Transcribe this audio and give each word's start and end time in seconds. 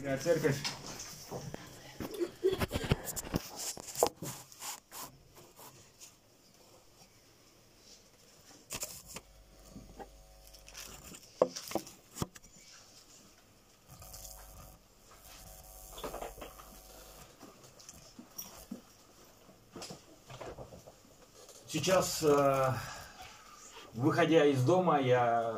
Церковь, 0.00 0.56
Сейчас, 21.68 22.22
э, 22.22 22.72
выходя 23.94 24.44
из 24.44 24.62
дома, 24.64 24.98
я, 24.98 25.56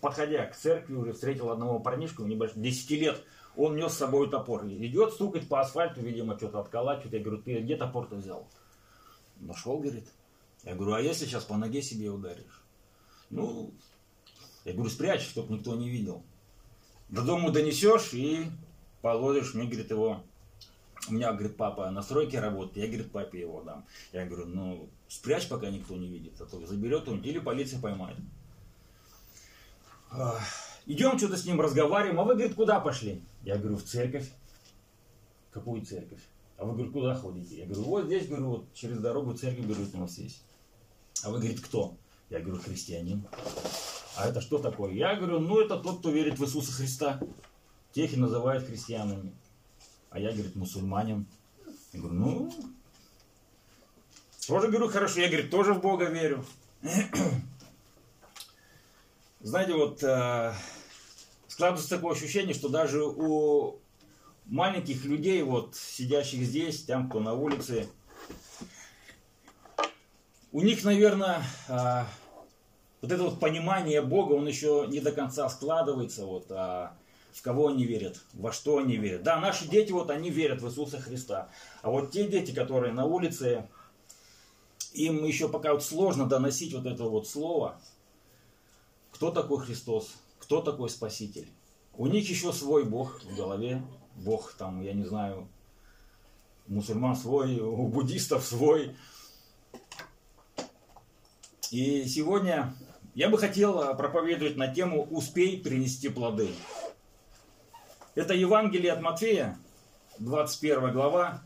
подходя 0.00 0.46
к 0.46 0.56
церкви, 0.56 0.94
уже 0.94 1.12
встретил 1.12 1.50
одного 1.50 1.80
парнишку, 1.80 2.24
небольшого, 2.24 2.62
10 2.62 2.90
лет. 2.92 3.22
Он 3.56 3.76
нес 3.76 3.92
с 3.92 3.98
собой 3.98 4.30
топор. 4.30 4.66
Идет 4.66 5.14
стукать 5.14 5.48
по 5.48 5.60
асфальту, 5.60 6.00
видимо, 6.00 6.36
что-то 6.36 6.60
отколачивает. 6.60 7.14
Я 7.14 7.20
говорю, 7.20 7.42
ты 7.42 7.60
где 7.60 7.76
топор-то 7.76 8.16
взял? 8.16 8.48
Нашел, 9.38 9.78
говорит. 9.78 10.08
Я 10.64 10.74
говорю, 10.74 10.94
а 10.94 11.00
если 11.00 11.24
сейчас 11.24 11.44
по 11.44 11.56
ноге 11.56 11.80
себе 11.80 12.10
ударишь? 12.10 12.64
Ну, 13.30 13.72
я 14.64 14.72
говорю, 14.72 14.90
спрячь, 14.90 15.26
чтобы 15.26 15.54
никто 15.54 15.74
не 15.74 15.88
видел. 15.88 16.22
До 17.08 17.22
дома 17.22 17.50
донесешь 17.50 18.12
и 18.12 18.46
положишь, 19.00 19.54
мне, 19.54 19.66
говорит, 19.66 19.90
его 19.90 20.22
у 21.08 21.12
меня, 21.12 21.32
говорит, 21.32 21.56
папа 21.56 21.90
на 21.90 22.02
стройке 22.02 22.40
работает, 22.40 22.76
я, 22.76 22.86
говорит, 22.88 23.12
папе 23.12 23.40
его 23.40 23.62
дам. 23.62 23.84
Я 24.12 24.26
говорю, 24.26 24.46
ну, 24.46 24.90
спрячь, 25.08 25.48
пока 25.48 25.70
никто 25.70 25.96
не 25.96 26.08
видит, 26.08 26.40
а 26.40 26.46
то 26.46 26.64
заберет 26.66 27.08
он, 27.08 27.20
или 27.20 27.38
полиция 27.38 27.80
поймает. 27.80 28.18
Идем 30.86 31.18
что-то 31.18 31.36
с 31.36 31.44
ним 31.44 31.60
разговариваем, 31.60 32.20
а 32.20 32.24
вы, 32.24 32.34
говорит, 32.34 32.54
куда 32.54 32.80
пошли? 32.80 33.22
Я 33.42 33.56
говорю, 33.56 33.76
в 33.76 33.82
церковь. 33.82 34.30
Какую 35.50 35.84
церковь? 35.84 36.20
А 36.58 36.64
вы, 36.64 36.72
говорит, 36.74 36.92
куда 36.92 37.14
ходите? 37.14 37.58
Я 37.58 37.66
говорю, 37.66 37.82
вот 37.82 38.06
здесь, 38.06 38.28
говорю, 38.28 38.48
вот 38.48 38.72
через 38.72 38.98
дорогу 38.98 39.34
церковь, 39.34 39.66
говорю, 39.66 39.84
у 39.92 39.98
нас 39.98 40.16
есть. 40.18 40.42
А 41.24 41.30
вы, 41.30 41.38
говорит, 41.38 41.60
кто? 41.60 41.96
Я 42.30 42.40
говорю, 42.40 42.60
христианин. 42.60 43.24
А 44.16 44.28
это 44.28 44.40
что 44.40 44.58
такое? 44.58 44.92
Я 44.92 45.16
говорю, 45.16 45.40
ну 45.40 45.60
это 45.60 45.78
тот, 45.78 45.98
кто 45.98 46.10
верит 46.10 46.38
в 46.38 46.44
Иисуса 46.44 46.72
Христа. 46.72 47.20
Тех 47.92 48.12
и 48.12 48.16
называют 48.16 48.64
христианами. 48.64 49.32
А 50.10 50.18
я, 50.18 50.32
говорит, 50.32 50.56
мусульманин. 50.56 51.26
Я 51.92 52.00
говорю, 52.00 52.14
ну, 52.14 52.52
тоже, 54.46 54.68
говорю, 54.68 54.88
хорошо. 54.88 55.20
Я, 55.20 55.28
говорит, 55.28 55.50
тоже 55.50 55.74
в 55.74 55.80
Бога 55.80 56.06
верю. 56.06 56.44
Знаете, 59.46 59.74
вот 59.74 60.02
э, 60.02 60.52
складывается 61.46 61.88
такое 61.88 62.16
ощущение, 62.16 62.52
что 62.52 62.68
даже 62.68 63.04
у 63.04 63.78
маленьких 64.46 65.04
людей, 65.04 65.40
вот 65.44 65.76
сидящих 65.76 66.42
здесь, 66.42 66.82
там, 66.82 67.08
кто 67.08 67.20
на 67.20 67.32
улице, 67.32 67.86
у 70.50 70.62
них, 70.62 70.82
наверное, 70.82 71.44
э, 71.68 72.02
вот 73.00 73.12
это 73.12 73.22
вот 73.22 73.38
понимание 73.38 74.02
Бога, 74.02 74.32
он 74.32 74.48
еще 74.48 74.86
не 74.88 74.98
до 74.98 75.12
конца 75.12 75.48
складывается, 75.48 76.26
вот, 76.26 76.46
а 76.50 76.96
в 77.32 77.40
кого 77.40 77.68
они 77.68 77.84
верят, 77.84 78.20
во 78.32 78.50
что 78.50 78.78
они 78.78 78.96
верят. 78.96 79.22
Да, 79.22 79.38
наши 79.38 79.68
дети, 79.68 79.92
вот 79.92 80.10
они 80.10 80.28
верят 80.28 80.60
в 80.60 80.66
Иисуса 80.66 81.00
Христа. 81.00 81.50
А 81.82 81.90
вот 81.92 82.10
те 82.10 82.26
дети, 82.26 82.50
которые 82.50 82.92
на 82.92 83.04
улице, 83.04 83.68
им 84.92 85.24
еще 85.24 85.48
пока 85.48 85.72
вот 85.72 85.84
сложно 85.84 86.26
доносить 86.26 86.74
вот 86.74 86.84
это 86.84 87.04
вот 87.04 87.28
слово, 87.28 87.80
кто 89.16 89.30
такой 89.30 89.64
Христос, 89.64 90.14
кто 90.38 90.60
такой 90.60 90.90
Спаситель. 90.90 91.48
У 91.94 92.06
них 92.06 92.28
еще 92.28 92.52
свой 92.52 92.84
Бог 92.84 93.22
в 93.22 93.34
голове, 93.34 93.82
Бог 94.14 94.52
там, 94.52 94.82
я 94.82 94.92
не 94.92 95.04
знаю, 95.04 95.48
мусульман 96.66 97.16
свой, 97.16 97.58
у 97.58 97.88
буддистов 97.88 98.44
свой. 98.44 98.94
И 101.70 102.04
сегодня 102.04 102.74
я 103.14 103.30
бы 103.30 103.38
хотел 103.38 103.96
проповедовать 103.96 104.56
на 104.56 104.68
тему 104.68 105.04
«Успей 105.10 105.62
принести 105.62 106.10
плоды». 106.10 106.50
Это 108.14 108.34
Евангелие 108.34 108.92
от 108.92 109.00
Матфея, 109.00 109.58
21 110.18 110.92
глава, 110.92 111.42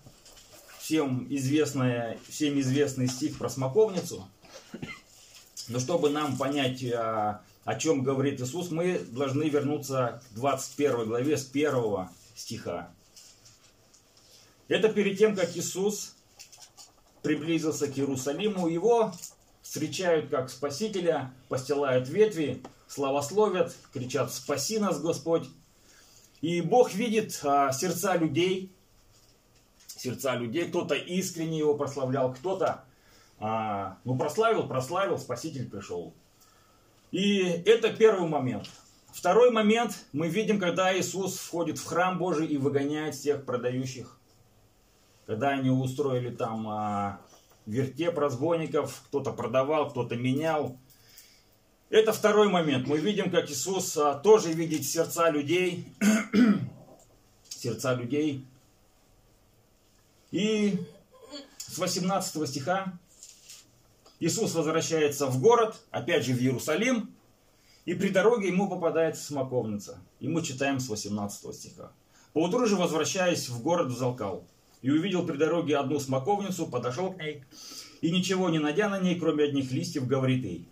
всем, 0.81 1.25
известная, 1.31 2.19
всем 2.28 2.59
известный 2.59 3.06
стих 3.06 3.39
про 3.39 3.49
смоковницу. 3.49 4.27
Но 5.69 5.78
чтобы 5.78 6.11
нам 6.11 6.37
понять, 6.37 6.83
о, 6.93 7.45
о 7.65 7.75
чем 7.75 8.03
говорит 8.03 8.41
Иисус, 8.41 8.71
мы 8.71 8.98
должны 8.98 9.44
вернуться 9.44 10.22
к 10.31 10.34
21 10.34 11.06
главе 11.06 11.37
с 11.37 11.48
1 11.50 12.09
стиха. 12.34 12.91
Это 14.69 14.88
перед 14.88 15.19
тем, 15.19 15.34
как 15.34 15.56
Иисус 15.56 16.16
приблизился 17.22 17.87
к 17.87 17.98
Иерусалиму, 17.98 18.69
его 18.69 19.12
встречают 19.62 20.31
как 20.31 20.50
Спасителя, 20.50 21.32
постилают 21.48 22.09
ветви, 22.09 22.62
славословят, 22.88 23.75
кричат 23.92 24.32
«Спаси 24.32 24.78
нас, 24.78 25.00
Господь!» 25.00 25.48
И 26.41 26.60
Бог 26.62 26.94
видит 26.94 27.38
а, 27.44 27.71
сердца 27.72 28.16
людей, 28.16 28.75
сердца 29.87 30.34
людей, 30.34 30.69
кто-то 30.69 30.94
искренне 30.94 31.59
его 31.59 31.75
прославлял, 31.75 32.32
кто-то, 32.32 32.84
а, 33.38 33.98
ну, 34.04 34.16
прославил, 34.16 34.66
прославил, 34.66 35.19
Спаситель 35.19 35.69
пришел. 35.69 36.15
И 37.10 37.38
это 37.41 37.93
первый 37.93 38.28
момент. 38.28 38.69
Второй 39.12 39.50
момент 39.50 40.04
мы 40.12 40.28
видим, 40.28 40.60
когда 40.60 40.97
Иисус 40.97 41.37
входит 41.37 41.78
в 41.78 41.84
храм 41.84 42.19
Божий 42.19 42.47
и 42.47 42.56
выгоняет 42.56 43.15
всех 43.15 43.44
продающих. 43.44 44.16
Когда 45.26 45.50
они 45.50 45.71
устроили 45.71 46.31
там 46.31 46.69
а, 46.69 47.21
вертеп 47.66 48.16
разбойников, 48.19 49.03
кто-то 49.06 49.32
продавал, 49.32 49.91
кто-то 49.91 50.16
менял. 50.16 50.76
Это 51.88 52.12
второй 52.12 52.48
момент. 52.48 52.87
Мы 52.87 52.98
видим, 52.98 53.31
как 53.31 53.50
Иисус 53.50 53.97
а, 53.97 54.15
тоже 54.15 54.53
видит 54.53 54.84
сердца 54.84 55.28
людей. 55.31 55.92
сердца 57.48 57.94
людей. 57.94 58.47
И 60.31 60.78
с 61.59 61.78
18 61.78 62.48
стиха 62.48 62.92
Иисус 64.21 64.55
возвращается 64.55 65.27
в 65.27 65.41
город, 65.41 65.81
опять 65.91 66.27
же 66.27 66.35
в 66.35 66.41
Иерусалим, 66.41 67.11
и 67.87 67.95
при 67.95 68.11
дороге 68.11 68.49
ему 68.49 68.69
попадается 68.69 69.25
смоковница. 69.25 69.99
И 70.21 70.29
мы 70.29 70.43
читаем 70.43 70.79
с 70.79 70.91
18 70.91 71.55
стиха. 71.55 71.93
Поутру 72.35 72.67
же, 72.67 72.77
возвращаясь 72.77 73.49
в 73.49 73.63
город, 73.63 73.89
взалкал. 73.89 74.45
И 74.83 74.91
увидел 74.91 75.27
при 75.27 75.37
дороге 75.37 75.79
одну 75.79 75.99
смоковницу, 75.99 76.67
подошел 76.67 77.13
к 77.13 77.19
ней, 77.19 77.43
и 78.03 78.11
ничего 78.11 78.49
не 78.51 78.59
найдя 78.59 78.89
на 78.89 78.99
ней, 78.99 79.19
кроме 79.19 79.45
одних 79.45 79.73
листьев, 79.73 80.07
говорит 80.07 80.45
ей, 80.45 80.69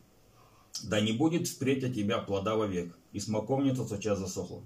да 0.85 1.01
не 1.01 1.13
будет 1.13 1.49
впредь 1.49 1.85
от 1.85 1.95
тебя 1.95 2.19
плода 2.19 2.55
вовек. 2.55 2.97
И 3.13 3.21
смоковница 3.21 3.85
тотчас 3.85 4.19
засохла. 4.19 4.63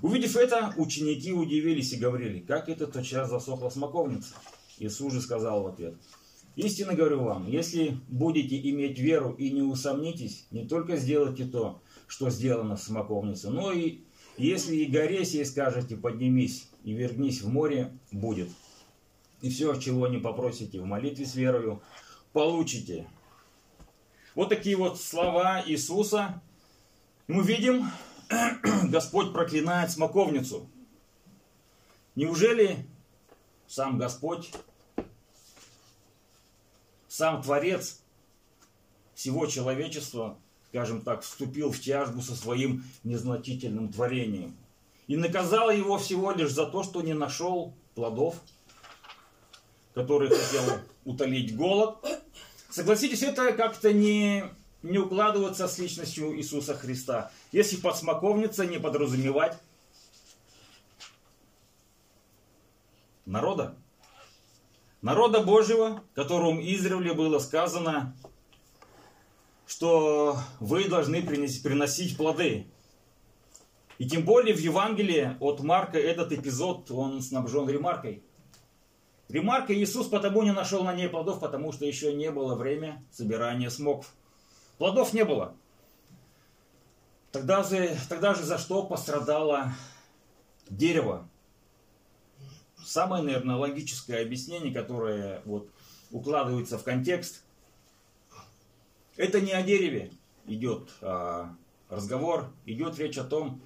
Увидев 0.00 0.36
это, 0.36 0.74
ученики 0.76 1.32
удивились 1.32 1.92
и 1.92 1.98
говорили, 1.98 2.40
как 2.40 2.68
это 2.68 2.86
тотчас 2.86 3.28
засохла 3.28 3.68
смоковница? 3.68 4.34
Иисус 4.78 5.12
же 5.12 5.20
сказал 5.20 5.62
в 5.62 5.66
ответ, 5.68 5.94
истинно 6.56 6.94
говорю 6.94 7.22
вам, 7.22 7.48
если 7.48 7.98
будете 8.08 8.58
иметь 8.70 8.98
веру 8.98 9.32
и 9.32 9.50
не 9.50 9.62
усомнитесь, 9.62 10.46
не 10.50 10.66
только 10.66 10.96
сделайте 10.96 11.44
то, 11.44 11.82
что 12.06 12.30
сделано 12.30 12.76
в 12.76 12.82
смоковнице, 12.82 13.50
но 13.50 13.72
и 13.72 14.04
если 14.36 14.76
и 14.76 14.86
горе 14.86 15.24
сей 15.24 15.44
скажете, 15.44 15.96
поднимись 15.96 16.68
и 16.82 16.92
вернись 16.92 17.42
в 17.42 17.48
море, 17.48 17.96
будет. 18.10 18.48
И 19.42 19.50
все, 19.50 19.74
чего 19.76 20.08
не 20.08 20.18
попросите 20.18 20.80
в 20.80 20.86
молитве 20.86 21.26
с 21.26 21.34
верою, 21.34 21.82
получите. 22.32 23.06
Вот 24.34 24.48
такие 24.48 24.76
вот 24.76 25.00
слова 25.00 25.62
Иисуса. 25.66 26.42
Мы 27.28 27.44
видим, 27.44 27.86
Господь 28.90 29.32
проклинает 29.32 29.90
смоковницу. 29.90 30.68
Неужели 32.16 32.86
сам 33.66 33.98
Господь, 33.98 34.52
сам 37.14 37.42
Творец 37.42 38.00
всего 39.14 39.46
человечества, 39.46 40.36
скажем 40.68 41.00
так, 41.00 41.22
вступил 41.22 41.70
в 41.70 41.78
тяжбу 41.78 42.20
со 42.20 42.34
своим 42.34 42.82
незначительным 43.04 43.92
творением 43.92 44.56
и 45.06 45.16
наказал 45.16 45.70
его 45.70 45.96
всего 45.98 46.32
лишь 46.32 46.50
за 46.50 46.66
то, 46.66 46.82
что 46.82 47.02
не 47.02 47.14
нашел 47.14 47.72
плодов, 47.94 48.34
который 49.94 50.28
хотел 50.28 50.80
утолить 51.04 51.56
голод, 51.56 51.98
Согласитесь, 52.68 53.22
это 53.22 53.52
как-то 53.52 53.92
не, 53.92 54.42
не 54.82 54.98
укладываться 54.98 55.68
с 55.68 55.78
личностью 55.78 56.36
Иисуса 56.36 56.74
Христа. 56.74 57.30
Если 57.52 57.76
под 57.76 57.96
смоковница 57.96 58.66
не 58.66 58.80
подразумевать 58.80 59.56
народа. 63.24 63.76
Народа 65.04 65.42
Божьего, 65.42 66.02
которому 66.14 66.62
издревле 66.62 67.12
было 67.12 67.38
сказано, 67.38 68.16
что 69.66 70.38
вы 70.60 70.88
должны 70.88 71.22
приносить 71.22 72.16
плоды. 72.16 72.66
И 73.98 74.08
тем 74.08 74.24
более 74.24 74.54
в 74.54 74.60
Евангелии 74.60 75.36
от 75.40 75.60
Марка 75.60 75.98
этот 75.98 76.32
эпизод, 76.32 76.90
он 76.90 77.20
снабжен 77.20 77.68
ремаркой. 77.68 78.22
Ремарка 79.28 79.74
Иисус 79.74 80.06
потому 80.06 80.42
не 80.42 80.52
нашел 80.52 80.82
на 80.84 80.94
ней 80.94 81.10
плодов, 81.10 81.38
потому 81.38 81.70
что 81.72 81.84
еще 81.84 82.14
не 82.14 82.30
было 82.30 82.54
время 82.54 83.04
собирания 83.10 83.68
смоков. 83.68 84.10
Плодов 84.78 85.12
не 85.12 85.26
было. 85.26 85.54
Тогда 87.30 87.62
же, 87.62 87.94
тогда 88.08 88.32
же 88.32 88.42
за 88.42 88.56
что 88.56 88.82
пострадало 88.84 89.74
дерево? 90.70 91.28
Самое, 92.84 93.22
наверное, 93.22 93.56
логическое 93.56 94.22
объяснение, 94.22 94.72
которое 94.72 95.40
вот 95.44 95.68
укладывается 96.10 96.78
в 96.78 96.84
контекст, 96.84 97.42
это 99.16 99.40
не 99.40 99.52
о 99.52 99.62
дереве 99.62 100.12
идет 100.46 100.90
а, 101.00 101.54
разговор, 101.88 102.50
идет 102.66 102.98
речь 102.98 103.16
о 103.16 103.24
том, 103.24 103.60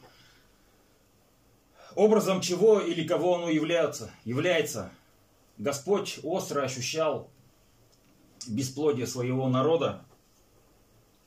образом 1.95 2.41
чего 2.41 2.81
или 2.81 3.07
кого 3.07 3.37
оно 3.37 3.51
является. 3.51 4.11
является. 4.25 4.91
Господь 5.57 6.21
остро 6.23 6.63
ощущал 6.63 7.31
бесплодие 8.47 9.07
своего 9.07 9.49
народа 9.49 10.05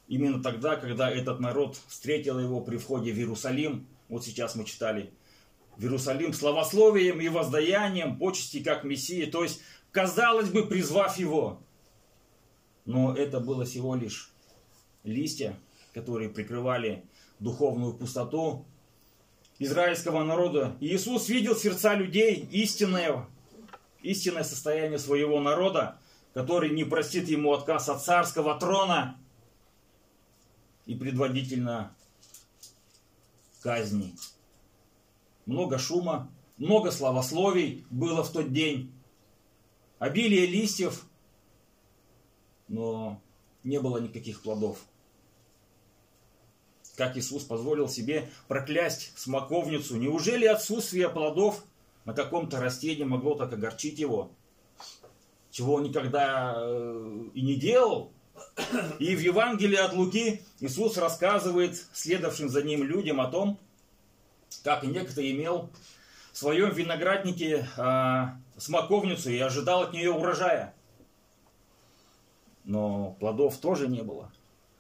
именно 0.08 0.42
тогда, 0.42 0.76
когда 0.78 1.10
этот 1.12 1.40
народ 1.40 1.78
встретил 1.88 2.40
его 2.40 2.62
при 2.62 2.78
входе 2.78 3.12
в 3.12 3.18
Иерусалим. 3.18 3.88
Вот 4.08 4.24
сейчас 4.24 4.56
мы 4.56 4.64
читали 4.64 5.12
в 5.78 5.84
Иерусалим 5.84 6.34
славословием 6.34 7.20
и 7.22 7.30
воздаянием, 7.30 8.18
почести 8.18 8.62
как 8.62 8.84
Мессии, 8.84 9.26
то 9.26 9.44
есть, 9.44 9.62
казалось 9.92 10.50
бы, 10.50 10.66
призвав 10.66 11.18
его. 11.18 11.62
Но 12.86 13.16
это 13.16 13.40
было 13.40 13.66
всего 13.66 13.96
лишь 13.96 14.32
листья, 15.04 15.58
которые 15.94 16.30
прикрывали 16.30 17.06
духовную 17.40 17.94
пустоту 17.94 18.66
израильского 19.60 20.24
народа. 20.24 20.76
Иисус 20.80 21.30
видел 21.30 21.56
сердца 21.56 21.94
людей, 21.94 22.48
истинное, 22.52 23.28
истинное 24.02 24.44
состояние 24.44 25.00
своего 25.00 25.40
народа, 25.40 26.00
который 26.34 26.70
не 26.72 26.84
простит 26.84 27.28
ему 27.28 27.54
отказ 27.54 27.90
от 27.90 28.04
царского 28.04 28.60
трона 28.60 29.20
и 30.86 30.96
предводительно 30.96 31.96
казни. 33.62 34.16
Много 35.46 35.78
шума, 35.78 36.32
много 36.58 36.92
славословий 36.92 37.86
было 37.90 38.24
в 38.24 38.32
тот 38.32 38.52
день. 38.52 38.94
Обилие 40.00 40.46
листьев, 40.46 41.06
но 42.68 43.22
не 43.64 43.80
было 43.80 43.98
никаких 43.98 44.42
плодов 44.42 44.80
как 47.02 47.18
Иисус 47.18 47.44
позволил 47.44 47.90
себе 47.90 48.30
проклясть 48.48 49.12
смоковницу. 49.18 49.98
Неужели 49.98 50.46
отсутствие 50.46 51.10
плодов 51.10 51.64
на 52.06 52.14
каком-то 52.14 52.60
растении 52.60 53.04
могло 53.04 53.34
так 53.34 53.52
огорчить 53.54 53.98
его? 53.98 54.32
Чего 55.50 55.76
он 55.76 55.84
никогда 55.84 56.54
э, 56.58 57.24
и 57.34 57.42
не 57.42 57.56
делал. 57.56 58.12
И 59.00 59.16
в 59.16 59.20
Евангелии 59.20 59.78
от 59.78 59.94
Луки 59.94 60.42
Иисус 60.60 60.98
рассказывает 60.98 61.84
следовавшим 61.92 62.50
за 62.50 62.62
ним 62.62 62.84
людям 62.84 63.20
о 63.20 63.32
том, 63.32 63.60
как 64.64 64.84
некто 64.84 65.30
имел 65.30 65.70
в 66.32 66.38
своем 66.38 66.72
винограднике 66.74 67.68
а, 67.78 68.38
смоковницу 68.58 69.30
и 69.30 69.40
ожидал 69.40 69.84
от 69.84 69.94
нее 69.94 70.12
урожая. 70.12 70.74
Но 72.64 73.16
плодов 73.20 73.58
тоже 73.58 73.88
не 73.88 74.04
было. 74.04 74.32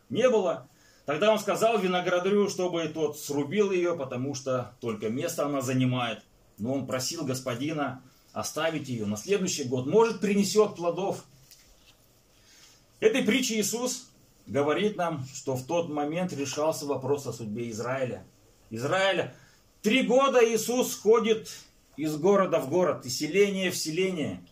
Не 0.09 0.29
было. 0.29 0.67
Тогда 1.05 1.31
он 1.31 1.39
сказал 1.39 1.79
виноградарю, 1.79 2.47
чтобы 2.47 2.87
тот 2.87 3.19
срубил 3.19 3.71
ее, 3.71 3.97
потому 3.97 4.35
что 4.35 4.75
только 4.79 5.09
место 5.09 5.45
она 5.45 5.61
занимает. 5.61 6.23
Но 6.57 6.73
он 6.73 6.85
просил 6.85 7.25
господина 7.25 8.03
оставить 8.33 8.87
ее 8.87 9.05
на 9.05 9.17
следующий 9.17 9.63
год. 9.63 9.87
Может, 9.87 10.21
принесет 10.21 10.75
плодов. 10.75 11.25
Этой 12.99 13.23
притче 13.23 13.59
Иисус 13.59 14.09
говорит 14.45 14.95
нам, 14.95 15.25
что 15.33 15.55
в 15.55 15.65
тот 15.65 15.89
момент 15.89 16.33
решался 16.33 16.85
вопрос 16.85 17.25
о 17.25 17.33
судьбе 17.33 17.69
Израиля. 17.71 18.23
Израиля. 18.69 19.35
Три 19.81 20.03
года 20.03 20.39
Иисус 20.43 20.95
ходит 20.95 21.49
из 21.97 22.15
города 22.17 22.59
в 22.59 22.69
город, 22.69 23.05
из 23.05 23.17
селения 23.17 23.71
в 23.71 23.77
селение. 23.77 24.45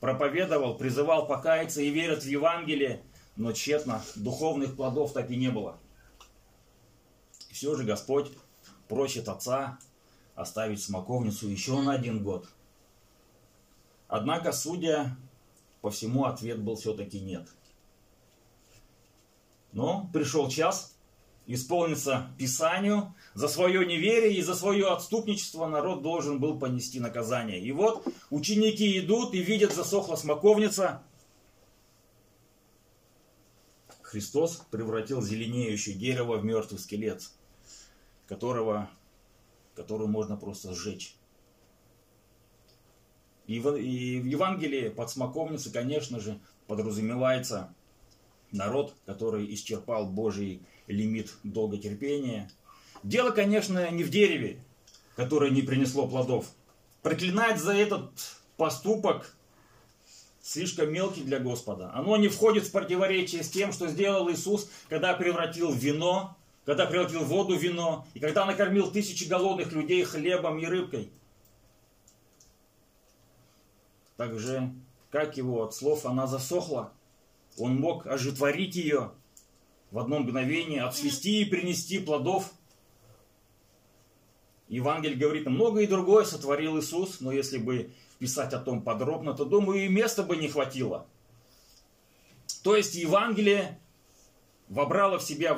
Проповедовал, 0.00 0.76
призывал 0.76 1.26
покаяться 1.26 1.80
и 1.80 1.90
верят 1.90 2.22
в 2.22 2.26
Евангелие, 2.26 3.02
но 3.36 3.52
тщетно 3.52 4.02
духовных 4.14 4.76
плодов 4.76 5.12
так 5.12 5.30
и 5.30 5.36
не 5.36 5.50
было 5.50 5.78
все 7.56 7.74
же 7.74 7.84
Господь 7.84 8.30
просит 8.86 9.30
отца 9.30 9.78
оставить 10.34 10.82
смоковницу 10.82 11.48
еще 11.48 11.80
на 11.80 11.92
один 11.92 12.22
год. 12.22 12.46
Однако, 14.08 14.52
судя 14.52 15.16
по 15.80 15.90
всему, 15.90 16.26
ответ 16.26 16.60
был 16.60 16.76
все-таки 16.76 17.18
нет. 17.18 17.48
Но 19.72 20.10
пришел 20.12 20.50
час 20.50 20.95
исполниться 21.46 22.28
Писанию. 22.38 23.14
За 23.34 23.48
свое 23.48 23.86
неверие 23.86 24.34
и 24.34 24.42
за 24.42 24.54
свое 24.54 24.88
отступничество 24.88 25.66
народ 25.66 26.02
должен 26.02 26.40
был 26.40 26.58
понести 26.58 27.00
наказание. 27.00 27.60
И 27.60 27.72
вот 27.72 28.06
ученики 28.30 28.98
идут 28.98 29.34
и 29.34 29.42
видят 29.42 29.74
засохла 29.74 30.16
смоковница. 30.16 31.02
Христос 34.02 34.62
превратил 34.70 35.20
зеленеющее 35.22 35.94
дерево 35.94 36.36
в 36.38 36.44
мертвый 36.44 36.78
скелет 36.78 37.22
которого, 38.26 38.90
которую 39.74 40.08
можно 40.08 40.36
просто 40.36 40.74
сжечь. 40.74 41.16
И 43.46 43.60
в, 43.60 43.76
и 43.76 44.20
в 44.20 44.24
Евангелии 44.24 44.88
под 44.88 45.10
смоковницей, 45.10 45.72
конечно 45.72 46.18
же, 46.18 46.40
подразумевается 46.66 47.72
народ, 48.50 48.94
который 49.06 49.52
исчерпал 49.54 50.06
Божий 50.06 50.62
лимит 50.86 51.32
долготерпения. 51.42 52.50
Дело, 53.02 53.30
конечно, 53.30 53.90
не 53.90 54.04
в 54.04 54.10
дереве, 54.10 54.58
которое 55.14 55.50
не 55.50 55.62
принесло 55.62 56.06
плодов. 56.08 56.46
Проклинать 57.02 57.60
за 57.60 57.72
этот 57.72 58.10
поступок 58.56 59.34
слишком 60.42 60.92
мелкий 60.92 61.22
для 61.22 61.38
Господа. 61.38 61.90
Оно 61.94 62.16
не 62.16 62.28
входит 62.28 62.64
в 62.64 62.72
противоречие 62.72 63.42
с 63.42 63.50
тем, 63.50 63.72
что 63.72 63.88
сделал 63.88 64.30
Иисус, 64.30 64.70
когда 64.88 65.14
превратил 65.14 65.72
вино 65.72 66.36
когда 66.66 66.84
превратил 66.86 67.24
воду 67.24 67.56
в 67.56 67.62
вино, 67.62 68.04
и 68.12 68.18
когда 68.18 68.44
накормил 68.44 68.90
тысячи 68.90 69.24
голодных 69.24 69.72
людей 69.72 70.02
хлебом 70.02 70.58
и 70.58 70.66
рыбкой. 70.66 71.12
Так 74.16 74.36
же, 74.38 74.74
как 75.10 75.36
его 75.36 75.62
от 75.62 75.74
слов 75.74 76.04
она 76.04 76.26
засохла, 76.26 76.92
он 77.56 77.76
мог 77.76 78.08
ожитворить 78.08 78.74
ее 78.74 79.12
в 79.90 79.98
одно 79.98 80.18
мгновение, 80.18 80.82
отсвести 80.82 81.42
и 81.42 81.44
принести 81.44 81.98
плодов. 81.98 82.52
Евангелие 84.68 85.16
говорит, 85.16 85.46
много 85.46 85.80
и 85.80 85.86
другое 85.86 86.24
сотворил 86.24 86.78
Иисус, 86.78 87.20
но 87.20 87.30
если 87.30 87.58
бы 87.58 87.92
писать 88.18 88.52
о 88.52 88.58
том 88.58 88.82
подробно, 88.82 89.34
то, 89.34 89.44
думаю, 89.44 89.84
и 89.84 89.88
места 89.88 90.22
бы 90.22 90.36
не 90.36 90.48
хватило. 90.48 91.06
То 92.62 92.74
есть 92.74 92.94
Евангелие 92.94 93.78
вобрала 94.68 95.18
в 95.18 95.22
себя 95.22 95.56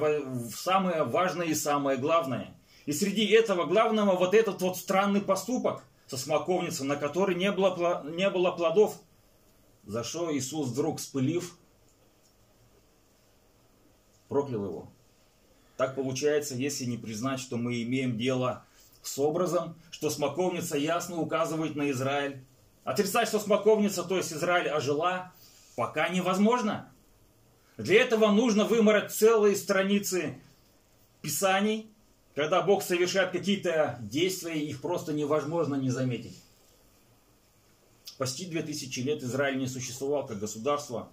самое 0.54 1.04
важное 1.04 1.46
и 1.46 1.54
самое 1.54 1.96
главное. 1.96 2.54
И 2.84 2.92
среди 2.92 3.26
этого 3.26 3.64
главного 3.64 4.16
вот 4.16 4.34
этот 4.34 4.60
вот 4.60 4.76
странный 4.76 5.20
поступок 5.20 5.82
со 6.06 6.16
смоковницей, 6.16 6.86
на 6.86 6.96
который 6.96 7.34
не 7.34 7.50
было, 7.52 8.02
не 8.04 8.28
было 8.30 8.50
плодов, 8.50 9.00
за 9.84 10.04
что 10.04 10.34
Иисус 10.34 10.68
вдруг 10.68 11.00
спылив, 11.00 11.56
проклял 14.28 14.64
его. 14.64 14.88
Так 15.76 15.94
получается, 15.94 16.54
если 16.54 16.84
не 16.84 16.96
признать, 16.96 17.40
что 17.40 17.56
мы 17.56 17.82
имеем 17.82 18.16
дело 18.16 18.64
с 19.02 19.18
образом, 19.18 19.76
что 19.90 20.10
смоковница 20.10 20.76
ясно 20.76 21.16
указывает 21.16 21.76
на 21.76 21.90
Израиль. 21.90 22.42
Отрицать, 22.84 23.28
что 23.28 23.38
смоковница, 23.38 24.02
то 24.02 24.16
есть 24.16 24.32
Израиль, 24.32 24.68
ожила, 24.68 25.32
пока 25.76 26.08
невозможно. 26.08 26.90
Для 27.76 28.02
этого 28.02 28.32
нужно 28.32 28.64
вымороть 28.64 29.12
целые 29.12 29.54
страницы 29.54 30.40
Писаний, 31.22 31.90
когда 32.34 32.62
Бог 32.62 32.82
совершает 32.82 33.32
какие-то 33.32 33.98
действия, 34.00 34.58
их 34.58 34.80
просто 34.80 35.12
невозможно 35.12 35.74
не 35.74 35.90
заметить. 35.90 36.40
Почти 38.16 38.46
2000 38.46 39.00
лет 39.00 39.22
Израиль 39.22 39.58
не 39.58 39.66
существовал 39.66 40.26
как 40.26 40.38
государство. 40.38 41.08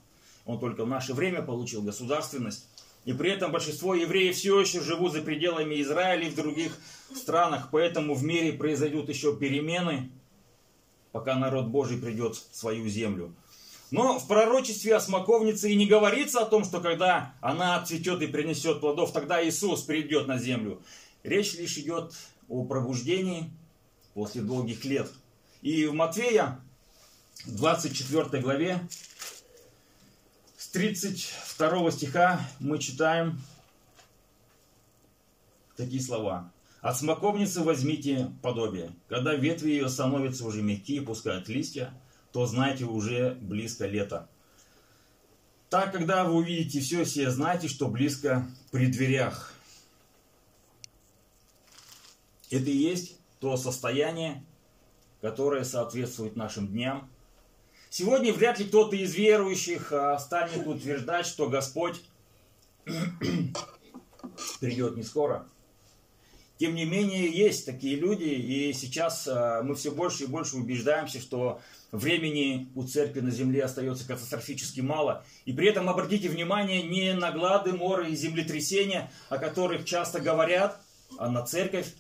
Он 0.46 0.60
только 0.60 0.86
в 0.86 0.88
наше 0.88 1.14
время 1.14 1.42
получил 1.42 1.82
государственность. 1.82 2.68
И 3.06 3.14
при 3.14 3.32
этом 3.32 3.52
большинство 3.52 3.94
евреев 3.94 4.36
все 4.36 4.60
еще 4.60 4.82
живут 4.82 5.14
за 5.14 5.22
пределами 5.22 5.80
Израиля 5.82 6.28
и 6.28 6.32
в 6.32 6.36
других 6.36 6.78
странах. 7.14 7.70
Поэтому 7.72 8.16
в 8.16 8.24
мире 8.24 8.54
произойдут 8.54 9.10
еще 9.10 9.38
перемены, 9.38 10.10
пока 11.12 11.36
народ 11.36 11.68
Божий 11.68 11.98
придет 11.98 12.36
в 12.36 12.56
свою 12.56 12.88
землю. 12.90 13.34
Но 13.92 14.18
в 14.18 14.28
пророчестве 14.28 14.96
о 14.96 15.00
смоковнице 15.00 15.72
и 15.72 15.76
не 15.76 15.86
говорится 15.86 16.42
о 16.42 16.46
том, 16.46 16.66
что 16.66 16.82
когда 16.82 17.36
она 17.42 17.78
отцветет 17.78 18.22
и 18.24 18.28
принесет 18.28 18.82
плодов, 18.82 19.14
тогда 19.14 19.48
Иисус 19.48 19.84
придет 19.84 20.28
на 20.28 20.40
землю. 20.40 20.82
Речь 21.24 21.54
лишь 21.54 21.78
идет 21.78 22.14
о 22.50 22.66
пробуждении 22.66 23.52
после 24.16 24.42
долгих 24.42 24.84
лет. 24.84 25.12
И 25.62 25.86
в 25.86 25.94
Матфея, 25.94 26.60
24 27.46 28.42
главе, 28.42 28.82
32 30.76 31.92
стиха 31.92 32.42
мы 32.60 32.80
читаем 32.80 33.40
такие 35.78 36.02
слова. 36.02 36.52
От 36.82 36.98
смоковницы 36.98 37.62
возьмите 37.62 38.30
подобие. 38.42 38.92
Когда 39.08 39.36
ветви 39.36 39.70
ее 39.70 39.88
становятся 39.88 40.46
уже 40.46 40.62
мягкие, 40.62 41.02
пускают 41.02 41.48
листья, 41.48 41.94
то 42.34 42.46
знайте 42.46 42.84
уже 42.84 43.36
близко 43.36 43.88
лето. 43.88 44.28
Так, 45.70 45.94
когда 45.94 46.26
вы 46.26 46.34
увидите 46.34 46.82
все 46.82 47.06
сие, 47.06 47.32
знайте, 47.32 47.70
что 47.70 47.88
близко 47.88 48.46
при 48.70 48.88
дверях. 48.88 49.54
Это 52.52 52.70
и 52.70 52.76
есть 52.76 53.18
то 53.40 53.56
состояние, 53.56 54.44
которое 55.22 55.64
соответствует 55.64 56.36
нашим 56.36 56.68
дням. 56.68 57.10
Сегодня 57.98 58.34
вряд 58.34 58.60
ли 58.60 58.66
кто-то 58.66 58.98
из 58.98 59.16
верующих 59.16 59.94
а, 59.94 60.20
станет 60.20 60.68
утверждать, 60.68 61.26
что 61.26 61.48
Господь 61.48 62.02
придет 64.60 64.98
не 64.98 65.04
скоро. 65.04 65.48
Тем 66.58 66.76
не 66.76 66.84
менее, 66.84 67.32
есть 67.32 67.66
такие 67.66 67.96
люди, 67.96 68.26
и 68.26 68.74
сейчас 68.74 69.30
а, 69.32 69.64
мы 69.64 69.76
все 69.76 69.92
больше 69.92 70.26
и 70.26 70.28
больше 70.28 70.58
убеждаемся, 70.58 71.22
что 71.22 71.62
времени 71.94 72.68
у 72.76 72.84
церкви 72.84 73.22
на 73.22 73.32
земле 73.32 73.64
остается 73.64 74.06
катастрофически 74.06 74.82
мало. 74.82 75.24
И 75.46 75.54
при 75.54 75.70
этом 75.70 75.88
обратите 75.88 76.28
внимание 76.28 76.84
не 76.84 77.14
на 77.14 77.32
глады, 77.32 77.72
моры 77.72 78.10
и 78.10 78.16
землетрясения, 78.18 79.10
о 79.30 79.38
которых 79.38 79.86
часто 79.86 80.20
говорят, 80.20 80.82
а 81.18 81.30
на 81.30 81.46
церковь. 81.46 81.94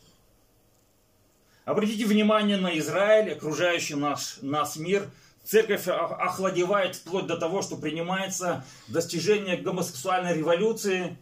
Обратите 1.63 2.05
внимание 2.05 2.57
на 2.57 2.77
Израиль, 2.79 3.31
окружающий 3.31 3.95
наш, 3.95 4.39
нас 4.41 4.75
мир. 4.75 5.09
Церковь 5.45 5.87
охладевает 5.87 6.95
вплоть 6.95 7.27
до 7.27 7.37
того, 7.37 7.61
что 7.61 7.77
принимается 7.77 8.65
достижение 8.87 9.57
гомосексуальной 9.57 10.33
революции. 10.33 11.17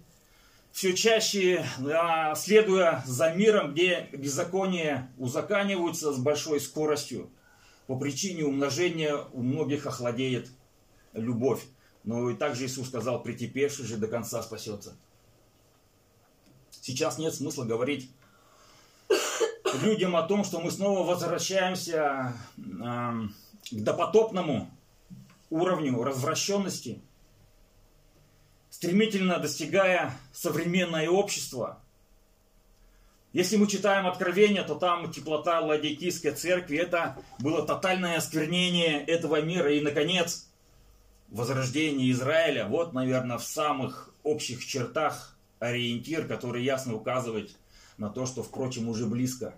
Все 0.72 0.94
чаще, 0.94 1.66
следуя 2.36 3.04
за 3.06 3.34
миром, 3.34 3.74
где 3.74 4.08
беззаконие 4.14 5.12
узаканиваются 5.18 6.14
с 6.14 6.18
большой 6.18 6.62
скоростью. 6.62 7.30
По 7.86 8.00
причине 8.00 8.46
умножения 8.46 9.16
у 9.34 9.44
многих 9.44 9.86
охладеет 9.86 10.50
любовь. 11.12 11.62
Но 12.06 12.30
и 12.30 12.36
также 12.36 12.66
Иисус 12.66 12.88
сказал, 12.88 13.22
претерпевший 13.22 13.86
же 13.86 13.98
до 13.98 14.08
конца 14.08 14.42
спасется. 14.42 14.96
Сейчас 16.82 17.18
нет 17.18 17.36
смысла 17.36 17.66
говорить 17.66 18.10
людям 19.82 20.16
о 20.16 20.24
том, 20.24 20.44
что 20.44 20.60
мы 20.60 20.72
снова 20.72 21.06
возвращаемся 21.06 22.34
к 23.72 23.76
допотопному 23.76 24.70
уровню 25.50 26.02
развращенности, 26.04 27.02
стремительно 28.70 29.38
достигая 29.38 30.14
современное 30.32 31.10
общество. 31.10 31.80
Если 33.34 33.58
мы 33.58 33.68
читаем 33.68 34.06
Откровение, 34.06 34.64
то 34.64 34.76
там 34.76 35.12
теплота 35.12 35.60
Ладикийской 35.60 36.32
церкви, 36.32 36.78
это 36.78 37.18
было 37.40 37.66
тотальное 37.66 38.18
осквернение 38.18 39.04
этого 39.04 39.42
мира. 39.42 39.74
И, 39.74 39.82
наконец, 39.82 40.48
возрождение 41.30 42.12
Израиля. 42.12 42.68
Вот, 42.68 42.94
наверное, 42.94 43.38
в 43.38 43.44
самых 43.44 44.14
общих 44.24 44.66
чертах 44.66 45.36
ориентир, 45.60 46.28
который 46.28 46.64
ясно 46.64 46.96
указывает 46.96 47.56
на 47.98 48.10
то, 48.10 48.26
что, 48.26 48.44
впрочем, 48.44 48.88
уже 48.88 49.08
близко. 49.08 49.56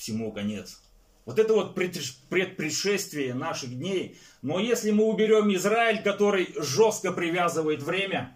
Всему 0.00 0.32
конец. 0.32 0.80
Вот 1.26 1.38
это 1.38 1.52
вот 1.52 1.74
предпредшествие 1.74 3.34
наших 3.34 3.76
дней. 3.76 4.18
Но 4.40 4.58
если 4.58 4.92
мы 4.92 5.04
уберем 5.04 5.54
Израиль, 5.54 6.02
который 6.02 6.54
жестко 6.58 7.12
привязывает 7.12 7.82
время, 7.82 8.34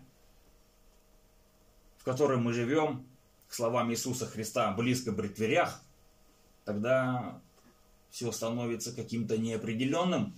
в 1.96 2.04
котором 2.04 2.42
мы 2.42 2.52
живем, 2.52 3.06
к 3.48 3.54
словам 3.54 3.90
Иисуса 3.90 4.26
Христа, 4.26 4.72
близко 4.72 5.10
при 5.12 5.28
дверях, 5.28 5.80
тогда 6.66 7.40
все 8.10 8.30
становится 8.30 8.94
каким-то 8.94 9.38
неопределенным. 9.38 10.34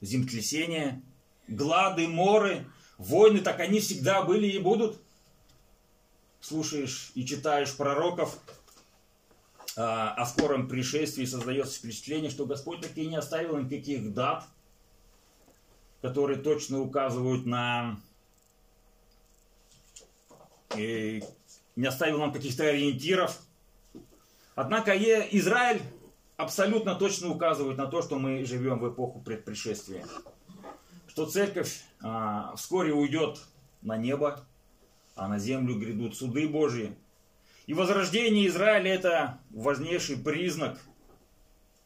Землетрясения, 0.00 1.02
глады, 1.48 2.06
моры, 2.06 2.66
войны, 2.98 3.40
так 3.40 3.58
они 3.58 3.80
всегда 3.80 4.22
были 4.22 4.46
и 4.46 4.60
будут 4.60 5.00
слушаешь 6.40 7.10
и 7.16 7.26
читаешь 7.26 7.76
пророков 7.76 8.38
о 9.76 10.24
скором 10.24 10.68
пришествии, 10.68 11.26
создается 11.26 11.78
впечатление, 11.78 12.30
что 12.30 12.46
Господь 12.46 12.80
таки 12.80 13.06
не 13.06 13.16
оставил 13.16 13.58
никаких 13.58 14.14
дат, 14.14 14.44
которые 16.00 16.38
точно 16.38 16.80
указывают 16.80 17.44
на... 17.46 18.00
И 20.76 21.22
не 21.76 21.86
оставил 21.86 22.18
нам 22.18 22.32
каких-то 22.32 22.64
ориентиров. 22.64 23.38
Однако 24.54 24.96
Израиль 24.96 25.82
абсолютно 26.36 26.94
точно 26.94 27.30
указывает 27.30 27.76
на 27.76 27.86
то, 27.86 28.02
что 28.02 28.18
мы 28.18 28.44
живем 28.44 28.78
в 28.78 28.92
эпоху 28.92 29.20
предпришествия. 29.20 30.06
Что 31.06 31.26
церковь 31.26 31.84
а, 32.02 32.54
вскоре 32.56 32.92
уйдет 32.92 33.38
на 33.82 33.96
небо, 33.96 34.44
а 35.14 35.28
на 35.28 35.38
землю 35.38 35.78
грядут 35.78 36.16
суды 36.16 36.48
Божьи. 36.48 36.96
И 37.66 37.74
возрождение 37.74 38.46
Израиля 38.46 38.94
это 38.94 39.40
важнейший 39.50 40.16
признак 40.16 40.78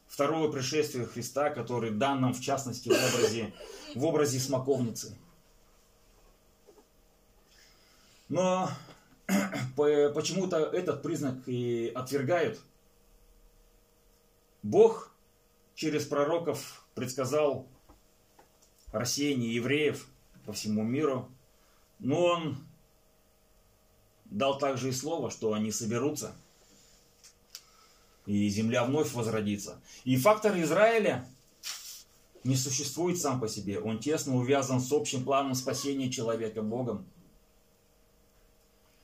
второго 0.07 0.53
пришествия 0.53 1.07
Христа, 1.07 1.51
который 1.51 1.91
дан 1.91 2.21
нам 2.21 2.35
в 2.35 2.41
частности 2.41 2.91
в 2.91 2.93
образе, 2.93 3.55
в 3.95 4.05
образе 4.05 4.39
смоковницы. 4.39 5.17
Но 8.29 8.71
почему-то 9.77 10.59
этот 10.59 11.03
признак 11.03 11.37
и 11.47 11.91
отвергают. 11.95 12.61
Бог 14.63 15.11
через 15.75 16.05
пророков 16.05 16.85
предсказал 16.95 17.67
рассеяние 18.93 19.55
евреев 19.55 20.07
по 20.45 20.53
всему 20.53 20.83
миру, 20.83 21.31
но 21.99 22.23
Он 22.25 22.59
дал 24.31 24.59
также 24.59 24.89
и 24.89 24.93
слово, 24.93 25.31
что 25.31 25.53
они 25.53 25.73
соберутся, 25.73 26.35
и 28.27 28.49
земля 28.49 28.85
вновь 28.85 29.13
возродится. 29.13 29.81
И 30.05 30.17
фактор 30.17 30.59
Израиля 30.61 31.27
не 32.45 32.57
существует 32.57 33.19
сам 33.19 33.41
по 33.41 33.49
себе. 33.49 33.81
Он 33.81 33.99
тесно 33.99 34.37
увязан 34.37 34.81
с 34.81 34.93
общим 34.93 35.25
планом 35.25 35.55
спасения 35.55 36.11
человека 36.11 36.63
Богом. 36.63 37.05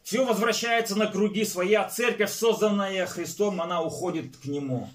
Все 0.02 0.24
возвращается 0.24 0.96
на 0.96 1.08
круги 1.08 1.44
своя. 1.44 1.88
Церковь, 1.88 2.30
созданная 2.30 3.06
Христом, 3.06 3.60
она 3.60 3.82
уходит 3.82 4.36
к 4.36 4.44
Нему. 4.44 4.88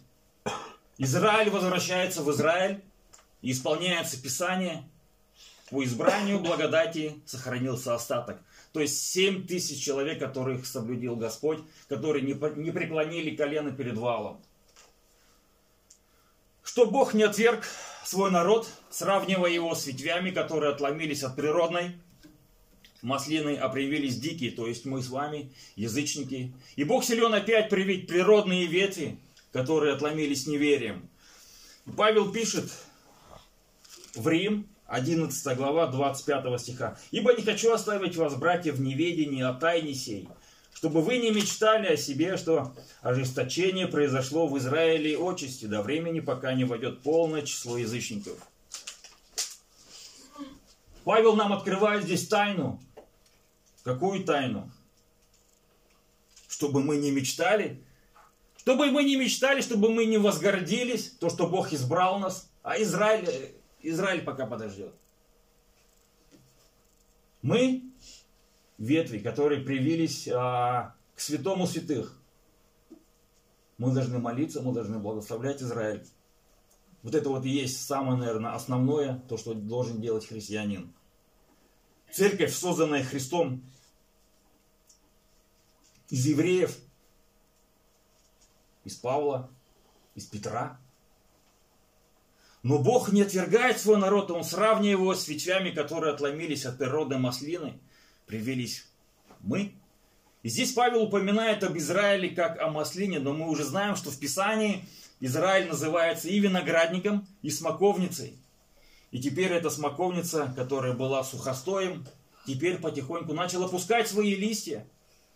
Израиль 0.98 1.50
возвращается 1.50 2.22
в 2.22 2.32
Израиль. 2.32 2.82
И 3.42 3.52
исполняется 3.52 4.22
Писание. 4.22 4.84
По 5.72 5.84
избранию 5.84 6.40
благодати 6.40 7.22
сохранился 7.26 7.96
остаток. 7.96 8.40
То 8.74 8.80
есть 8.80 9.01
7 9.12 9.48
тысяч 9.48 9.84
человек, 9.84 10.20
которых 10.20 10.66
соблюдил 10.66 11.16
Господь, 11.16 11.60
которые 11.90 12.24
не, 12.24 12.72
преклонили 12.72 13.36
колено 13.36 13.72
перед 13.72 13.98
валом. 13.98 14.42
Что 16.63 16.86
Бог 16.86 17.13
не 17.13 17.24
отверг 17.24 17.66
свой 18.06 18.32
народ, 18.32 18.70
сравнивая 18.90 19.51
его 19.51 19.75
с 19.75 19.88
ветвями, 19.88 20.32
которые 20.32 20.72
отломились 20.72 21.24
от 21.24 21.36
природной 21.36 21.98
маслины, 23.01 23.56
а 23.56 23.68
привились 23.68 24.18
дикие, 24.18 24.51
то 24.51 24.68
есть 24.68 24.86
мы 24.86 25.01
с 25.01 25.10
вами, 25.10 25.51
язычники. 25.75 26.54
И 26.75 26.84
Бог 26.84 27.04
силен 27.04 27.34
опять 27.34 27.70
привить 27.70 28.08
природные 28.08 28.68
ветви, 28.68 29.20
которые 29.51 29.94
отломились 29.94 30.48
неверием. 30.48 31.10
Павел 31.98 32.32
пишет 32.32 32.72
в 34.16 34.28
Рим, 34.28 34.68
11 34.92 35.56
глава 35.56 35.88
25 35.88 36.60
стиха. 36.60 36.98
«Ибо 37.12 37.34
не 37.34 37.44
хочу 37.44 37.72
оставить 37.72 38.18
вас, 38.18 38.36
братья, 38.36 38.74
в 38.74 38.82
неведении 38.82 39.42
о 39.42 39.54
тайне 39.54 39.94
сей, 39.94 40.28
чтобы 40.74 41.02
вы 41.02 41.18
не 41.18 41.32
мечтали 41.32 41.94
о 41.94 41.98
себе, 41.98 42.36
что 42.36 42.74
ожесточение 43.02 43.88
произошло 43.88 44.48
в 44.48 44.58
Израиле 44.58 45.18
отчасти 45.18 45.64
до 45.64 45.82
времени, 45.82 46.20
пока 46.20 46.54
не 46.54 46.66
войдет 46.66 47.02
полное 47.04 47.44
число 47.44 47.78
язычников». 47.78 48.38
Павел 51.06 51.38
нам 51.38 51.54
открывает 51.54 52.04
здесь 52.04 52.28
тайну. 52.28 52.78
Какую 53.84 54.26
тайну? 54.26 54.70
Чтобы 56.50 56.84
мы 56.84 56.98
не 56.98 57.12
мечтали, 57.12 57.82
чтобы 58.58 58.92
мы 58.92 59.06
не 59.06 59.16
мечтали, 59.16 59.62
чтобы 59.62 59.90
мы 59.90 60.04
не 60.04 60.18
возгордились, 60.18 61.12
то, 61.12 61.30
что 61.30 61.48
Бог 61.48 61.72
избрал 61.72 62.20
нас, 62.20 62.52
а 62.62 62.80
Израиль 62.80 63.56
Израиль 63.84 64.24
пока 64.24 64.46
подождет. 64.46 64.94
Мы 67.42 67.84
ветви, 68.78 69.20
которые 69.20 69.62
привились 69.62 70.28
а, 70.28 70.96
к 71.16 71.20
святому 71.20 71.68
святых. 71.68 72.18
Мы 73.78 73.94
должны 73.94 74.20
молиться, 74.20 74.62
мы 74.62 74.74
должны 74.74 75.00
благословлять 75.00 75.62
Израиль. 75.62 76.06
Вот 77.02 77.16
это 77.16 77.30
вот 77.30 77.46
и 77.46 77.50
есть 77.50 77.84
самое, 77.84 78.18
наверное, 78.18 78.54
основное, 78.54 79.20
то, 79.28 79.38
что 79.38 79.56
должен 79.56 80.02
делать 80.02 80.28
христианин. 80.28 80.94
Церковь, 82.12 82.54
созданная 82.54 83.04
Христом 83.04 83.64
из 86.10 86.26
евреев, 86.28 86.78
из 88.84 88.96
Павла, 88.98 89.50
из 90.14 90.26
Петра. 90.26 90.80
Но 92.63 92.77
Бог 92.77 93.12
не 93.12 93.24
отвергает 93.24 93.80
свой 93.80 93.98
народ, 93.98 94.30
Он 94.30 94.44
сравнивает 94.44 95.00
его 95.00 95.15
с 95.15 95.27
ветвями, 95.27 95.72
которые 95.72 96.13
отломились 96.13 96.65
от 96.65 96.77
природы 96.77 97.18
маслины, 97.18 97.80
привелись 98.27 98.86
мы. 99.39 99.74
И 100.44 100.50
здесь 100.50 100.74
Павел 100.74 101.03
упоминает 101.03 101.63
об 101.63 101.77
Израиле 101.77 102.30
как 102.30 102.60
о 102.60 102.70
маслине, 102.70 103.20
но 103.20 103.34
мы 103.34 103.50
уже 103.50 103.63
знаем, 103.63 103.96
что 103.96 104.12
в 104.12 104.20
Писании 104.20 104.86
Израиль 105.20 105.68
называется 105.68 106.30
и 106.30 106.39
виноградником, 106.39 107.27
и 107.41 107.50
смоковницей. 107.50 108.38
И 109.12 109.20
теперь 109.20 109.51
эта 109.51 109.70
смоковница, 109.70 110.53
которая 110.56 110.94
была 110.94 111.24
сухостоем, 111.24 112.06
теперь 112.48 112.77
потихоньку 112.77 113.34
начала 113.34 113.68
пускать 113.68 114.08
свои 114.08 114.36
листья. 114.36 114.88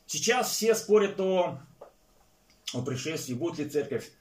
Сейчас 0.08 0.52
все 0.52 0.76
спорят 0.76 1.20
о, 1.20 1.60
о 2.74 2.82
пришествии, 2.82 3.34
будет 3.34 3.60
ли 3.60 3.70
церковь 3.70 4.12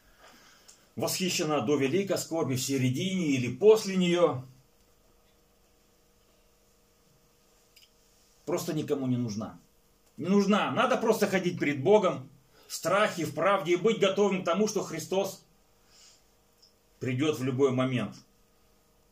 восхищена 0.96 1.60
до 1.60 1.76
великой 1.76 2.18
скорби 2.18 2.54
в 2.54 2.62
середине 2.62 3.26
или 3.26 3.54
после 3.54 3.96
нее. 3.96 4.44
Просто 8.44 8.74
никому 8.74 9.06
не 9.06 9.16
нужна. 9.16 9.58
Не 10.16 10.28
нужна. 10.28 10.70
Надо 10.70 10.96
просто 10.96 11.26
ходить 11.26 11.58
перед 11.58 11.82
Богом 11.82 12.28
в 12.68 12.74
страхе, 12.74 13.24
в 13.24 13.34
правде 13.34 13.72
и 13.72 13.76
быть 13.76 13.98
готовым 13.98 14.42
к 14.42 14.44
тому, 14.44 14.68
что 14.68 14.82
Христос 14.82 15.44
придет 17.00 17.38
в 17.38 17.44
любой 17.44 17.72
момент. 17.72 18.14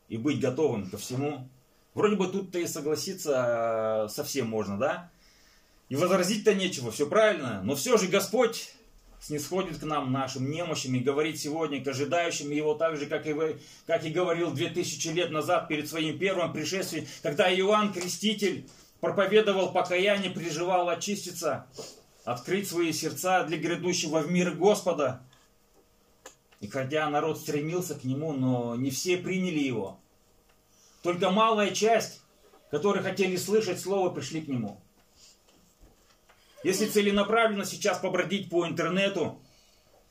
И 0.07 0.17
быть 0.17 0.39
готовым 0.39 0.89
ко 0.89 0.97
всему. 0.97 1.49
Вроде 1.93 2.15
бы 2.15 2.27
тут-то 2.27 2.59
и 2.59 2.67
согласиться 2.67 4.05
э, 4.05 4.09
совсем 4.09 4.47
можно, 4.47 4.77
да? 4.77 5.11
И 5.89 5.95
возразить-то 5.95 6.53
нечего, 6.53 6.91
все 6.91 7.07
правильно. 7.07 7.61
Но 7.63 7.75
все 7.75 7.97
же 7.97 8.07
Господь 8.07 8.73
снисходит 9.23 9.79
к 9.79 9.83
нам, 9.83 10.11
нашим 10.11 10.51
немощам, 10.51 10.95
и 10.95 10.99
говорит 10.99 11.39
сегодня 11.39 11.83
к 11.83 11.87
ожидающим 11.87 12.51
Его 12.51 12.75
так 12.75 12.97
же, 12.97 13.05
как 13.05 13.25
и, 13.25 13.33
вы, 13.33 13.59
как 13.87 14.03
и 14.03 14.09
говорил 14.09 14.51
2000 14.51 15.07
лет 15.09 15.31
назад 15.31 15.67
перед 15.69 15.89
своим 15.89 16.19
первым 16.19 16.51
пришествием, 16.51 17.07
когда 17.21 17.53
Иоанн 17.53 17.93
Креститель 17.93 18.67
проповедовал 18.99 19.71
покаяние, 19.71 20.29
приживал 20.29 20.89
очиститься, 20.89 21.67
открыть 22.25 22.67
свои 22.67 22.91
сердца 22.91 23.43
для 23.45 23.57
грядущего 23.57 24.19
в 24.19 24.29
мир 24.29 24.51
Господа. 24.51 25.21
И 26.59 26.67
хотя 26.67 27.09
народ 27.09 27.39
стремился 27.39 27.95
к 27.95 28.03
Нему, 28.03 28.33
но 28.33 28.75
не 28.75 28.89
все 28.89 29.17
приняли 29.17 29.59
Его. 29.59 29.99
Только 31.01 31.29
малая 31.29 31.71
часть, 31.71 32.21
которые 32.71 33.03
хотели 33.03 33.37
слышать 33.37 33.79
Слово, 33.79 34.09
пришли 34.09 34.41
к 34.41 34.47
Нему. 34.49 34.82
Если 36.63 36.87
целенаправленно 36.87 37.65
сейчас 37.65 37.99
побродить 37.99 38.49
по 38.49 38.65
интернету 38.67 39.41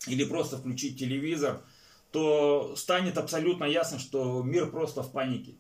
или 0.06 0.24
просто 0.24 0.58
включить 0.58 0.98
телевизор, 0.98 1.62
то 2.10 2.76
станет 2.76 3.16
абсолютно 3.16 3.64
ясно, 3.64 3.98
что 3.98 4.42
мир 4.42 4.70
просто 4.70 5.02
в 5.02 5.12
панике. 5.12 5.54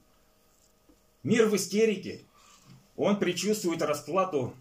Мир 1.22 1.46
в 1.46 1.56
истерике. 1.56 2.24
Он 2.96 3.18
предчувствует 3.18 3.80
расплату 3.80 4.54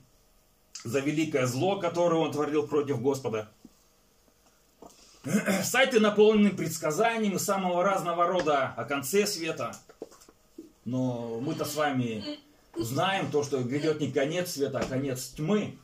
за 0.84 1.00
великое 1.00 1.48
зло, 1.48 1.80
которое 1.80 2.18
он 2.22 2.32
творил 2.32 2.68
против 2.68 3.02
Господа. 3.02 3.52
Сайты 5.64 6.00
наполнены 6.00 6.52
предсказаниями 6.52 7.38
самого 7.38 7.84
разного 7.84 8.26
рода 8.26 8.74
о 8.78 8.86
конце 8.86 9.28
света. 9.28 9.76
Но 10.86 11.40
мы-то 11.42 11.66
с 11.66 11.76
вами 11.76 12.40
знаем 12.76 13.30
то, 13.30 13.44
что 13.44 13.62
грядет 13.62 14.00
не 14.00 14.12
конец 14.12 14.52
света, 14.52 14.80
а 14.80 14.86
конец 14.86 15.34
тьмы. 15.36 15.78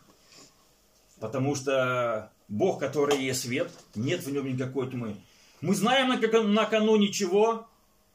Потому 1.19 1.55
что 1.55 2.31
Бог, 2.47 2.79
который 2.79 3.23
есть 3.23 3.41
свет, 3.41 3.71
нет 3.95 4.23
в 4.23 4.31
нем 4.31 4.47
никакой 4.47 4.89
тьмы. 4.89 5.15
Мы 5.61 5.73
знаем, 5.73 6.09
накануне 6.53 7.11
чего 7.11 7.67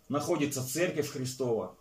находится 0.09 0.67
Церковь 0.67 1.11
Христова. 1.11 1.75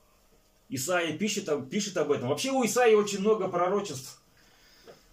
Исаия 0.69 1.17
пишет, 1.17 1.49
пишет 1.69 1.97
об 1.97 2.12
этом. 2.12 2.29
Вообще 2.29 2.51
у 2.51 2.65
Исаии 2.65 2.95
очень 2.95 3.19
много 3.19 3.47
пророчеств 3.47 4.21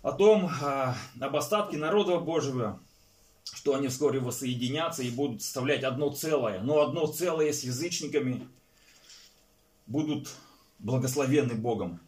о 0.02 0.12
том, 0.12 0.48
а, 0.62 0.96
об 1.20 1.36
остатке 1.36 1.76
народа 1.76 2.18
Божьего, 2.18 2.80
что 3.44 3.74
они 3.74 3.88
вскоре 3.88 4.20
воссоединятся 4.20 5.02
и 5.02 5.10
будут 5.10 5.42
составлять 5.42 5.82
одно 5.82 6.10
целое. 6.10 6.60
Но 6.60 6.80
одно 6.80 7.06
целое 7.06 7.52
с 7.52 7.64
язычниками 7.64 8.48
будут 9.86 10.28
благословенны 10.78 11.54
Богом. 11.54 12.00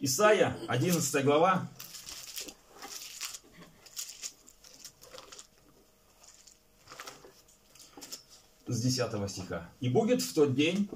Исайя, 0.00 0.56
11 0.68 1.24
глава. 1.24 1.68
С 8.66 8.80
10 8.80 9.30
стиха. 9.30 9.68
«И 9.80 9.88
будет 9.88 10.22
в 10.22 10.34
тот 10.34 10.54
день 10.54 10.88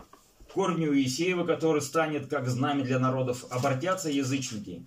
корню 0.53 0.92
Иисеева, 0.96 1.46
который 1.46 1.83
станет 1.83 2.29
как 2.29 2.48
знамя 2.48 2.85
для 2.85 2.98
народов, 2.98 3.44
обратятся 3.50 4.11
язычники, 4.11 4.83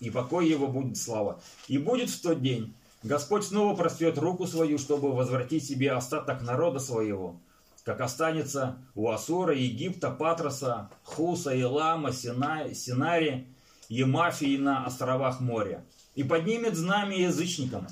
и 0.00 0.10
покой 0.10 0.48
его 0.48 0.66
будет 0.66 0.96
слава. 0.96 1.40
И 1.68 1.78
будет 1.78 2.10
в 2.10 2.20
тот 2.20 2.42
день 2.42 2.74
Господь 3.04 3.44
снова 3.44 3.76
прострет 3.76 4.18
руку 4.18 4.46
свою, 4.46 4.78
чтобы 4.78 5.12
возвратить 5.12 5.64
себе 5.64 5.92
остаток 5.92 6.42
народа 6.42 6.80
своего, 6.80 7.38
как 7.86 8.00
останется 8.00 8.76
у 8.96 9.08
Асура, 9.10 9.54
Египта, 9.54 10.10
Патроса, 10.10 10.90
Хуса, 11.04 11.58
Илама, 11.58 12.12
Сина, 12.12 12.74
Синари, 12.74 13.46
Емафии 13.88 14.56
на 14.56 14.84
островах 14.84 15.38
моря. 15.38 15.84
И 16.16 16.24
поднимет 16.24 16.74
знамя 16.74 17.16
язычникам, 17.16 17.86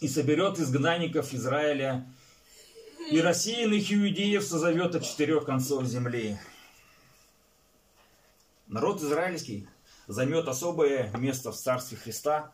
и 0.00 0.06
соберет 0.06 0.60
изгнанников 0.60 1.34
Израиля, 1.34 2.06
и 3.10 3.20
рассеянных 3.20 3.92
иудеев 3.92 4.44
созовет 4.44 4.94
от 4.94 5.02
четырех 5.02 5.46
концов 5.46 5.84
земли. 5.86 6.38
Народ 8.68 9.02
израильский 9.02 9.66
займет 10.06 10.46
особое 10.46 11.10
место 11.16 11.50
в 11.50 11.56
Царстве 11.56 11.96
Христа, 11.96 12.52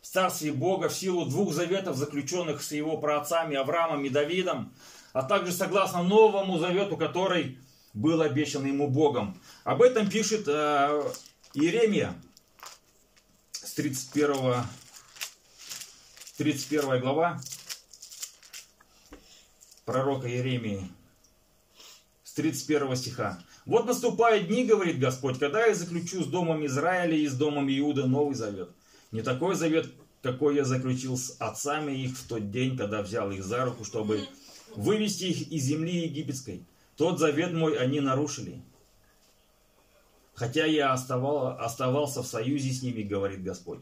в 0.00 0.06
Царстве 0.06 0.52
Бога 0.52 0.88
в 0.88 0.94
силу 0.94 1.26
двух 1.26 1.52
заветов, 1.52 1.96
заключенных 1.96 2.62
с 2.62 2.72
его 2.72 2.96
праотцами 2.96 3.56
Авраамом 3.56 4.02
и 4.04 4.08
Давидом, 4.08 4.72
а 5.16 5.22
также 5.22 5.50
согласно 5.50 6.02
новому 6.02 6.58
завету, 6.58 6.98
который 6.98 7.58
был 7.94 8.20
обещан 8.20 8.66
ему 8.66 8.86
Богом. 8.86 9.40
Об 9.64 9.80
этом 9.80 10.10
пишет 10.10 10.46
э, 10.46 11.10
Иеремия 11.54 12.12
с 13.50 13.72
31, 13.72 14.56
31 16.36 17.00
глава 17.00 17.40
пророка 19.86 20.28
Иеремии 20.28 20.86
с 22.22 22.34
31 22.34 22.94
стиха. 22.96 23.42
«Вот 23.64 23.86
наступают 23.86 24.48
дни, 24.48 24.66
говорит 24.66 24.98
Господь, 24.98 25.38
когда 25.38 25.64
я 25.64 25.74
заключу 25.74 26.24
с 26.24 26.26
домом 26.26 26.66
Израиля 26.66 27.16
и 27.16 27.26
с 27.26 27.32
домом 27.32 27.70
Иуда 27.70 28.06
новый 28.06 28.34
завет. 28.34 28.68
Не 29.12 29.22
такой 29.22 29.54
завет, 29.54 29.90
какой 30.20 30.56
я 30.56 30.64
заключил 30.66 31.16
с 31.16 31.36
отцами 31.38 31.92
их 31.92 32.18
в 32.18 32.28
тот 32.28 32.50
день, 32.50 32.76
когда 32.76 33.00
взял 33.00 33.30
их 33.30 33.42
за 33.42 33.64
руку, 33.64 33.82
чтобы 33.86 34.28
вывести 34.76 35.24
их 35.24 35.48
из 35.50 35.64
земли 35.64 36.04
египетской. 36.04 36.62
Тот 36.96 37.18
завет 37.18 37.52
мой 37.52 37.76
они 37.78 38.00
нарушили. 38.00 38.60
Хотя 40.34 40.66
я 40.66 40.92
оставал, 40.92 41.58
оставался 41.58 42.22
в 42.22 42.26
союзе 42.26 42.70
с 42.70 42.82
ними, 42.82 43.02
говорит 43.02 43.42
Господь. 43.42 43.80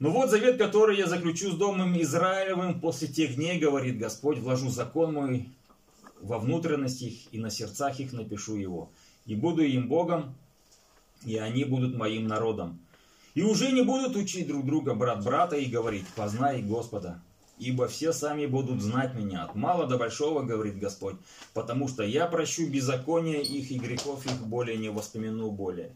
Но 0.00 0.10
вот 0.10 0.30
завет, 0.30 0.58
который 0.58 0.96
я 0.96 1.06
заключу 1.06 1.52
с 1.52 1.54
домом 1.54 2.00
Израилевым 2.00 2.80
после 2.80 3.06
тех 3.06 3.36
дней, 3.36 3.60
говорит 3.60 3.98
Господь, 3.98 4.38
вложу 4.38 4.68
закон 4.68 5.14
мой 5.14 5.48
во 6.20 6.38
внутренности 6.38 7.04
их 7.04 7.18
и 7.32 7.38
на 7.38 7.50
сердцах 7.50 8.00
их 8.00 8.12
напишу 8.12 8.56
его. 8.56 8.90
И 9.26 9.36
буду 9.36 9.62
им 9.62 9.88
Богом, 9.88 10.34
и 11.24 11.36
они 11.36 11.64
будут 11.64 11.94
моим 11.94 12.26
народом. 12.26 12.80
И 13.34 13.42
уже 13.42 13.70
не 13.70 13.82
будут 13.82 14.16
учить 14.16 14.48
друг 14.48 14.66
друга 14.66 14.94
брат 14.94 15.24
брата 15.24 15.56
и 15.56 15.66
говорить, 15.66 16.06
познай 16.16 16.62
Господа, 16.62 17.22
ибо 17.62 17.86
все 17.86 18.12
сами 18.12 18.46
будут 18.46 18.82
знать 18.82 19.14
меня, 19.14 19.44
от 19.44 19.54
мала 19.54 19.86
до 19.86 19.96
большого, 19.96 20.42
говорит 20.42 20.78
Господь, 20.78 21.16
потому 21.54 21.88
что 21.88 22.02
я 22.02 22.26
прощу 22.26 22.68
беззакония 22.68 23.40
их 23.40 23.70
и 23.70 23.78
грехов 23.78 24.26
их 24.26 24.40
более 24.42 24.76
не 24.76 24.90
воспомяну 24.90 25.50
более. 25.50 25.92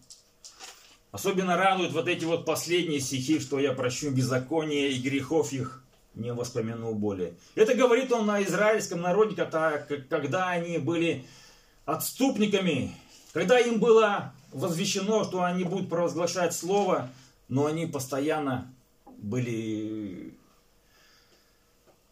Особенно 1.10 1.56
радуют 1.56 1.92
вот 1.92 2.08
эти 2.08 2.24
вот 2.24 2.44
последние 2.44 3.00
стихи, 3.00 3.40
что 3.40 3.58
я 3.58 3.72
прощу 3.72 4.10
беззакония 4.10 4.88
и 4.88 5.00
грехов 5.00 5.52
их 5.52 5.82
не 6.14 6.32
воспомяну 6.32 6.94
более. 6.94 7.34
Это 7.54 7.74
говорит 7.74 8.12
он 8.12 8.26
на 8.26 8.42
израильском 8.42 9.00
народе, 9.00 9.34
когда 9.34 10.50
они 10.50 10.78
были 10.78 11.24
отступниками, 11.84 12.94
Когда 13.32 13.58
им 13.58 13.80
было 13.80 14.32
возвещено, 14.52 15.24
что 15.24 15.42
они 15.42 15.64
будут 15.64 15.90
провозглашать 15.90 16.54
Слово, 16.54 17.10
но 17.48 17.66
они 17.66 17.86
постоянно 17.86 18.66
были 19.18 20.34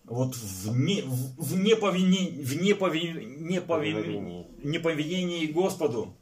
вот 0.04 0.36
в, 0.36 0.76
не, 0.76 1.02
в, 1.02 1.42
в, 1.42 1.56
неповине, 1.56 2.42
в 2.42 2.60
непови, 2.60 3.24
непови, 3.38 4.46
неповиновении 4.62 5.46
Господу. 5.46 6.14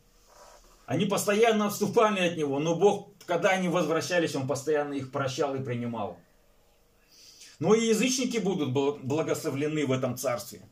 Они 0.87 1.05
постоянно 1.07 1.67
отступали 1.67 2.21
от 2.21 2.37
Него, 2.37 2.59
но 2.59 2.75
Бог, 2.75 3.11
когда 3.27 3.51
они 3.51 3.69
возвращались, 3.69 4.35
Он 4.35 4.47
постоянно 4.47 4.95
их 4.95 5.11
прощал 5.11 5.55
и 5.55 5.63
принимал. 5.63 6.19
Но 7.59 7.75
и 7.75 7.87
язычники 7.87 8.39
будут 8.39 8.73
благословлены 8.73 9.87
в 9.87 9.93
этом 9.93 10.17
царстве. 10.17 10.63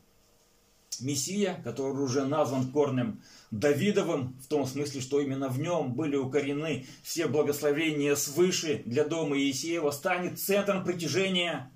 Мессия, 0.99 1.59
который 1.63 2.03
уже 2.03 2.25
назван 2.25 2.71
корнем 2.71 3.21
Давидовым, 3.49 4.37
в 4.43 4.47
том 4.47 4.65
смысле, 4.65 5.01
что 5.01 5.19
именно 5.19 5.49
в 5.49 5.59
нем 5.59 5.93
были 5.93 6.15
укорены 6.15 6.85
все 7.01 7.27
благословения 7.27 8.15
свыше 8.15 8.83
для 8.85 9.03
дома 9.03 9.37
Иисеева, 9.37 9.91
станет 9.91 10.39
центром 10.39 10.83
притяжения 10.83 11.71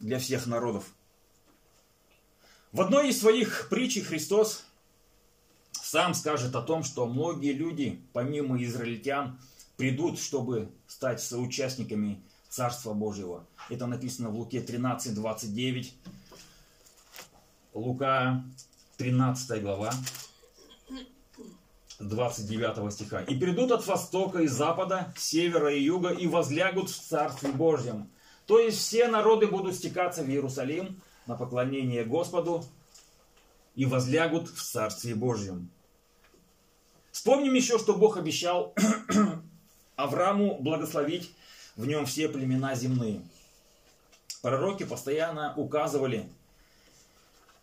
для 0.00 0.18
всех 0.18 0.46
народов. 0.46 0.84
В 2.72 2.80
одной 2.80 3.10
из 3.10 3.20
своих 3.20 3.68
притч 3.68 4.02
Христос 4.02 4.64
сам 5.72 6.14
скажет 6.14 6.54
о 6.54 6.62
том, 6.62 6.84
что 6.84 7.06
многие 7.06 7.52
люди, 7.52 8.00
помимо 8.12 8.62
израильтян, 8.62 9.38
придут, 9.76 10.18
чтобы 10.18 10.70
стать 10.86 11.20
соучастниками 11.20 12.22
Царства 12.48 12.94
Божьего. 12.94 13.46
Это 13.68 13.86
написано 13.86 14.30
в 14.30 14.36
Луке 14.36 14.60
13, 14.60 15.14
29. 15.14 15.94
Лука 17.74 18.44
13 18.98 19.62
глава, 19.62 19.94
29 22.00 22.92
стиха. 22.92 23.22
«И 23.22 23.36
придут 23.36 23.70
от 23.70 23.86
востока 23.86 24.40
и 24.40 24.46
запада, 24.46 25.14
севера 25.16 25.72
и 25.72 25.82
юга, 25.82 26.10
и 26.10 26.26
возлягут 26.26 26.90
в 26.90 26.96
Царстве 26.96 27.52
Божьем. 27.52 28.10
То 28.50 28.58
есть 28.58 28.78
все 28.78 29.06
народы 29.06 29.46
будут 29.46 29.76
стекаться 29.76 30.24
в 30.24 30.28
Иерусалим 30.28 31.00
на 31.28 31.36
поклонение 31.36 32.04
Господу 32.04 32.64
и 33.76 33.86
возлягут 33.86 34.48
в 34.48 34.60
Царстве 34.60 35.14
Божьем». 35.14 35.70
Вспомним 37.12 37.54
еще, 37.54 37.78
что 37.78 37.94
Бог 37.94 38.16
обещал 38.16 38.74
Аврааму 39.94 40.58
благословить 40.58 41.30
в 41.76 41.86
нем 41.86 42.06
все 42.06 42.28
племена 42.28 42.74
земные. 42.74 43.22
Пророки 44.42 44.82
постоянно 44.82 45.54
указывали 45.56 46.28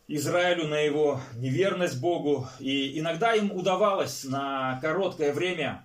Израилю 0.07 0.69
на 0.69 0.79
его 0.79 1.19
неверность 1.35 1.99
Богу. 1.99 2.47
И 2.59 2.97
иногда 2.97 3.33
им 3.35 3.51
удавалось 3.51 4.23
на 4.23 4.79
короткое 4.79 5.33
время 5.33 5.83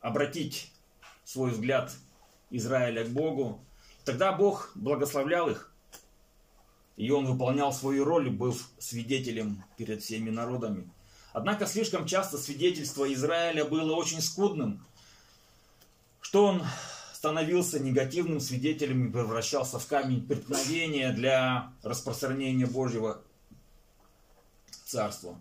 обратить 0.00 0.72
свой 1.22 1.50
взгляд 1.50 1.92
Израиля 2.48 3.04
к 3.04 3.08
Богу. 3.08 3.60
Тогда 4.04 4.32
Бог 4.32 4.70
благословлял 4.74 5.48
их. 5.48 5.70
И 6.96 7.10
он 7.10 7.26
выполнял 7.26 7.72
свою 7.72 8.04
роль, 8.04 8.30
был 8.30 8.56
свидетелем 8.78 9.64
перед 9.76 10.02
всеми 10.02 10.30
народами. 10.30 10.88
Однако 11.32 11.66
слишком 11.66 12.06
часто 12.06 12.38
свидетельство 12.38 13.12
Израиля 13.12 13.64
было 13.64 13.94
очень 13.94 14.20
скудным, 14.20 14.86
что 16.20 16.46
он 16.46 16.62
становился 17.12 17.80
негативным 17.80 18.38
свидетелем 18.38 19.08
и 19.08 19.12
превращался 19.12 19.78
в 19.78 19.86
камень 19.86 20.24
преткновения 20.24 21.10
для 21.12 21.72
распространения 21.82 22.66
Божьего 22.66 23.22
Царства. 24.84 25.40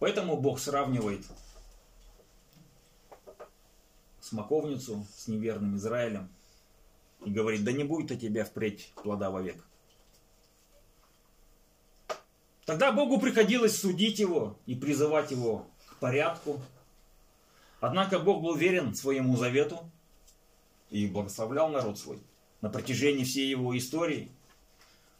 Поэтому 0.00 0.36
Бог 0.36 0.58
сравнивает 0.58 1.24
смоковницу 4.32 5.06
с 5.16 5.28
неверным 5.28 5.76
Израилем 5.76 6.28
и 7.24 7.30
говорит, 7.30 7.64
да 7.64 7.72
не 7.72 7.84
будет 7.84 8.10
у 8.10 8.16
тебя 8.16 8.44
впредь 8.44 8.92
плода 9.02 9.30
вовек. 9.30 9.64
Тогда 12.66 12.92
Богу 12.92 13.20
приходилось 13.20 13.80
судить 13.80 14.18
его 14.18 14.58
и 14.66 14.74
призывать 14.74 15.30
его 15.30 15.66
к 15.86 15.96
порядку, 15.96 16.60
Однако 17.82 18.20
Бог 18.20 18.42
был 18.42 18.54
верен 18.54 18.94
своему 18.94 19.36
завету 19.36 19.90
и 20.90 21.08
благословлял 21.08 21.68
народ 21.68 21.98
свой 21.98 22.20
на 22.60 22.70
протяжении 22.70 23.24
всей 23.24 23.50
его 23.50 23.76
истории. 23.76 24.30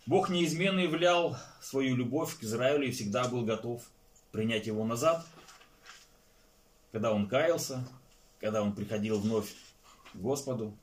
Бог 0.06 0.30
неизменно 0.30 0.78
являл 0.78 1.36
свою 1.60 1.96
любовь 1.96 2.38
к 2.38 2.44
Израилю 2.44 2.86
и 2.86 2.92
всегда 2.92 3.26
был 3.26 3.44
готов 3.44 3.82
принять 4.30 4.68
его 4.68 4.84
назад, 4.84 5.26
когда 6.92 7.12
он 7.12 7.28
каялся, 7.28 7.84
когда 8.42 8.60
он 8.60 8.74
приходил 8.74 9.20
вновь 9.20 9.54
к 10.12 10.16
Господу. 10.16 10.76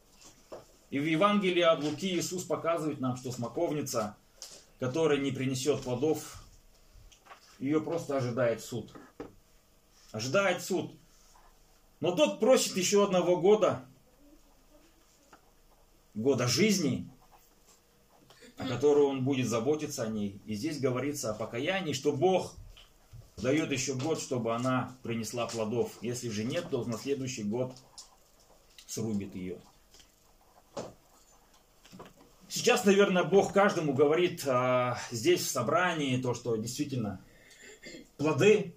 И 0.90 0.98
в 0.98 1.04
Евангелии 1.04 1.62
от 1.62 1.84
Луки 1.84 2.08
Иисус 2.16 2.46
показывает 2.46 3.02
нам, 3.02 3.18
что 3.18 3.32
смоковница, 3.32 4.18
которая 4.80 5.20
не 5.20 5.32
принесет 5.32 5.82
плодов, 5.82 6.42
ее 7.60 7.82
просто 7.82 8.18
ожидает 8.18 8.62
суд. 8.62 8.96
Ожидает 10.14 10.64
суд. 10.64 10.94
Но 12.00 12.16
тот 12.16 12.40
просит 12.40 12.78
еще 12.78 13.04
одного 13.04 13.36
года, 13.42 13.86
года 16.14 16.48
жизни, 16.48 17.12
о 18.58 18.66
которой 18.68 19.04
он 19.04 19.26
будет 19.26 19.50
заботиться 19.50 20.04
о 20.04 20.08
ней. 20.08 20.42
И 20.46 20.56
здесь 20.56 20.80
говорится 20.80 21.32
о 21.32 21.34
покаянии, 21.34 21.92
что 21.92 22.14
Бог 22.14 22.56
дает 23.42 23.72
еще 23.72 23.94
год, 23.96 24.20
чтобы 24.20 24.54
она 24.54 24.96
принесла 25.04 25.48
плодов. 25.48 25.92
Если 26.02 26.30
же 26.30 26.44
нет, 26.44 26.70
то 26.70 26.84
на 26.86 26.98
следующий 26.98 27.44
год 27.44 27.74
срубит 28.86 29.36
ее. 29.36 29.60
Сейчас, 32.48 32.84
наверное, 32.84 33.24
Бог 33.24 33.54
каждому 33.54 33.94
говорит 33.94 34.44
а, 34.48 34.98
здесь 35.12 35.42
в 35.42 35.50
собрании 35.50 36.20
то, 36.20 36.34
что 36.34 36.56
действительно 36.56 37.24
плоды, 38.18 38.74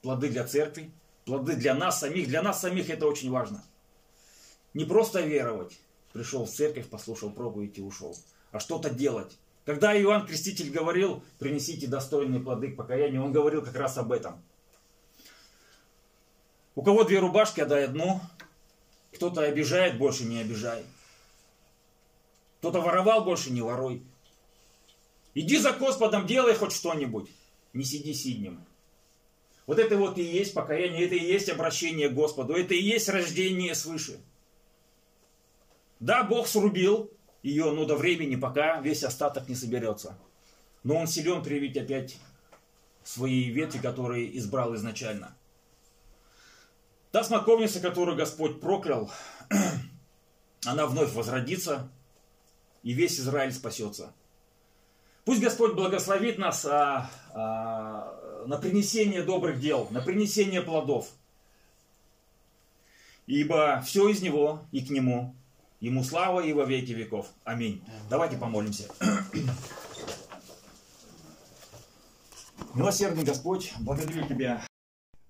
плоды 0.00 0.30
для 0.30 0.46
церкви, 0.46 0.90
плоды 1.26 1.54
для 1.54 1.74
нас 1.74 2.00
самих. 2.00 2.28
Для 2.28 2.42
нас 2.42 2.62
самих 2.62 2.88
это 2.88 3.06
очень 3.06 3.30
важно. 3.30 3.62
Не 4.72 4.86
просто 4.86 5.20
веровать, 5.20 5.78
пришел 6.14 6.46
в 6.46 6.50
церковь, 6.50 6.88
послушал 6.88 7.30
проповедь 7.30 7.76
и 7.76 7.82
ушел, 7.82 8.16
а 8.52 8.58
что-то 8.58 8.88
делать. 8.88 9.36
Когда 9.68 9.94
Иоанн 10.00 10.26
Креститель 10.26 10.70
говорил, 10.70 11.22
принесите 11.38 11.86
достойные 11.86 12.40
плоды 12.40 12.68
к 12.68 12.76
покаянию, 12.76 13.22
он 13.22 13.32
говорил 13.32 13.62
как 13.62 13.76
раз 13.76 13.98
об 13.98 14.12
этом. 14.12 14.42
У 16.74 16.80
кого 16.80 17.04
две 17.04 17.18
рубашки, 17.18 17.60
отдай 17.60 17.84
одну. 17.84 18.18
Кто-то 19.12 19.42
обижает, 19.42 19.98
больше 19.98 20.24
не 20.24 20.40
обижай. 20.40 20.86
Кто-то 22.60 22.80
воровал, 22.80 23.26
больше 23.26 23.50
не 23.50 23.60
воруй. 23.60 24.02
Иди 25.34 25.58
за 25.58 25.72
Господом, 25.74 26.26
делай 26.26 26.54
хоть 26.54 26.72
что-нибудь. 26.72 27.30
Не 27.74 27.84
сиди 27.84 28.14
сиднем. 28.14 28.64
Вот 29.66 29.78
это 29.78 29.98
вот 29.98 30.16
и 30.16 30.22
есть 30.22 30.54
покаяние, 30.54 31.04
это 31.04 31.14
и 31.14 31.22
есть 31.22 31.50
обращение 31.50 32.08
к 32.08 32.14
Господу, 32.14 32.54
это 32.54 32.72
и 32.72 32.82
есть 32.82 33.10
рождение 33.10 33.74
свыше. 33.74 34.18
Да, 36.00 36.24
Бог 36.24 36.48
срубил 36.48 37.12
ее, 37.42 37.70
но 37.72 37.84
до 37.84 37.96
времени, 37.96 38.36
пока 38.36 38.80
весь 38.80 39.04
остаток 39.04 39.48
не 39.48 39.54
соберется. 39.54 40.18
Но 40.84 40.96
Он 40.96 41.06
силен 41.06 41.42
привить 41.42 41.76
опять 41.76 42.18
свои 43.04 43.44
ветви, 43.50 43.78
которые 43.78 44.36
избрал 44.38 44.74
изначально. 44.74 45.34
Та 47.10 47.24
смоковница, 47.24 47.80
которую 47.80 48.16
Господь 48.16 48.60
проклял, 48.60 49.10
она 50.66 50.86
вновь 50.86 51.12
возродится, 51.14 51.88
и 52.82 52.92
весь 52.92 53.18
Израиль 53.18 53.52
спасется. 53.52 54.12
Пусть 55.24 55.42
Господь 55.42 55.74
благословит 55.74 56.38
нас 56.38 56.64
а, 56.64 57.10
а, 57.34 58.44
на 58.46 58.56
принесение 58.56 59.22
добрых 59.22 59.60
дел, 59.60 59.86
на 59.90 60.00
принесение 60.00 60.62
плодов. 60.62 61.10
Ибо 63.26 63.82
все 63.84 64.08
из 64.08 64.22
Него 64.22 64.62
и 64.72 64.82
к 64.82 64.88
Нему. 64.90 65.34
Ему 65.80 66.02
слава 66.02 66.40
и 66.40 66.52
во 66.52 66.64
веки 66.64 66.92
веков. 66.92 67.30
Аминь. 67.44 67.82
Давайте 68.10 68.36
помолимся. 68.36 68.88
Милосердный 72.74 73.24
Господь, 73.24 73.72
благодарю 73.80 74.26
Тебя. 74.26 74.66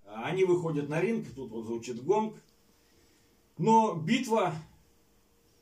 Они 0.06 0.44
выходят 0.44 0.88
на 0.88 1.00
ринг, 1.00 1.26
тут 1.34 1.50
вот 1.50 1.66
звучит 1.66 2.02
гонг. 2.02 2.37
Но 3.58 3.94
битва 3.94 4.54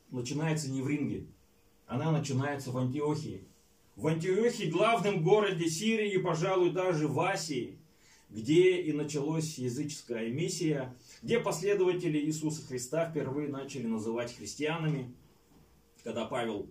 начинается 0.09 0.69
не 0.69 0.81
в 0.81 0.87
ринге. 0.87 1.27
Она 1.85 2.11
начинается 2.11 2.71
в 2.71 2.77
Антиохии 2.77 3.47
в 3.97 4.05
Антиохии, 4.05 4.69
главном 4.69 5.23
городе 5.23 5.67
Сирии, 5.67 6.17
пожалуй, 6.17 6.69
даже 6.69 7.07
в 7.07 7.19
Асии, 7.19 7.79
где 8.29 8.81
и 8.81 8.91
началась 8.91 9.57
языческая 9.57 10.29
миссия, 10.29 10.95
где 11.21 11.39
последователи 11.39 12.17
Иисуса 12.19 12.65
Христа 12.65 13.09
впервые 13.09 13.47
начали 13.47 13.87
называть 13.87 14.35
христианами, 14.35 15.13
когда 16.03 16.25
Павел 16.25 16.67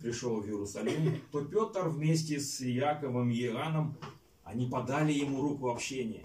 пришел 0.00 0.40
в 0.40 0.46
Иерусалим, 0.46 1.20
то 1.32 1.44
Петр 1.44 1.88
вместе 1.88 2.38
с 2.38 2.60
Яковом 2.60 3.30
и 3.30 3.40
Иоанном, 3.42 3.96
они 4.44 4.66
подали 4.66 5.12
ему 5.12 5.42
руку 5.42 5.70
общения. 5.70 6.22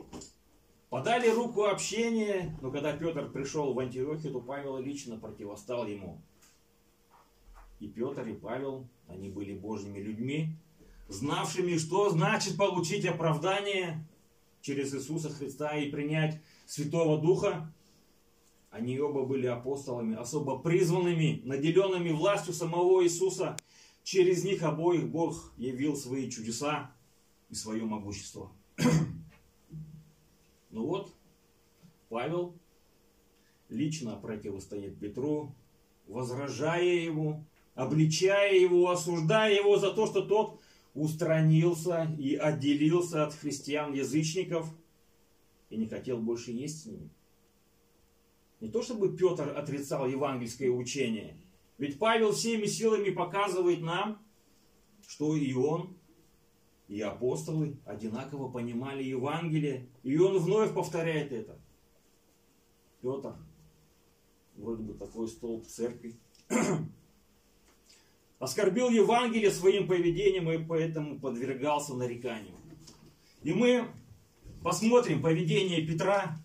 Подали 0.90 1.30
руку 1.30 1.64
общения, 1.64 2.58
но 2.62 2.70
когда 2.70 2.96
Петр 2.96 3.30
пришел 3.32 3.74
в 3.74 3.80
Антиохию, 3.80 4.34
то 4.34 4.42
Павел 4.42 4.78
лично 4.78 5.18
противостал 5.18 5.88
ему. 5.88 6.22
И 7.80 7.88
Петр, 7.88 8.28
и 8.28 8.34
Павел, 8.34 8.86
они 9.08 9.30
были 9.30 9.54
божьими 9.54 10.00
людьми, 10.00 10.50
знавшими, 11.08 11.78
что 11.78 12.10
значит 12.10 12.58
получить 12.58 13.06
оправдание 13.06 14.06
через 14.62 14.94
Иисуса 14.94 15.30
Христа 15.30 15.76
и 15.78 15.90
принять 15.90 16.42
Святого 16.66 17.22
Духа. 17.22 17.74
Они 18.70 18.98
оба 19.00 19.26
были 19.26 19.48
апостолами, 19.48 20.16
особо 20.16 20.60
призванными, 20.60 21.42
наделенными 21.44 22.12
властью 22.12 22.54
самого 22.54 23.04
Иисуса. 23.04 23.58
Через 24.04 24.44
них 24.44 24.64
обоих 24.64 25.10
Бог 25.10 25.52
явил 25.58 25.96
свои 25.96 26.30
чудеса 26.30 26.96
и 27.50 27.56
свое 27.56 27.84
могущество. 27.84 28.52
ну 30.70 30.86
вот, 30.86 31.14
Павел 32.08 32.56
лично 33.68 34.16
противостоит 34.16 35.00
Петру, 35.00 35.54
возражая 36.08 36.84
ему, 36.84 37.46
обличая 37.76 38.54
его, 38.54 38.90
осуждая 38.90 39.54
его 39.54 39.78
за 39.78 39.92
то, 39.92 40.08
что 40.08 40.22
тот 40.22 40.61
устранился 40.94 42.14
и 42.20 42.36
отделился 42.36 43.26
от 43.26 43.34
христиан-язычников 43.34 44.68
и 45.70 45.78
не 45.78 45.88
хотел 45.88 46.20
больше 46.20 46.52
есть 46.52 46.84
с 46.84 46.86
ними. 46.86 47.10
Не 48.60 48.70
то 48.70 48.82
чтобы 48.82 49.16
Петр 49.16 49.50
отрицал 49.58 50.08
евангельское 50.08 50.70
учение, 50.70 51.38
ведь 51.78 51.98
Павел 51.98 52.32
всеми 52.32 52.66
силами 52.66 53.10
показывает 53.10 53.82
нам, 53.82 54.22
что 55.08 55.36
и 55.36 55.54
он, 55.54 55.98
и 56.88 57.02
апостолы 57.02 57.78
одинаково 57.86 58.52
понимали 58.52 59.04
Евангелие, 59.04 59.88
и 60.04 60.18
он 60.18 60.38
вновь 60.38 60.74
повторяет 60.74 61.32
это. 61.32 61.58
Петр, 63.02 63.36
вроде 64.58 64.84
бы 64.84 64.94
такой 64.94 65.28
столб 65.28 65.66
церкви, 65.66 66.16
оскорбил 68.42 68.90
Евангелие 68.90 69.52
своим 69.52 69.88
поведением 69.88 70.50
и 70.50 70.58
поэтому 70.58 71.20
подвергался 71.20 71.94
нареканию. 71.94 72.56
И 73.44 73.54
мы 73.54 73.88
посмотрим 74.64 75.22
поведение 75.22 75.86
Петра, 75.86 76.40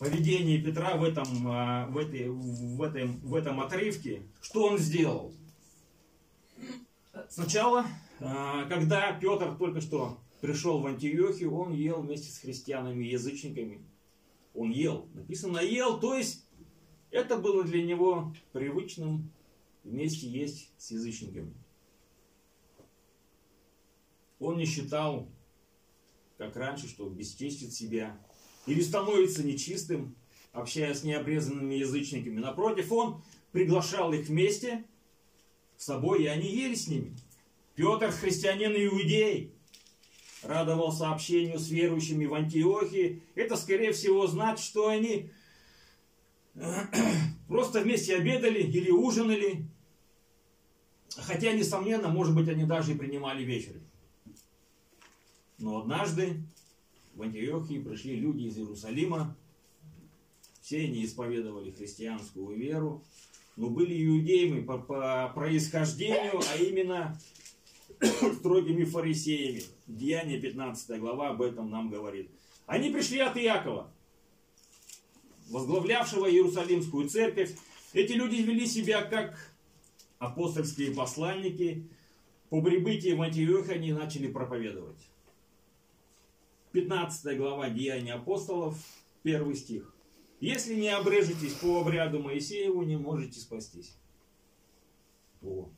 поведение 0.00 0.60
Петра 0.60 0.96
в 0.96 1.04
этом, 1.04 1.26
а, 1.46 1.86
в, 1.86 1.96
этой, 1.96 2.28
в, 2.28 2.82
этом, 2.82 3.20
в 3.20 3.36
этом 3.36 3.60
отрывке, 3.60 4.22
что 4.42 4.64
он 4.64 4.78
сделал. 4.78 5.32
Сначала, 7.28 7.86
а, 8.18 8.64
когда 8.64 9.12
Петр 9.12 9.54
только 9.56 9.80
что 9.80 10.18
пришел 10.40 10.80
в 10.80 10.86
Антиохию, 10.86 11.54
он 11.54 11.72
ел 11.72 12.02
вместе 12.02 12.32
с 12.32 12.38
христианами 12.38 13.04
и 13.04 13.12
язычниками. 13.12 13.80
Он 14.54 14.70
ел. 14.70 15.08
Написано 15.14 15.58
ел, 15.58 16.00
то 16.00 16.16
есть 16.16 16.48
это 17.12 17.36
было 17.36 17.62
для 17.62 17.84
него 17.84 18.34
привычным 18.52 19.30
вместе 19.86 20.26
есть 20.26 20.70
с 20.78 20.90
язычниками. 20.90 21.54
Он 24.38 24.58
не 24.58 24.66
считал, 24.66 25.28
как 26.36 26.56
раньше, 26.56 26.88
что 26.88 27.08
бесчестит 27.08 27.72
себя 27.72 28.18
или 28.66 28.82
становится 28.82 29.42
нечистым, 29.42 30.14
общаясь 30.52 30.98
с 30.98 31.04
необрезанными 31.04 31.74
язычниками. 31.74 32.38
Напротив, 32.38 32.92
он 32.92 33.22
приглашал 33.52 34.12
их 34.12 34.28
вместе 34.28 34.84
с 35.76 35.84
собой, 35.84 36.24
и 36.24 36.26
они 36.26 36.48
ели 36.48 36.74
с 36.74 36.88
ними. 36.88 37.16
Петр, 37.74 38.10
христианин 38.10 38.72
и 38.74 38.86
иудей, 38.86 39.52
радовался 40.42 41.10
общению 41.10 41.58
с 41.58 41.68
верующими 41.68 42.26
в 42.26 42.34
Антиохии. 42.34 43.22
Это, 43.34 43.56
скорее 43.56 43.92
всего, 43.92 44.26
значит, 44.26 44.64
что 44.64 44.88
они 44.88 45.30
просто 47.48 47.80
вместе 47.80 48.16
обедали 48.16 48.60
или 48.60 48.90
ужинали, 48.90 49.66
Хотя, 51.16 51.52
несомненно, 51.52 52.08
может 52.08 52.34
быть, 52.34 52.48
они 52.48 52.64
даже 52.64 52.92
и 52.92 52.98
принимали 52.98 53.42
вечер. 53.42 53.72
Но 55.58 55.78
однажды 55.78 56.42
в 57.14 57.22
Антиохии 57.22 57.80
пришли 57.80 58.16
люди 58.16 58.42
из 58.42 58.58
Иерусалима. 58.58 59.34
Все 60.60 60.80
они 60.84 61.04
исповедовали 61.04 61.70
христианскую 61.70 62.56
веру, 62.56 63.02
но 63.56 63.70
были 63.70 64.04
иудеями 64.04 64.62
по, 64.62 64.78
по 64.78 65.32
происхождению, 65.34 66.40
а 66.52 66.56
именно 66.56 67.18
строгими 68.38 68.84
фарисеями. 68.84 69.62
Деяние 69.86 70.40
15 70.40 71.00
глава 71.00 71.30
об 71.30 71.40
этом 71.40 71.70
нам 71.70 71.88
говорит. 71.88 72.30
Они 72.66 72.90
пришли 72.90 73.20
от 73.20 73.36
Иакова, 73.36 73.90
возглавлявшего 75.48 76.30
Иерусалимскую 76.30 77.08
церковь. 77.08 77.54
Эти 77.92 78.12
люди 78.12 78.36
вели 78.36 78.66
себя 78.66 79.02
как 79.02 79.55
апостольские 80.18 80.94
посланники 80.94 81.88
по 82.48 82.62
прибытии 82.62 83.12
в 83.12 83.22
Антиох 83.22 83.68
они 83.70 83.92
начали 83.92 84.28
проповедовать. 84.28 84.98
15 86.72 87.36
глава 87.38 87.70
Деяния 87.70 88.14
апостолов, 88.14 88.78
первый 89.22 89.54
стих. 89.54 89.94
Если 90.40 90.74
не 90.74 90.90
обрежетесь 90.90 91.54
по 91.54 91.80
обряду 91.80 92.20
Моисееву, 92.20 92.82
не 92.82 92.96
можете 92.96 93.40
спастись. 93.40 93.96
О, 95.42 95.70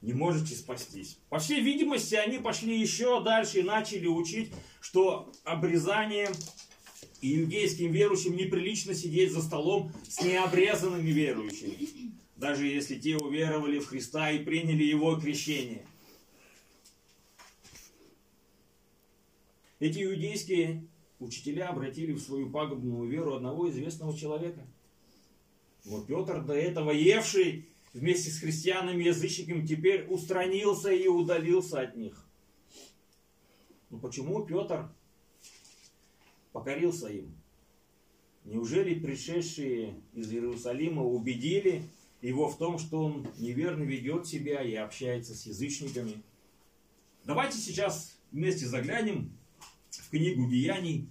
не 0.00 0.12
можете 0.12 0.54
спастись. 0.54 1.18
По 1.28 1.38
всей 1.38 1.60
видимости, 1.60 2.14
они 2.14 2.38
пошли 2.38 2.78
еще 2.78 3.22
дальше 3.22 3.60
и 3.60 3.64
начали 3.64 4.06
учить, 4.06 4.52
что 4.80 5.32
обрезание 5.44 6.30
иудейским 7.20 7.90
верующим 7.90 8.36
неприлично 8.36 8.94
сидеть 8.94 9.32
за 9.32 9.42
столом 9.42 9.92
с 10.08 10.22
необрезанными 10.22 11.10
верующими 11.10 12.12
даже 12.38 12.66
если 12.66 12.98
те 12.98 13.16
уверовали 13.16 13.80
в 13.80 13.88
Христа 13.88 14.30
и 14.30 14.42
приняли 14.42 14.84
Его 14.84 15.16
крещение. 15.20 15.84
Эти 19.80 20.04
иудейские 20.04 20.86
учителя 21.18 21.68
обратили 21.68 22.12
в 22.12 22.20
свою 22.20 22.50
пагубную 22.50 23.08
веру 23.08 23.34
одного 23.34 23.68
известного 23.70 24.16
человека. 24.16 24.64
Вот 25.84 26.06
Петр, 26.06 26.42
до 26.42 26.54
этого 26.54 26.92
евший 26.92 27.68
вместе 27.92 28.30
с 28.30 28.38
христианами-язычниками, 28.40 29.66
теперь 29.66 30.06
устранился 30.08 30.92
и 30.92 31.08
удалился 31.08 31.80
от 31.80 31.96
них. 31.96 32.24
Но 33.90 33.98
почему 33.98 34.44
Петр 34.44 34.88
покорился 36.52 37.08
им? 37.08 37.34
Неужели 38.44 38.98
пришедшие 38.98 39.94
из 40.14 40.32
Иерусалима 40.32 41.02
убедили 41.02 41.84
его 42.20 42.48
в 42.48 42.58
том, 42.58 42.78
что 42.78 43.04
он 43.04 43.26
неверно 43.38 43.84
ведет 43.84 44.26
себя 44.26 44.62
и 44.62 44.74
общается 44.74 45.34
с 45.34 45.46
язычниками. 45.46 46.22
Давайте 47.24 47.58
сейчас 47.58 48.16
вместе 48.32 48.66
заглянем 48.66 49.32
в 49.90 50.10
книгу 50.10 50.48
Деяний. 50.48 51.08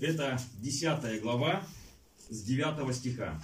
Это 0.00 0.40
10 0.58 1.22
глава 1.22 1.66
с 2.28 2.42
9 2.42 2.94
стиха. 2.94 3.40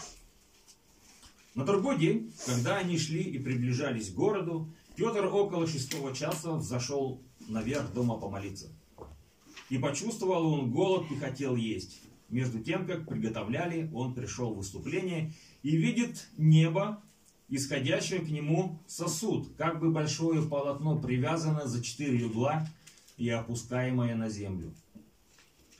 На 1.54 1.64
другой 1.64 1.98
день, 1.98 2.32
когда 2.46 2.78
они 2.78 2.98
шли 2.98 3.22
и 3.22 3.38
приближались 3.38 4.10
к 4.10 4.14
городу, 4.14 4.68
Петр 4.96 5.26
около 5.26 5.66
шестого 5.66 6.14
часа 6.14 6.60
зашел 6.60 7.20
наверх 7.48 7.92
дома 7.92 8.16
помолиться. 8.16 8.68
И 9.70 9.78
почувствовал 9.78 10.46
он 10.46 10.70
голод 10.70 11.10
и 11.10 11.16
хотел 11.16 11.56
есть. 11.56 12.00
Между 12.28 12.60
тем, 12.60 12.86
как 12.86 13.08
приготовляли, 13.08 13.90
он 13.92 14.14
пришел 14.14 14.54
в 14.54 14.58
выступление 14.58 15.32
и 15.64 15.76
видит 15.76 16.28
небо, 16.36 17.02
исходящее 17.48 18.20
к 18.20 18.28
нему 18.28 18.78
сосуд, 18.86 19.48
как 19.56 19.80
бы 19.80 19.90
большое 19.90 20.42
полотно 20.42 20.96
привязано 20.98 21.66
за 21.66 21.82
четыре 21.82 22.26
угла 22.26 22.68
и 23.16 23.28
опускаемое 23.30 24.14
на 24.14 24.28
землю. 24.28 24.72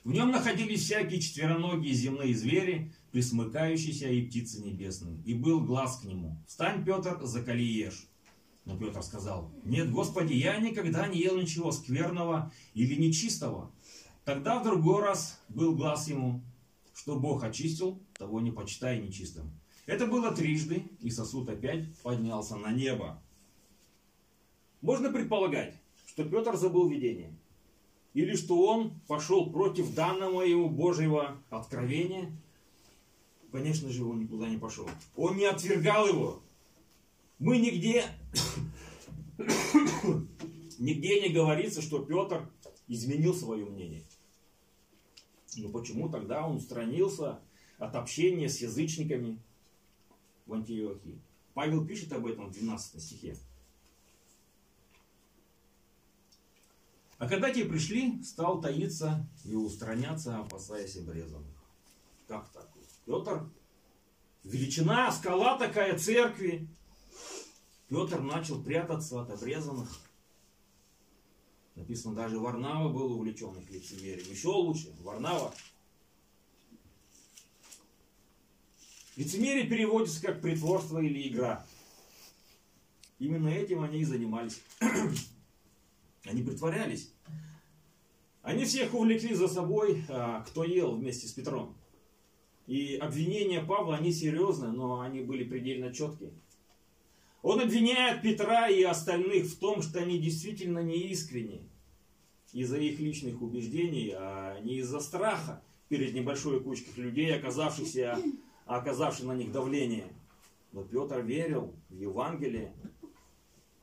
В 0.03 0.11
нем 0.11 0.31
находились 0.31 0.83
всякие 0.83 1.21
четвероногие 1.21 1.93
земные 1.93 2.35
звери, 2.35 2.91
присмыкающиеся 3.11 4.09
и 4.09 4.23
птицы 4.23 4.61
небесные. 4.61 5.19
И 5.23 5.33
был 5.33 5.61
глаз 5.61 5.99
к 5.99 6.03
нему. 6.03 6.35
«Встань, 6.47 6.83
Петр, 6.83 7.19
закали 7.23 7.63
ешь». 7.63 8.07
Но 8.65 8.77
Петр 8.77 9.03
сказал, 9.03 9.51
«Нет, 9.63 9.91
Господи, 9.91 10.33
я 10.33 10.57
никогда 10.57 11.07
не 11.07 11.19
ел 11.19 11.37
ничего 11.37 11.71
скверного 11.71 12.51
или 12.73 12.95
нечистого». 12.95 13.71
Тогда 14.23 14.59
в 14.59 14.63
другой 14.63 15.03
раз 15.03 15.39
был 15.49 15.75
глаз 15.75 16.07
ему, 16.07 16.41
что 16.95 17.19
Бог 17.19 17.43
очистил, 17.43 18.01
того 18.17 18.41
не 18.41 18.51
почитай 18.51 18.99
нечистым. 18.99 19.51
Это 19.85 20.07
было 20.07 20.31
трижды, 20.31 20.83
и 21.01 21.09
сосуд 21.11 21.47
опять 21.49 21.95
поднялся 21.99 22.55
на 22.55 22.71
небо. 22.71 23.21
Можно 24.81 25.11
предполагать, 25.11 25.75
что 26.07 26.23
Петр 26.23 26.55
забыл 26.55 26.89
видение. 26.89 27.35
Или 28.13 28.35
что 28.35 28.65
он 28.65 28.99
пошел 29.07 29.51
против 29.51 29.93
данного 29.93 30.41
ему 30.41 30.69
Божьего 30.69 31.37
откровения. 31.49 32.31
Конечно 33.51 33.89
же, 33.89 34.05
он 34.05 34.19
никуда 34.19 34.47
не 34.47 34.57
пошел. 34.57 34.89
Он 35.15 35.37
не 35.37 35.45
отвергал 35.45 36.07
его. 36.07 36.41
Мы 37.37 37.57
нигде, 37.57 38.05
нигде 40.79 41.21
не 41.21 41.29
говорится, 41.29 41.81
что 41.81 41.99
Петр 41.99 42.49
изменил 42.87 43.33
свое 43.33 43.65
мнение. 43.65 44.03
Но 45.57 45.69
почему 45.69 46.09
тогда 46.09 46.47
он 46.47 46.57
устранился 46.57 47.39
от 47.77 47.95
общения 47.95 48.49
с 48.49 48.61
язычниками 48.61 49.39
в 50.45 50.53
Антиохии? 50.53 51.21
Павел 51.53 51.85
пишет 51.85 52.11
об 52.13 52.25
этом 52.25 52.47
в 52.47 52.51
12 52.51 53.01
стихе. 53.01 53.37
А 57.17 57.29
когда 57.29 57.51
те 57.51 57.65
пришли, 57.65 58.21
стал 58.23 58.59
таиться 58.59 59.27
и 59.45 59.55
устраняться, 59.55 60.39
опасаясь 60.39 60.97
обрезанных. 60.97 61.55
Как 62.27 62.49
так? 62.51 62.69
Петр, 63.05 63.49
величина, 64.43 65.11
скала 65.11 65.57
такая 65.57 65.97
церкви. 65.97 66.67
Петр 67.87 68.19
начал 68.19 68.61
прятаться 68.61 69.21
от 69.21 69.29
обрезанных. 69.29 69.89
Написано, 71.75 72.15
даже 72.15 72.39
Варнава 72.39 72.91
был 72.91 73.13
увлечен 73.13 73.53
их 73.57 73.69
лицемерием. 73.69 74.29
Еще 74.29 74.47
лучше, 74.47 74.93
Варнава. 75.01 75.53
Лицемерие 79.15 79.65
переводится 79.65 80.21
как 80.21 80.41
притворство 80.41 80.99
или 80.99 81.27
игра. 81.27 81.65
Именно 83.19 83.49
этим 83.49 83.81
они 83.81 83.99
и 83.99 84.05
занимались. 84.05 84.61
Они 86.25 86.41
притворялись. 86.41 87.13
Они 88.41 88.65
всех 88.65 88.95
увлекли 88.95 89.35
за 89.35 89.47
собой, 89.47 90.03
а, 90.09 90.41
кто 90.41 90.63
ел 90.63 90.95
вместе 90.95 91.27
с 91.27 91.31
Петром. 91.31 91.75
И 92.67 92.95
обвинения 92.95 93.61
Павла, 93.61 93.95
они 93.95 94.11
серьезные, 94.11 94.71
но 94.71 95.01
они 95.01 95.21
были 95.21 95.43
предельно 95.43 95.93
четкие. 95.93 96.31
Он 97.43 97.59
обвиняет 97.59 98.23
Петра 98.23 98.69
и 98.69 98.81
остальных 98.81 99.45
в 99.45 99.59
том, 99.59 99.83
что 99.83 99.99
они 99.99 100.17
действительно 100.17 100.79
неискренни 100.79 101.69
из-за 102.53 102.77
их 102.77 102.99
личных 102.99 103.41
убеждений, 103.41 104.13
а 104.15 104.59
не 104.61 104.77
из-за 104.77 104.99
страха 104.99 105.61
перед 105.89 106.15
небольшой 106.15 106.59
кучкой 106.59 106.93
людей, 106.95 107.35
оказавшихся, 107.35 108.17
оказавших 108.65 109.25
на 109.25 109.33
них 109.33 109.51
давление. 109.51 110.07
Но 110.71 110.83
Петр 110.83 111.21
верил 111.21 111.73
в 111.89 111.95
Евангелие, 111.95 112.73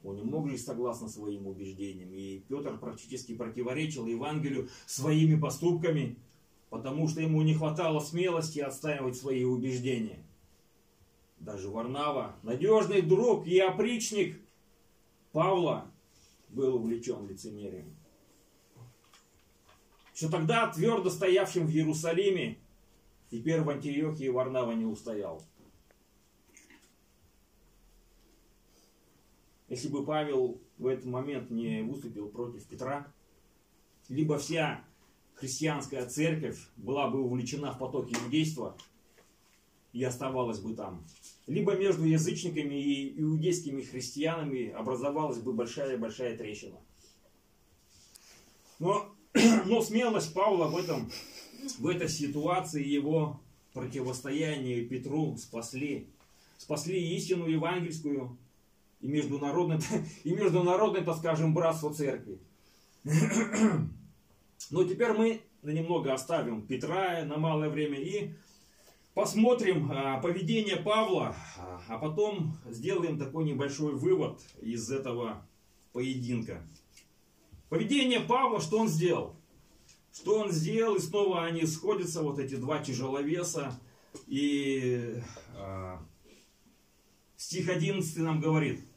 он 0.04 0.16
не 0.16 0.22
мог 0.22 0.48
жить 0.48 0.64
согласно 0.64 1.08
своим 1.08 1.46
убеждениям. 1.46 2.12
И 2.12 2.40
Петр 2.48 2.76
практически 2.78 3.34
противоречил 3.34 4.06
Евангелию 4.06 4.68
своими 4.86 5.38
поступками, 5.38 6.16
потому 6.70 7.08
что 7.08 7.20
ему 7.20 7.42
не 7.42 7.54
хватало 7.54 8.00
смелости 8.00 8.58
отстаивать 8.58 9.16
свои 9.16 9.44
убеждения. 9.44 10.24
Даже 11.38 11.68
Варнава, 11.68 12.36
надежный 12.42 13.02
друг 13.02 13.46
и 13.46 13.58
опричник 13.58 14.40
Павла, 15.32 15.86
был 16.48 16.76
увлечен 16.76 17.26
лицемерием. 17.26 17.96
Еще 20.14 20.28
тогда, 20.28 20.70
твердо 20.70 21.10
стоявшим 21.10 21.66
в 21.66 21.70
Иерусалиме, 21.70 22.58
теперь 23.32 23.62
в 23.62 23.70
Антиохии 23.70 24.28
Варнава 24.28 24.70
не 24.72 24.84
устоял. 24.84 25.42
если 29.72 29.88
бы 29.88 30.04
Павел 30.04 30.60
в 30.76 30.86
этот 30.86 31.06
момент 31.06 31.50
не 31.50 31.80
выступил 31.80 32.28
против 32.28 32.66
Петра, 32.66 33.10
либо 34.10 34.36
вся 34.36 34.84
христианская 35.32 36.04
церковь 36.04 36.58
была 36.76 37.08
бы 37.08 37.22
увлечена 37.22 37.72
в 37.72 37.78
потоке 37.78 38.14
иудейства 38.22 38.76
и 39.94 40.04
оставалась 40.04 40.58
бы 40.58 40.74
там. 40.74 41.02
Либо 41.46 41.74
между 41.74 42.04
язычниками 42.04 42.74
и 42.74 43.18
иудейскими 43.18 43.80
христианами 43.80 44.68
образовалась 44.68 45.38
бы 45.38 45.54
большая-большая 45.54 46.36
трещина. 46.36 46.78
Но, 48.78 49.10
но 49.64 49.80
смелость 49.80 50.34
Павла 50.34 50.68
в, 50.68 50.76
этом, 50.76 51.10
в 51.78 51.86
этой 51.86 52.08
ситуации 52.08 52.86
его 52.86 53.40
противостояние 53.72 54.82
Петру 54.82 55.36
спасли. 55.36 56.08
Спасли 56.58 57.16
истину 57.16 57.46
евангельскую, 57.46 58.36
и 59.00 59.08
международное, 59.08 59.80
и 60.24 60.32
международное, 60.32 61.02
так 61.02 61.16
скажем, 61.16 61.54
братство 61.54 61.92
церкви. 61.92 62.38
Но 64.70 64.84
теперь 64.84 65.12
мы 65.12 65.42
немного 65.62 66.12
оставим 66.12 66.62
Петра 66.66 67.24
на 67.24 67.36
малое 67.36 67.68
время 67.68 67.98
и 67.98 68.32
посмотрим 69.14 69.90
а, 69.90 70.20
поведение 70.20 70.76
Павла, 70.76 71.34
а, 71.58 71.82
а 71.88 71.98
потом 71.98 72.56
сделаем 72.70 73.18
такой 73.18 73.44
небольшой 73.44 73.92
вывод 73.94 74.40
из 74.60 74.90
этого 74.90 75.44
поединка. 75.92 76.62
Поведение 77.68 78.20
Павла, 78.20 78.60
что 78.60 78.78
он 78.78 78.88
сделал? 78.88 79.36
Что 80.12 80.40
он 80.40 80.52
сделал, 80.52 80.96
и 80.96 81.00
снова 81.00 81.44
они 81.44 81.66
сходятся, 81.66 82.22
вот 82.22 82.38
эти 82.38 82.56
два 82.56 82.82
тяжеловеса, 82.82 83.80
и 84.26 85.14
а, 85.56 86.04
стих 87.36 87.68
11 87.68 88.16
нам 88.18 88.40
говорит– 88.40 88.80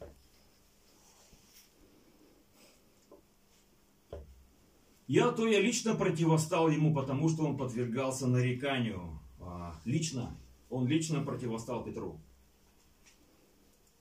Я 5.06 5.30
то 5.30 5.46
я 5.46 5.60
лично 5.60 5.94
противостал 5.94 6.68
ему, 6.68 6.92
потому 6.92 7.28
что 7.28 7.44
он 7.44 7.56
подвергался 7.56 8.26
нареканию. 8.26 9.20
А, 9.38 9.74
лично, 9.84 10.36
он 10.68 10.88
лично 10.88 11.22
противостал 11.22 11.84
Петру. 11.84 12.20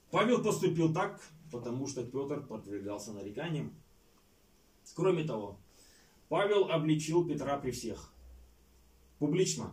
Павел 0.10 0.44
поступил 0.44 0.92
так, 0.94 1.22
потому 1.52 1.88
что 1.88 2.04
Петр 2.04 2.42
подвергался 2.42 3.12
нареканиям. 3.14 3.72
Кроме 4.96 5.24
того, 5.26 5.60
Павел 6.30 6.72
обличил 6.72 7.26
Петра 7.28 7.58
при 7.58 7.72
всех. 7.72 8.14
Публично, 9.20 9.72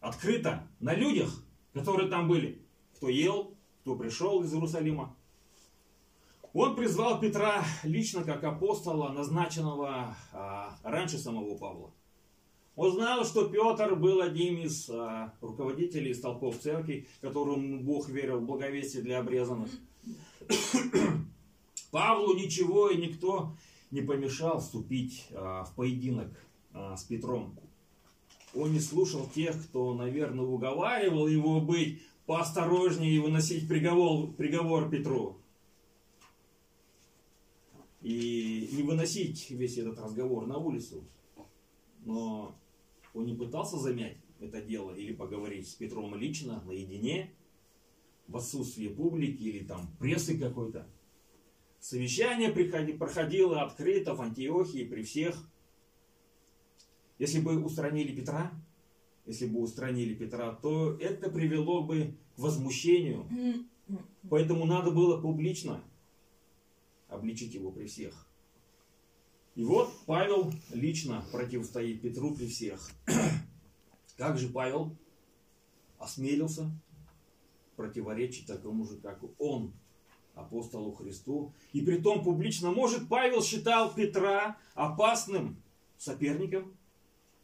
открыто, 0.00 0.68
на 0.80 0.94
людях, 0.94 1.44
которые 1.72 2.08
там 2.08 2.28
были. 2.28 2.60
Кто 2.96 3.08
ел, 3.08 3.56
кто 3.80 3.96
пришел 3.96 4.42
из 4.42 4.52
Иерусалима. 4.52 5.16
Он 6.52 6.76
призвал 6.76 7.18
Петра 7.18 7.64
лично 7.82 8.24
как 8.24 8.44
апостола, 8.44 9.08
назначенного 9.08 10.14
а, 10.32 10.78
раньше 10.82 11.18
самого 11.18 11.56
Павла. 11.56 11.92
Он 12.76 12.92
знал, 12.92 13.24
что 13.24 13.48
Петр 13.48 13.94
был 13.96 14.20
одним 14.20 14.58
из 14.58 14.88
а, 14.90 15.34
руководителей 15.40 16.12
столпов 16.12 16.58
церкви, 16.58 17.06
которому 17.20 17.80
Бог 17.80 18.08
верил 18.08 18.40
в 18.40 18.44
благовестие 18.44 19.02
для 19.02 19.20
обрезанных. 19.20 19.70
Павлу 21.90 22.34
ничего 22.34 22.90
и 22.90 22.96
никто 22.98 23.56
не 23.92 24.00
помешал 24.00 24.58
вступить 24.58 25.28
а, 25.30 25.64
в 25.64 25.74
поединок 25.74 26.30
а, 26.72 26.96
с 26.96 27.04
Петром. 27.04 27.56
Он 28.54 28.72
не 28.72 28.80
слушал 28.80 29.28
тех, 29.28 29.62
кто, 29.64 29.94
наверное, 29.94 30.44
уговаривал 30.44 31.28
его 31.28 31.60
быть 31.60 32.02
поосторожнее 32.26 33.12
и 33.12 33.18
выносить 33.18 33.68
приговор, 33.68 34.32
приговор 34.32 34.90
Петру 34.90 35.38
и 38.02 38.68
не 38.72 38.82
выносить 38.82 39.50
весь 39.50 39.78
этот 39.78 39.98
разговор 39.98 40.46
на 40.46 40.58
улицу. 40.58 41.04
Но 42.04 42.54
он 43.14 43.26
не 43.26 43.34
пытался 43.34 43.78
замять 43.78 44.16
это 44.40 44.60
дело 44.60 44.92
или 44.92 45.12
поговорить 45.12 45.68
с 45.68 45.74
Петром 45.74 46.14
лично, 46.16 46.62
наедине, 46.66 47.30
в 48.26 48.36
отсутствии 48.36 48.88
публики 48.88 49.42
или 49.42 49.64
там 49.64 49.88
прессы 49.98 50.38
какой-то. 50.38 50.86
Совещание 51.82 52.52
проходило 52.94 53.62
открыто 53.62 54.14
в 54.14 54.22
Антиохии 54.22 54.84
при 54.84 55.02
всех. 55.02 55.36
Если 57.18 57.40
бы 57.40 57.60
устранили 57.60 58.14
Петра, 58.14 58.52
если 59.26 59.46
бы 59.46 59.58
устранили 59.58 60.14
Петра, 60.14 60.54
то 60.54 60.96
это 61.00 61.28
привело 61.28 61.82
бы 61.82 62.14
к 62.36 62.38
возмущению. 62.38 63.26
Поэтому 64.30 64.64
надо 64.64 64.92
было 64.92 65.20
публично 65.20 65.82
обличить 67.08 67.52
его 67.52 67.72
при 67.72 67.88
всех. 67.88 68.28
И 69.56 69.64
вот 69.64 69.92
Павел 70.06 70.52
лично 70.72 71.24
противостоит 71.32 72.00
Петру 72.00 72.32
при 72.32 72.46
всех. 72.46 72.92
Как 74.16 74.38
же 74.38 74.50
Павел 74.50 74.96
осмелился 75.98 76.70
противоречить 77.74 78.46
такому 78.46 78.84
же, 78.84 78.98
как 78.98 79.20
он, 79.40 79.72
апостолу 80.34 80.92
Христу. 80.92 81.52
И 81.72 81.80
при 81.80 81.98
том 81.98 82.22
публично, 82.22 82.70
может, 82.70 83.08
Павел 83.08 83.42
считал 83.42 83.92
Петра 83.92 84.56
опасным 84.74 85.62
соперником? 85.96 86.76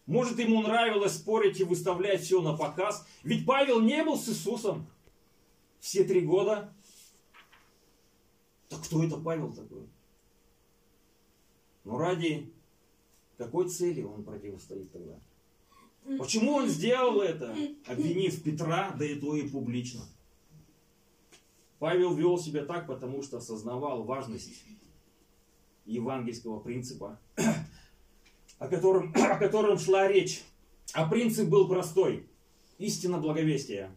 Может, 0.07 0.39
ему 0.39 0.62
нравилось 0.62 1.16
спорить 1.16 1.61
и 1.61 1.64
выставлять 1.64 2.22
все 2.22 2.41
на 2.41 2.57
показ? 2.57 3.07
Ведь 3.22 3.45
Павел 3.45 3.80
не 3.80 4.03
был 4.05 4.16
с 4.16 4.28
Иисусом 4.28 4.86
все 5.80 6.05
три 6.05 6.22
года. 6.22 6.72
Так 8.68 8.82
кто 8.84 9.05
это 9.05 9.16
Павел 9.18 9.53
такой? 9.53 9.86
Но 11.84 11.99
ради 11.99 12.53
какой 13.36 13.68
цели 13.68 14.03
он 14.03 14.24
противостоит 14.24 14.91
тогда? 14.93 15.18
Почему 16.18 16.55
он 16.55 16.68
сделал 16.68 17.20
это, 17.20 17.55
обвинив 17.86 18.43
Петра, 18.43 18.95
да 18.99 19.05
и 19.05 19.14
то 19.14 19.36
и 19.36 19.49
публично? 19.49 20.03
Павел 21.79 22.14
вел 22.14 22.39
себя 22.39 22.64
так, 22.64 22.87
потому 22.87 23.22
что 23.22 23.39
осознавал 23.39 24.03
важность 24.03 24.64
евангельского 25.87 26.61
принципа, 26.61 27.18
о 28.59 28.68
котором, 28.68 29.12
о 29.14 29.39
котором 29.39 29.79
шла 29.79 30.09
речь. 30.09 30.43
А 30.93 31.09
принцип 31.09 31.49
был 31.49 31.68
простой. 31.68 32.26
Истина 32.79 33.18
благовестия. 33.18 33.91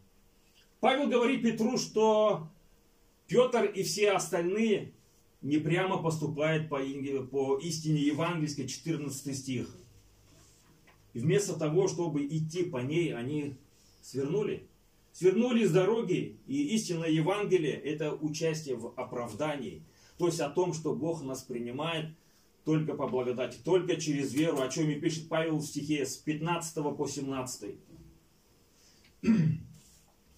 Павел 0.80 1.08
говорит 1.08 1.44
Петру, 1.44 1.78
что 1.78 2.48
Петр 3.28 3.66
и 3.66 3.84
все 3.84 4.12
остальные 4.12 4.94
не 5.42 5.58
прямо 5.58 6.02
поступают 6.02 6.70
по, 6.70 6.80
по 7.32 7.58
истине 7.60 8.02
евангельской, 8.02 8.68
14 8.68 9.38
стих. 9.38 9.76
И 11.14 11.20
вместо 11.20 11.58
того, 11.58 11.88
чтобы 11.88 12.26
идти 12.26 12.64
по 12.64 12.78
ней, 12.78 13.14
они 13.14 13.56
свернули. 14.02 14.68
Свернули 15.14 15.66
с 15.66 15.72
дороги, 15.72 16.40
и 16.48 16.76
истинное 16.76 17.10
Евангелие– 17.10 17.74
это 17.74 18.14
участие 18.14 18.76
в 18.76 18.94
оправдании. 18.96 19.84
То 20.18 20.28
есть 20.28 20.40
о 20.40 20.50
том, 20.50 20.74
что 20.74 20.94
Бог 20.96 21.22
нас 21.24 21.42
принимает 21.42 22.16
только 22.64 22.94
по 22.94 23.08
благодати, 23.08 23.58
только 23.64 24.00
через 24.00 24.34
веру, 24.34 24.62
о 24.62 24.70
чем 24.70 24.90
и 24.90 24.96
пишет 24.96 25.28
Павел 25.28 25.58
в 25.58 25.66
стихе 25.66 26.06
с 26.06 26.16
15 26.18 26.96
по 26.96 27.08
17. 27.08 27.76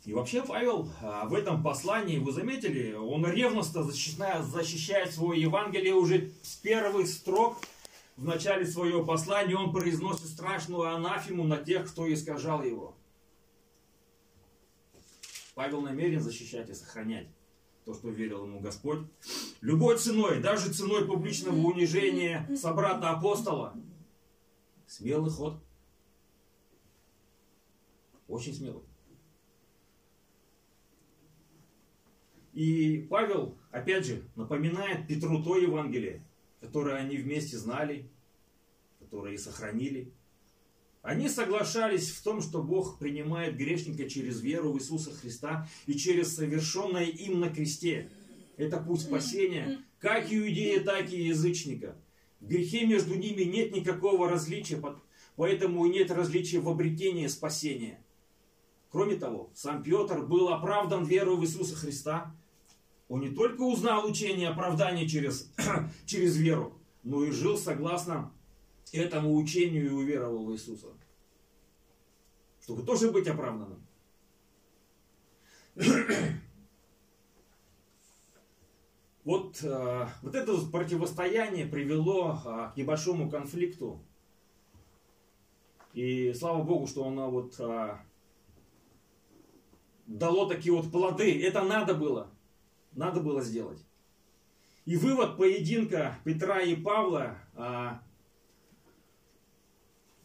И 0.05 0.13
вообще 0.13 0.43
Павел 0.43 0.89
а, 1.01 1.25
в 1.25 1.33
этом 1.33 1.63
послании, 1.63 2.17
вы 2.17 2.33
заметили, 2.33 2.93
он 2.93 3.25
ревностно 3.25 3.83
защищает, 3.83 4.43
защищает 4.45 5.13
свое 5.13 5.41
Евангелие 5.41 5.93
уже 5.93 6.31
с 6.41 6.55
первых 6.55 7.07
строк. 7.07 7.57
В 8.17 8.25
начале 8.25 8.65
своего 8.65 9.05
послания 9.05 9.55
он 9.55 9.71
произносит 9.71 10.27
страшную 10.27 10.93
анафему 10.93 11.45
на 11.45 11.57
тех, 11.57 11.89
кто 11.89 12.11
искажал 12.11 12.63
его. 12.63 12.95
Павел 15.53 15.81
намерен 15.81 16.19
защищать 16.19 16.69
и 16.69 16.73
сохранять 16.73 17.27
то, 17.85 17.93
что 17.93 18.09
верил 18.09 18.45
ему 18.45 18.59
Господь. 18.59 19.05
Любой 19.61 19.97
ценой, 19.97 20.41
даже 20.41 20.73
ценой 20.73 21.05
публичного 21.05 21.55
унижения 21.55 22.47
собрата-апостола. 22.55 23.75
Смелый 24.87 25.31
ход. 25.31 25.61
Очень 28.27 28.53
смелый. 28.53 28.83
И 32.53 33.07
Павел, 33.09 33.57
опять 33.71 34.05
же, 34.05 34.23
напоминает 34.35 35.07
Петру 35.07 35.43
то 35.43 35.57
Евангелие, 35.57 36.23
которое 36.61 36.95
они 36.95 37.17
вместе 37.17 37.57
знали, 37.57 38.09
которое 38.99 39.33
и 39.33 39.37
сохранили. 39.37 40.13
Они 41.03 41.27
соглашались 41.27 42.11
в 42.11 42.23
том, 42.23 42.41
что 42.41 42.63
Бог 42.63 42.97
принимает 42.97 43.57
грешника 43.57 44.09
через 44.09 44.39
веру 44.39 44.71
в 44.71 44.77
Иисуса 44.77 45.11
Христа 45.13 45.67
и 45.85 45.95
через 45.95 46.33
совершенное 46.33 47.03
им 47.03 47.41
на 47.41 47.49
кресте. 47.49 48.09
Это 48.55 48.77
путь 48.77 49.01
спасения, 49.01 49.79
как 49.99 50.31
иудея, 50.31 50.79
так 50.79 51.11
и 51.11 51.23
язычника. 51.23 51.97
В 52.39 52.47
грехе 52.47 52.85
между 52.85 53.15
ними 53.15 53.43
нет 53.43 53.75
никакого 53.75 54.29
различия, 54.29 54.81
поэтому 55.35 55.85
и 55.85 55.89
нет 55.89 56.09
различия 56.09 56.61
в 56.61 56.69
обретении 56.69 57.27
спасения. 57.27 57.99
Кроме 58.89 59.17
того, 59.17 59.51
сам 59.53 59.83
Петр 59.83 60.21
был 60.25 60.53
оправдан 60.53 61.03
верой 61.03 61.35
в 61.35 61.43
Иисуса 61.43 61.75
Христа. 61.75 62.33
Он 63.09 63.19
не 63.19 63.29
только 63.29 63.63
узнал 63.63 64.07
учение 64.07 64.47
оправдания 64.47 65.05
через, 65.05 65.51
через 66.05 66.37
веру, 66.37 66.79
но 67.03 67.25
и 67.25 67.31
жил 67.31 67.57
согласно 67.57 68.31
этому 68.91 69.35
учению 69.35 69.87
и 69.87 69.89
уверовал 69.89 70.45
в 70.45 70.53
Иисуса. 70.53 70.87
Чтобы 72.61 72.83
тоже 72.83 73.11
быть 73.11 73.27
оправданным. 73.27 73.85
Вот, 79.23 79.63
э, 79.63 80.07
вот 80.21 80.35
это 80.35 80.53
противостояние 80.69 81.65
привело 81.65 82.37
э, 82.43 82.71
к 82.73 82.77
небольшому 82.77 83.29
конфликту. 83.29 84.03
И 85.93 86.33
слава 86.33 86.61
Богу, 86.61 86.87
что 86.87 87.07
оно 87.07 87.31
вот 87.31 87.55
э, 87.57 87.97
дало 90.07 90.45
такие 90.47 90.75
вот 90.75 90.91
плоды. 90.91 91.41
Это 91.41 91.63
надо 91.63 91.93
было. 91.93 92.29
Надо 92.91 93.21
было 93.21 93.41
сделать. 93.41 93.79
И 94.83 94.97
вывод 94.97 95.37
поединка 95.37 96.19
Петра 96.25 96.59
и 96.59 96.75
Павла 96.75 97.37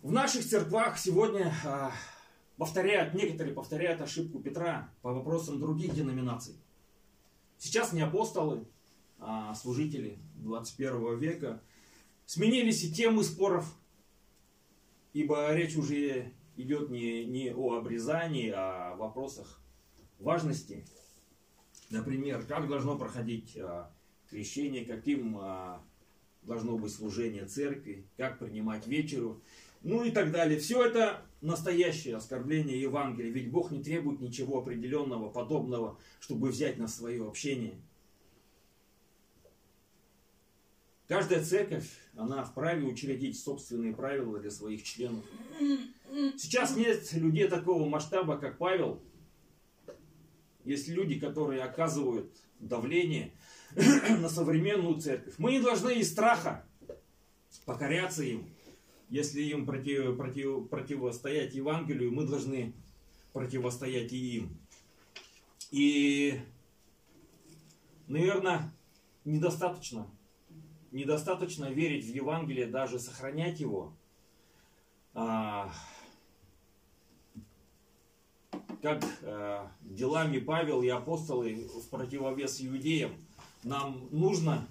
в 0.03 0.13
наших 0.13 0.47
церквах 0.47 0.99
сегодня 0.99 1.53
а, 1.65 1.93
повторяют, 2.57 3.15
некоторые 3.15 3.55
повторяют 3.55 4.01
ошибку 4.01 4.39
Петра 4.39 4.91
по 5.03 5.13
вопросам 5.13 5.59
других 5.61 5.95
деноминаций. 5.95 6.55
Сейчас 7.59 7.93
не 7.93 8.01
апостолы, 8.01 8.65
а 9.19 9.55
служители 9.55 10.19
21 10.37 11.19
века. 11.19 11.61
Сменились 12.27 12.85
и 12.85 12.93
темы 12.93 13.25
споров, 13.25 13.67
ибо 15.13 15.53
речь 15.55 15.77
уже 15.77 16.33
идет 16.57 16.91
не, 16.91 17.25
не 17.25 17.53
о 17.53 17.77
обрезании, 17.77 18.53
а 18.55 18.93
о 18.93 18.97
вопросах 18.97 19.61
важности. 20.19 20.87
Например, 21.91 22.45
как 22.45 22.69
должно 22.69 22.97
проходить 22.97 23.57
а, 23.57 23.91
крещение, 24.31 24.85
каким 24.85 25.39
а, 25.39 25.83
должно 26.43 26.79
быть 26.79 26.93
служение 26.93 27.47
церкви, 27.47 28.07
как 28.17 28.39
принимать 28.39 28.87
вечеру 28.87 29.43
ну 29.83 30.05
и 30.05 30.11
так 30.11 30.33
далее. 30.33 30.59
Все 30.59 30.85
это 30.85 31.23
настоящее 31.41 32.17
оскорбление 32.17 32.81
Евангелия, 32.81 33.31
ведь 33.31 33.51
Бог 33.51 33.71
не 33.71 33.83
требует 33.83 34.21
ничего 34.21 34.59
определенного, 34.59 35.31
подобного, 35.31 35.99
чтобы 36.21 36.49
взять 36.49 36.79
на 36.79 36.89
свое 36.89 37.27
общение. 37.27 37.81
Каждая 41.07 41.43
церковь, 41.43 41.89
она 42.17 42.45
вправе 42.45 42.87
учредить 42.87 43.41
собственные 43.41 43.95
правила 43.95 44.39
для 44.39 44.51
своих 44.51 44.83
членов. 44.83 45.25
Сейчас 46.37 46.77
нет 46.77 47.11
людей 47.15 47.49
такого 47.49 47.89
масштаба, 47.89 48.37
как 48.37 48.59
Павел. 48.59 49.03
Есть 50.65 50.89
люди, 50.89 51.19
которые 51.19 51.63
оказывают 51.63 52.31
давление 52.61 53.33
на 53.75 54.29
современную 54.29 55.01
церковь. 55.01 55.35
Мы 55.39 55.53
не 55.53 55.61
должны 55.61 55.99
из 55.99 56.11
страха 56.11 56.67
покоряться 57.65 58.23
им 58.23 58.47
если 59.11 59.43
им 59.43 59.65
против, 59.65 60.17
против, 60.17 60.69
противостоять 60.69 61.55
Евангелию, 61.55 62.13
мы 62.13 62.27
должны 62.27 62.75
противостоять 63.33 64.13
и 64.13 64.37
им. 64.37 64.59
И, 65.71 66.41
наверное, 68.07 68.71
недостаточно. 69.25 70.07
Недостаточно 70.91 71.67
верить 71.67 72.07
в 72.07 72.15
Евангелие, 72.15 72.67
даже 72.67 72.99
сохранять 72.99 73.61
его. 73.61 73.93
А, 75.15 75.73
как 78.83 79.05
а, 79.23 79.71
делами 79.83 80.39
Павел 80.39 80.83
и 80.83 80.89
апостолы 80.89 81.55
в 81.55 81.89
противовес 81.89 82.61
иудеям, 82.61 83.13
нам 83.65 84.09
нужно 84.11 84.67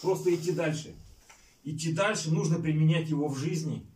просто 0.00 0.34
идти 0.34 0.52
дальше 0.52 0.94
идти 1.64 1.92
дальше, 1.92 2.32
нужно 2.32 2.58
применять 2.60 3.08
его 3.08 3.28
в 3.28 3.38
жизни, 3.38 3.86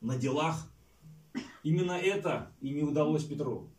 на 0.00 0.16
делах. 0.16 0.70
Именно 1.62 1.92
это 1.92 2.52
и 2.60 2.70
не 2.70 2.82
удалось 2.82 3.24
Петру. 3.24 3.70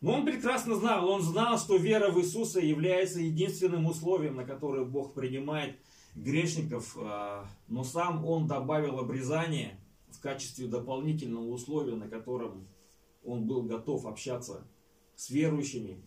Но 0.00 0.12
он 0.12 0.26
прекрасно 0.26 0.74
знал, 0.74 1.08
он 1.08 1.22
знал, 1.22 1.58
что 1.58 1.76
вера 1.76 2.10
в 2.10 2.20
Иисуса 2.20 2.60
является 2.60 3.20
единственным 3.20 3.86
условием, 3.86 4.36
на 4.36 4.44
которое 4.44 4.84
Бог 4.84 5.14
принимает 5.14 5.78
грешников, 6.14 6.96
а, 7.00 7.46
но 7.68 7.84
сам 7.84 8.24
он 8.24 8.46
добавил 8.46 8.98
обрезание 8.98 9.80
в 10.10 10.20
качестве 10.20 10.66
дополнительного 10.66 11.48
условия, 11.48 11.94
на 11.94 12.08
котором 12.08 12.68
он 13.24 13.46
был 13.46 13.62
готов 13.62 14.04
общаться 14.04 14.66
с 15.16 15.30
верующими, 15.30 16.02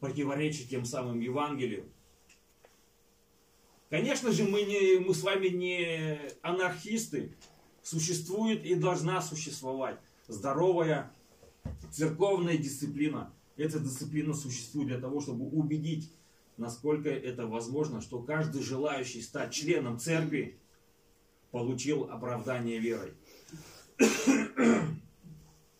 противоречить 0.00 0.68
тем 0.68 0.84
самым 0.84 1.20
Евангелию. 1.20 1.86
Конечно 3.90 4.30
же, 4.30 4.44
мы, 4.44 4.62
не, 4.62 5.00
мы 5.00 5.12
с 5.12 5.22
вами 5.22 5.48
не 5.48 6.18
анархисты. 6.42 7.36
Существует 7.82 8.64
и 8.64 8.76
должна 8.76 9.20
существовать 9.20 9.98
здоровая 10.28 11.12
церковная 11.90 12.56
дисциплина. 12.56 13.34
Эта 13.56 13.80
дисциплина 13.80 14.32
существует 14.32 14.88
для 14.88 15.00
того, 15.00 15.20
чтобы 15.20 15.46
убедить, 15.46 16.12
насколько 16.56 17.08
это 17.10 17.46
возможно, 17.46 18.00
что 18.00 18.22
каждый 18.22 18.62
желающий 18.62 19.22
стать 19.22 19.52
членом 19.52 19.98
церкви 19.98 20.60
получил 21.50 22.04
оправдание 22.04 22.78
верой. 22.78 23.12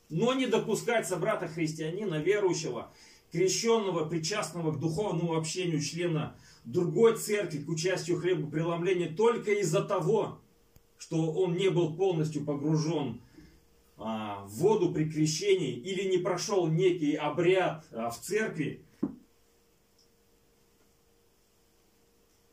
Но 0.08 0.34
не 0.34 0.46
допускать 0.46 1.06
собрата 1.06 1.46
христианина, 1.46 2.16
верующего, 2.16 2.92
крещенного, 3.30 4.06
причастного 4.06 4.72
к 4.72 4.80
духовному 4.80 5.36
общению 5.36 5.80
члена 5.80 6.36
другой 6.72 7.16
церкви 7.16 7.58
к 7.58 7.68
участию 7.68 8.18
хлебопреломления 8.18 9.14
только 9.14 9.52
из-за 9.52 9.82
того, 9.82 10.40
что 10.98 11.32
он 11.32 11.54
не 11.54 11.70
был 11.70 11.96
полностью 11.96 12.44
погружен 12.44 13.20
а, 13.96 14.44
в 14.44 14.50
воду 14.56 14.92
при 14.92 15.10
крещении 15.10 15.72
или 15.72 16.08
не 16.08 16.18
прошел 16.18 16.66
некий 16.68 17.14
обряд 17.14 17.86
а, 17.92 18.10
в 18.10 18.20
церкви, 18.20 18.84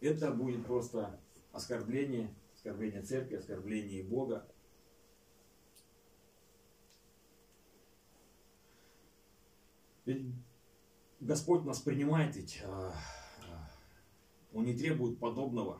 это 0.01 0.31
будет 0.31 0.65
просто 0.65 1.19
оскорбление, 1.51 2.33
оскорбление 2.55 3.01
церкви, 3.01 3.35
оскорбление 3.35 4.03
Бога. 4.03 4.47
Ведь 10.05 10.25
Господь 11.19 11.65
нас 11.65 11.79
принимает 11.79 12.35
ведь 12.35 12.61
а, 12.63 12.93
он 14.57 14.65
не 14.65 14.75
требует 14.75 15.19
подобного, 15.19 15.79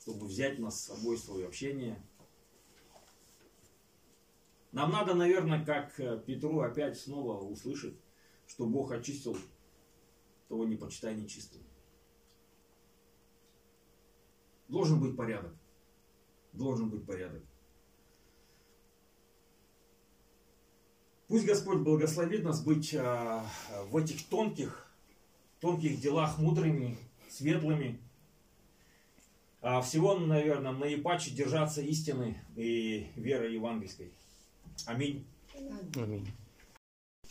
чтобы 0.00 0.28
взять 0.28 0.58
нас 0.58 0.80
с 0.80 0.84
собой 0.86 1.16
в 1.16 1.20
свое 1.20 1.46
общение. 1.46 2.02
Нам 4.72 4.90
надо, 4.90 5.12
наверное, 5.12 5.62
как 5.62 6.00
э, 6.00 6.18
Петру 6.26 6.60
опять 6.60 6.98
снова 6.98 7.38
услышать, 7.38 7.94
что 8.46 8.64
Бог 8.64 8.92
очистил 8.92 9.36
того 10.48 10.64
не 10.64 10.76
почитай 10.76 11.14
нечистым. 11.14 11.62
Должен 14.68 14.98
быть 14.98 15.14
порядок. 15.14 15.54
Должен 16.54 16.88
быть 16.88 17.04
порядок. 17.04 17.42
Пусть 21.28 21.44
Господь 21.44 21.80
благословит 21.80 22.42
нас 22.42 22.64
быть 22.64 22.94
а, 22.94 23.46
в 23.90 23.98
этих 23.98 24.26
тонких, 24.28 24.90
тонких 25.60 26.00
делах 26.00 26.38
мудрыми, 26.38 26.96
светлыми. 27.36 27.98
А 29.62 29.80
всего, 29.82 30.14
наверное, 30.16 30.72
наипаче 30.72 31.30
держаться 31.30 31.82
истины 31.82 32.40
и 32.56 33.10
веры 33.16 33.50
евангельской. 33.50 34.12
Аминь. 34.86 35.26
Аминь. 35.94 36.30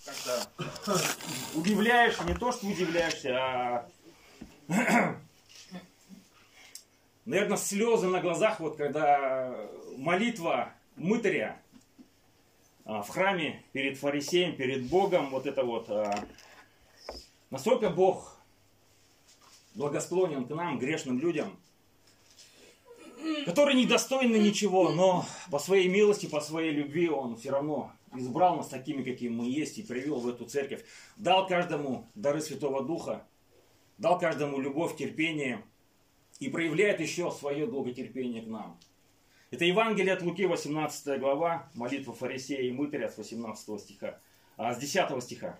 Когда 0.05 0.45
удивляешься, 1.55 2.23
не 2.25 2.35
то, 2.35 2.51
что 2.51 2.67
удивляешься, 2.67 3.37
а 3.37 3.89
наверное, 7.25 7.57
слезы 7.57 8.07
на 8.07 8.21
глазах, 8.21 8.59
вот 8.59 8.77
когда 8.77 9.55
молитва 9.97 10.73
мытаря 10.95 11.59
а, 12.83 13.01
в 13.01 13.09
храме 13.09 13.63
перед 13.71 13.97
фарисеем, 13.97 14.55
перед 14.55 14.87
Богом, 14.87 15.31
вот 15.31 15.47
это 15.47 15.63
вот, 15.63 15.89
а, 15.89 16.27
насколько 17.49 17.89
Бог 17.89 18.34
благосклонен 19.75 20.47
к 20.47 20.49
нам, 20.49 20.79
грешным 20.79 21.19
людям, 21.19 21.55
которые 23.45 23.75
недостойны 23.75 24.37
ничего, 24.37 24.89
но 24.89 25.25
по 25.51 25.59
своей 25.59 25.87
милости, 25.87 26.25
по 26.25 26.41
своей 26.41 26.71
любви 26.71 27.09
Он 27.09 27.35
все 27.35 27.51
равно 27.51 27.91
избрал 28.15 28.57
нас 28.57 28.69
такими, 28.69 29.03
какими 29.03 29.33
мы 29.33 29.45
есть, 29.49 29.77
и 29.77 29.83
привел 29.83 30.19
в 30.19 30.27
эту 30.27 30.45
церковь. 30.45 30.83
Дал 31.17 31.47
каждому 31.47 32.07
дары 32.15 32.41
Святого 32.41 32.83
Духа, 32.83 33.25
дал 33.97 34.17
каждому 34.19 34.59
любовь, 34.59 34.95
терпение, 34.95 35.63
и 36.39 36.49
проявляет 36.49 36.99
еще 36.99 37.31
свое 37.31 37.65
долготерпение 37.65 38.41
к 38.41 38.47
нам. 38.47 38.77
Это 39.51 39.63
Евангелие 39.65 40.13
от 40.13 40.21
Луки, 40.21 40.45
18 40.45 41.19
глава, 41.19 41.69
молитва 41.75 42.13
фарисея 42.13 42.61
и 42.61 42.71
мытаря 42.71 43.09
с 43.09 43.17
18 43.17 43.79
стиха, 43.79 44.19
а 44.57 44.73
с 44.73 44.77
10 44.77 45.23
стиха. 45.23 45.59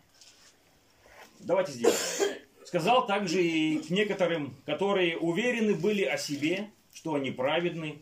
Давайте 1.40 1.72
сделаем. 1.72 2.45
Сказал 2.76 3.08
также 3.08 3.42
и 3.42 3.78
к 3.78 3.90
некоторым, 3.90 4.54
которые 4.66 5.18
уверены 5.18 5.76
были 5.76 6.04
о 6.04 6.18
себе, 6.18 6.70
что 6.94 7.14
они 7.14 7.32
праведны, 7.32 8.00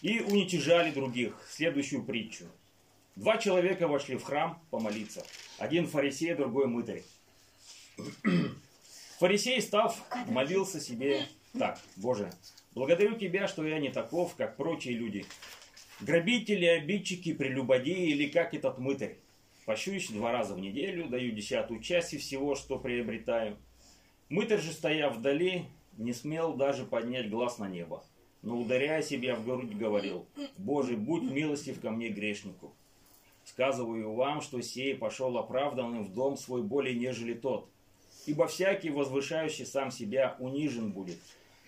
и 0.00 0.20
уничижали 0.20 0.90
других. 0.92 1.34
Следующую 1.50 2.02
притчу. 2.04 2.46
Два 3.16 3.36
человека 3.36 3.86
вошли 3.86 4.16
в 4.16 4.22
храм 4.24 4.62
помолиться. 4.70 5.26
Один 5.58 5.86
фарисей, 5.86 6.34
другой 6.34 6.68
мытарь. 6.68 7.02
Фарисей, 9.18 9.60
став, 9.60 9.94
молился 10.26 10.80
себе 10.80 11.26
так, 11.58 11.78
Боже, 11.96 12.32
благодарю 12.74 13.14
Тебя, 13.14 13.46
что 13.46 13.66
я 13.66 13.78
не 13.78 13.90
таков, 13.90 14.36
как 14.36 14.56
прочие 14.56 14.94
люди. 14.94 15.26
Грабители, 16.00 16.64
обидчики, 16.64 17.34
прелюбодеи 17.34 18.08
или 18.08 18.26
как 18.26 18.54
этот 18.54 18.78
мытарь. 18.78 19.18
Пощусь 19.66 20.08
два 20.08 20.32
раза 20.32 20.54
в 20.54 20.60
неделю, 20.60 21.08
даю 21.10 21.32
десятую 21.32 21.82
часть 21.82 22.18
всего, 22.18 22.54
что 22.54 22.78
приобретаю. 22.78 23.58
Мытарь 24.28 24.60
же, 24.60 24.72
стоя 24.72 25.08
вдали, 25.10 25.64
не 25.96 26.12
смел 26.12 26.54
даже 26.54 26.84
поднять 26.84 27.30
глаз 27.30 27.58
на 27.58 27.68
небо, 27.68 28.04
но, 28.42 28.58
ударяя 28.58 29.02
себя 29.02 29.34
в 29.34 29.44
грудь, 29.44 29.74
говорил, 29.74 30.26
«Боже, 30.58 30.96
будь 30.96 31.22
милостив 31.22 31.80
ко 31.80 31.90
мне, 31.90 32.08
грешнику». 32.08 32.74
Сказываю 33.44 34.12
вам, 34.12 34.42
что 34.42 34.60
сей 34.60 34.94
пошел 34.94 35.38
оправданным 35.38 36.04
в 36.04 36.12
дом 36.12 36.36
свой 36.36 36.62
более, 36.62 36.94
нежели 36.94 37.32
тот. 37.32 37.66
Ибо 38.26 38.46
всякий, 38.46 38.90
возвышающий 38.90 39.64
сам 39.64 39.90
себя, 39.90 40.36
унижен 40.38 40.92
будет, 40.92 41.18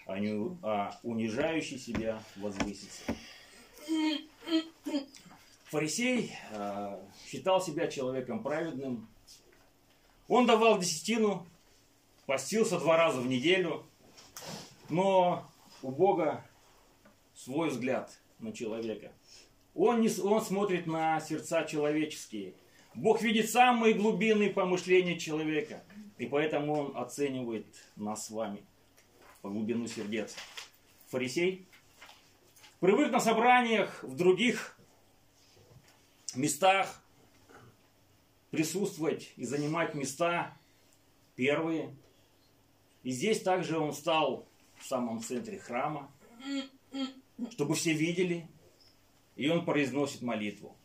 а, 0.04 0.18
не, 0.18 0.58
а 0.62 0.98
унижающий 1.02 1.78
себя 1.78 2.22
возвысится. 2.36 3.02
Фарисей 5.70 6.32
э, 6.50 7.00
считал 7.26 7.62
себя 7.62 7.86
человеком 7.86 8.42
праведным. 8.42 9.08
Он 10.28 10.46
давал 10.46 10.78
десятину, 10.78 11.46
постился 12.30 12.78
два 12.78 12.96
раза 12.96 13.20
в 13.20 13.26
неделю, 13.26 13.84
но 14.88 15.50
у 15.82 15.90
Бога 15.90 16.46
свой 17.34 17.70
взгляд 17.70 18.16
на 18.38 18.52
человека. 18.52 19.10
Он, 19.74 20.00
не, 20.00 20.08
он 20.20 20.40
смотрит 20.40 20.86
на 20.86 21.20
сердца 21.20 21.64
человеческие. 21.64 22.54
Бог 22.94 23.20
видит 23.20 23.50
самые 23.50 23.94
глубинные 23.94 24.50
помышления 24.50 25.18
человека. 25.18 25.82
И 26.18 26.26
поэтому 26.26 26.74
он 26.74 26.96
оценивает 26.96 27.66
нас 27.96 28.26
с 28.26 28.30
вами 28.30 28.64
по 29.42 29.50
глубину 29.50 29.88
сердец. 29.88 30.36
Фарисей 31.08 31.66
привык 32.78 33.10
на 33.10 33.18
собраниях 33.18 34.04
в 34.04 34.14
других 34.14 34.78
местах 36.36 37.02
присутствовать 38.52 39.32
и 39.34 39.44
занимать 39.44 39.96
места 39.96 40.56
первые. 41.34 41.92
И 43.02 43.10
здесь 43.10 43.40
также 43.40 43.78
он 43.78 43.92
стал 43.92 44.46
в 44.76 44.86
самом 44.86 45.20
центре 45.22 45.58
храма, 45.58 46.10
чтобы 47.50 47.74
все 47.74 47.92
видели, 47.92 48.46
и 49.36 49.48
он 49.48 49.64
произносит 49.64 50.22
молитву. 50.22 50.76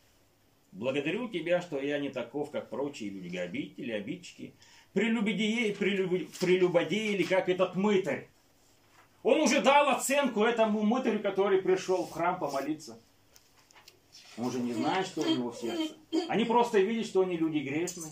Благодарю 0.71 1.29
тебя, 1.29 1.61
что 1.61 1.79
я 1.79 1.99
не 1.99 2.09
таков, 2.09 2.51
как 2.51 2.69
прочие 2.69 3.09
люди, 3.09 3.29
грабители, 3.29 3.91
обидчики, 3.91 4.53
прелюбодеи, 4.93 5.71
прелюбодеи 5.71 7.13
или 7.13 7.23
как 7.23 7.49
этот 7.49 7.75
мытарь. 7.75 8.29
Он 9.23 9.39
уже 9.41 9.61
дал 9.61 9.89
оценку 9.89 10.43
этому 10.43 10.83
мытарю, 10.83 11.19
который 11.19 11.61
пришел 11.61 12.05
в 12.05 12.11
храм 12.11 12.37
помолиться. 12.37 12.99
Он 14.37 14.51
же 14.51 14.59
не 14.59 14.73
знает, 14.73 15.07
что 15.07 15.21
у 15.21 15.25
него 15.25 15.51
в 15.51 15.57
сердце. 15.57 15.95
Они 16.27 16.45
просто 16.45 16.79
видят, 16.79 17.07
что 17.07 17.21
они 17.21 17.37
люди 17.37 17.59
грешные. 17.59 18.11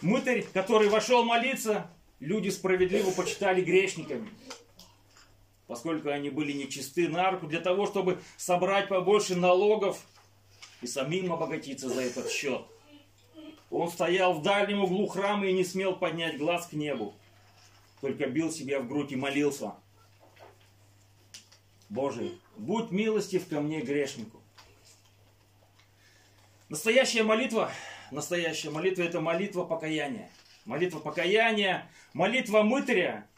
Мытарь, 0.00 0.44
который 0.52 0.88
вошел 0.88 1.24
молиться, 1.24 1.90
люди 2.20 2.48
справедливо 2.48 3.10
почитали 3.10 3.62
грешниками 3.62 4.28
поскольку 5.66 6.10
они 6.10 6.30
были 6.30 6.52
нечисты 6.52 7.08
на 7.08 7.30
руку, 7.30 7.46
для 7.46 7.60
того, 7.60 7.86
чтобы 7.86 8.20
собрать 8.36 8.88
побольше 8.88 9.36
налогов 9.36 10.04
и 10.82 10.86
самим 10.86 11.32
обогатиться 11.32 11.88
за 11.88 12.02
этот 12.02 12.30
счет. 12.30 12.62
Он 13.70 13.90
стоял 13.90 14.34
в 14.34 14.42
дальнем 14.42 14.84
углу 14.84 15.06
храма 15.06 15.46
и 15.46 15.52
не 15.52 15.64
смел 15.64 15.96
поднять 15.96 16.38
глаз 16.38 16.66
к 16.66 16.74
небу, 16.74 17.14
только 18.00 18.26
бил 18.26 18.52
себя 18.52 18.80
в 18.80 18.86
грудь 18.86 19.12
и 19.12 19.16
молился. 19.16 19.72
Боже, 21.88 22.32
будь 22.56 22.90
милостив 22.90 23.48
ко 23.48 23.60
мне, 23.60 23.80
грешнику. 23.80 24.40
Настоящая 26.68 27.24
молитва, 27.24 27.70
настоящая 28.10 28.70
молитва– 28.70 29.02
это 29.04 29.20
молитва 29.20 29.64
покаяния. 29.64 30.30
Молитва 30.64 30.98
покаяния, 30.98 31.90
молитва 32.12 32.62
мытаря, 32.62 33.28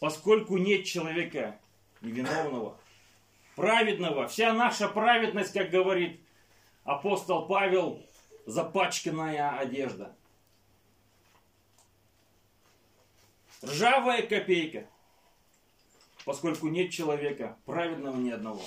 поскольку 0.00 0.56
нет 0.56 0.84
человека 0.84 1.58
невиновного, 2.00 2.78
праведного. 3.56 4.28
Вся 4.28 4.52
наша 4.52 4.88
праведность, 4.88 5.52
как 5.52 5.70
говорит 5.70 6.20
апостол 6.84 7.46
Павел, 7.46 8.02
запачканная 8.46 9.58
одежда. 9.58 10.14
Ржавая 13.62 14.22
копейка, 14.22 14.86
поскольку 16.24 16.68
нет 16.68 16.90
человека 16.90 17.58
праведного 17.66 18.16
ни 18.16 18.30
одного. 18.30 18.62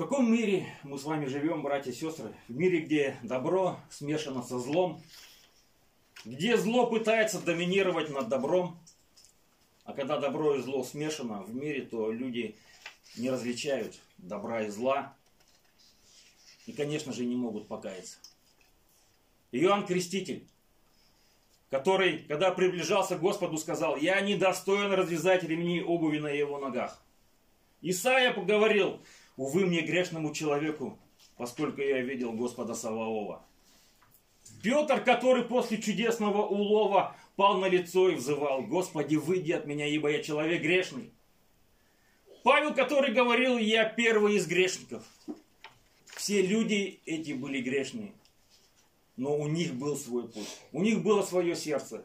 В 0.00 0.02
каком 0.04 0.32
мире 0.32 0.66
мы 0.82 0.98
с 0.98 1.04
вами 1.04 1.26
живем, 1.26 1.62
братья 1.62 1.90
и 1.90 1.94
сестры? 1.94 2.32
В 2.48 2.56
мире, 2.56 2.80
где 2.80 3.18
добро 3.22 3.78
смешано 3.90 4.42
со 4.42 4.58
злом, 4.58 4.98
где 6.24 6.56
зло 6.56 6.86
пытается 6.86 7.38
доминировать 7.38 8.08
над 8.08 8.30
добром, 8.30 8.80
а 9.84 9.92
когда 9.92 10.18
добро 10.18 10.54
и 10.54 10.62
зло 10.62 10.84
смешано 10.84 11.42
в 11.42 11.54
мире, 11.54 11.82
то 11.82 12.10
люди 12.10 12.56
не 13.18 13.28
различают 13.28 14.00
добра 14.16 14.62
и 14.62 14.70
зла, 14.70 15.14
и, 16.64 16.72
конечно 16.72 17.12
же, 17.12 17.26
не 17.26 17.36
могут 17.36 17.68
покаяться. 17.68 18.16
Иоанн 19.52 19.84
Креститель, 19.84 20.48
который, 21.68 22.20
когда 22.20 22.52
приближался 22.52 23.18
к 23.18 23.20
Господу, 23.20 23.58
сказал, 23.58 23.96
«Я 23.96 24.22
недостоин 24.22 24.92
развязать 24.92 25.42
ремни 25.42 25.82
обуви 25.82 26.20
на 26.20 26.28
его 26.28 26.58
ногах». 26.58 26.98
Исаия 27.82 28.32
поговорил, 28.32 28.98
«Увы 29.40 29.64
мне, 29.64 29.80
грешному 29.80 30.34
человеку, 30.34 30.98
поскольку 31.38 31.80
я 31.80 32.02
видел 32.02 32.34
Господа 32.34 32.74
Саваофа». 32.74 33.40
Петр, 34.62 35.02
который 35.02 35.44
после 35.44 35.80
чудесного 35.80 36.46
улова 36.46 37.16
пал 37.36 37.56
на 37.56 37.64
лицо 37.64 38.10
и 38.10 38.16
взывал, 38.16 38.60
«Господи, 38.60 39.16
выйди 39.16 39.52
от 39.52 39.64
меня, 39.64 39.86
ибо 39.86 40.10
я 40.10 40.22
человек 40.22 40.60
грешный». 40.60 41.10
Павел, 42.42 42.74
который 42.74 43.14
говорил, 43.14 43.56
«Я 43.56 43.84
первый 43.86 44.36
из 44.36 44.46
грешников». 44.46 45.04
Все 46.04 46.42
люди 46.42 47.00
эти 47.06 47.32
были 47.32 47.62
грешные, 47.62 48.12
но 49.16 49.34
у 49.38 49.48
них 49.48 49.72
был 49.72 49.96
свой 49.96 50.28
путь, 50.28 50.58
у 50.70 50.82
них 50.82 51.02
было 51.02 51.22
свое 51.22 51.56
сердце, 51.56 52.04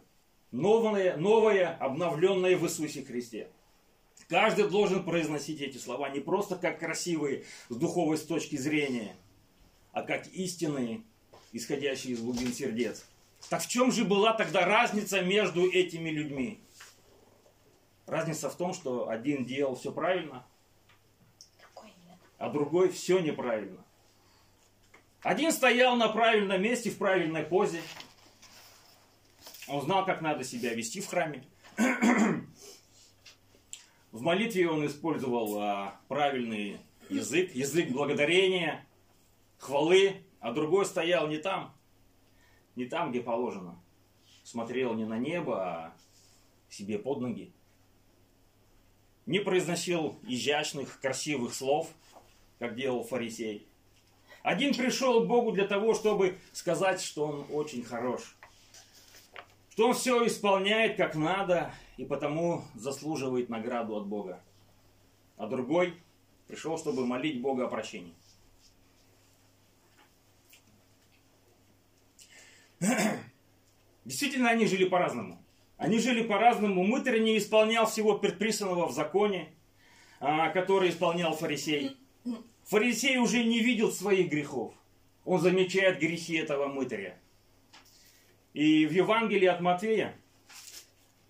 новое, 0.51 1.17
новое, 1.17 1.75
обновленное 1.81 2.55
в 2.55 2.63
Иисусе 2.63 3.03
Христе. 3.03 3.49
Каждый 4.27 4.67
должен 4.67 5.03
произносить 5.03 5.61
эти 5.61 5.77
слова 5.77 6.09
не 6.09 6.19
просто 6.19 6.55
как 6.55 6.79
красивые 6.79 7.45
с 7.69 7.75
духовой 7.75 8.17
точки 8.17 8.55
зрения, 8.55 9.15
а 9.91 10.01
как 10.01 10.27
истинные, 10.27 11.03
исходящие 11.51 12.13
из 12.13 12.21
глубин 12.21 12.51
сердец. 12.51 13.05
Так 13.49 13.61
в 13.61 13.67
чем 13.67 13.91
же 13.91 14.03
была 14.03 14.33
тогда 14.33 14.65
разница 14.65 15.21
между 15.21 15.69
этими 15.69 16.09
людьми? 16.09 16.59
Разница 18.07 18.49
в 18.49 18.55
том, 18.55 18.73
что 18.73 19.09
один 19.09 19.45
делал 19.45 19.75
все 19.75 19.91
правильно, 19.91 20.45
а 22.37 22.49
другой 22.49 22.89
все 22.89 23.19
неправильно. 23.19 23.83
Один 25.21 25.51
стоял 25.51 25.95
на 25.95 26.09
правильном 26.09 26.61
месте, 26.61 26.89
в 26.89 26.97
правильной 26.97 27.43
позе. 27.43 27.81
Он 29.67 29.81
знал, 29.81 30.05
как 30.05 30.21
надо 30.21 30.43
себя 30.43 30.73
вести 30.73 31.01
в 31.01 31.07
храме. 31.07 31.43
В 34.15 34.21
молитве 34.21 34.69
он 34.69 34.85
использовал 34.85 35.59
а, 35.59 35.99
правильный 36.07 36.79
язык, 37.09 37.53
язык 37.53 37.89
благодарения, 37.89 38.87
хвалы, 39.57 40.23
а 40.39 40.53
другой 40.53 40.85
стоял 40.85 41.27
не 41.27 41.37
там, 41.37 41.75
не 42.77 42.85
там, 42.85 43.09
где 43.09 43.19
положено. 43.19 43.77
Смотрел 44.45 44.93
не 44.93 45.03
на 45.03 45.17
небо, 45.17 45.61
а 45.61 45.93
себе 46.69 46.97
под 46.97 47.19
ноги. 47.19 47.51
Не 49.25 49.39
произносил 49.39 50.17
изящных, 50.23 50.97
красивых 51.01 51.53
слов, 51.53 51.89
как 52.57 52.77
делал 52.77 53.03
фарисей. 53.03 53.67
Один 54.43 54.73
пришел 54.73 55.25
к 55.25 55.27
Богу 55.27 55.51
для 55.51 55.67
того, 55.67 55.93
чтобы 55.93 56.37
сказать, 56.53 57.01
что 57.01 57.27
он 57.27 57.45
очень 57.51 57.83
хорош. 57.83 58.37
Что 59.71 59.89
он 59.89 59.93
все 59.93 60.25
исполняет 60.25 60.95
как 60.95 61.15
надо 61.15 61.73
и 61.97 62.05
потому 62.05 62.63
заслуживает 62.75 63.49
награду 63.49 63.95
от 63.95 64.07
Бога. 64.07 64.41
А 65.37 65.47
другой 65.47 65.93
пришел, 66.47 66.77
чтобы 66.77 67.05
молить 67.05 67.41
Бога 67.41 67.65
о 67.65 67.67
прощении. 67.67 68.13
Действительно, 74.05 74.49
они 74.49 74.67
жили 74.67 74.85
по-разному. 74.85 75.41
Они 75.77 75.99
жили 75.99 76.23
по-разному. 76.23 76.83
Мытарь 76.83 77.19
не 77.19 77.37
исполнял 77.37 77.85
всего 77.85 78.17
предписанного 78.17 78.87
в 78.87 78.91
законе, 78.91 79.49
а, 80.19 80.49
который 80.49 80.89
исполнял 80.89 81.35
фарисей. 81.35 81.97
Фарисей 82.65 83.17
уже 83.17 83.43
не 83.43 83.59
видел 83.59 83.91
своих 83.91 84.29
грехов. 84.29 84.73
Он 85.25 85.39
замечает 85.39 85.99
грехи 85.99 86.35
этого 86.35 86.67
мытаря. 86.67 87.17
И 88.53 88.85
в 88.85 88.91
Евангелии 88.91 89.47
от 89.47 89.59
Матфея, 89.59 90.15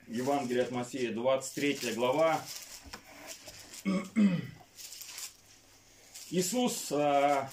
Евангелие 0.07 0.63
от 0.63 0.71
Матфея, 0.71 1.11
23 1.11 1.93
глава, 1.95 2.39
Иисус 6.29 6.91
а, 6.91 7.49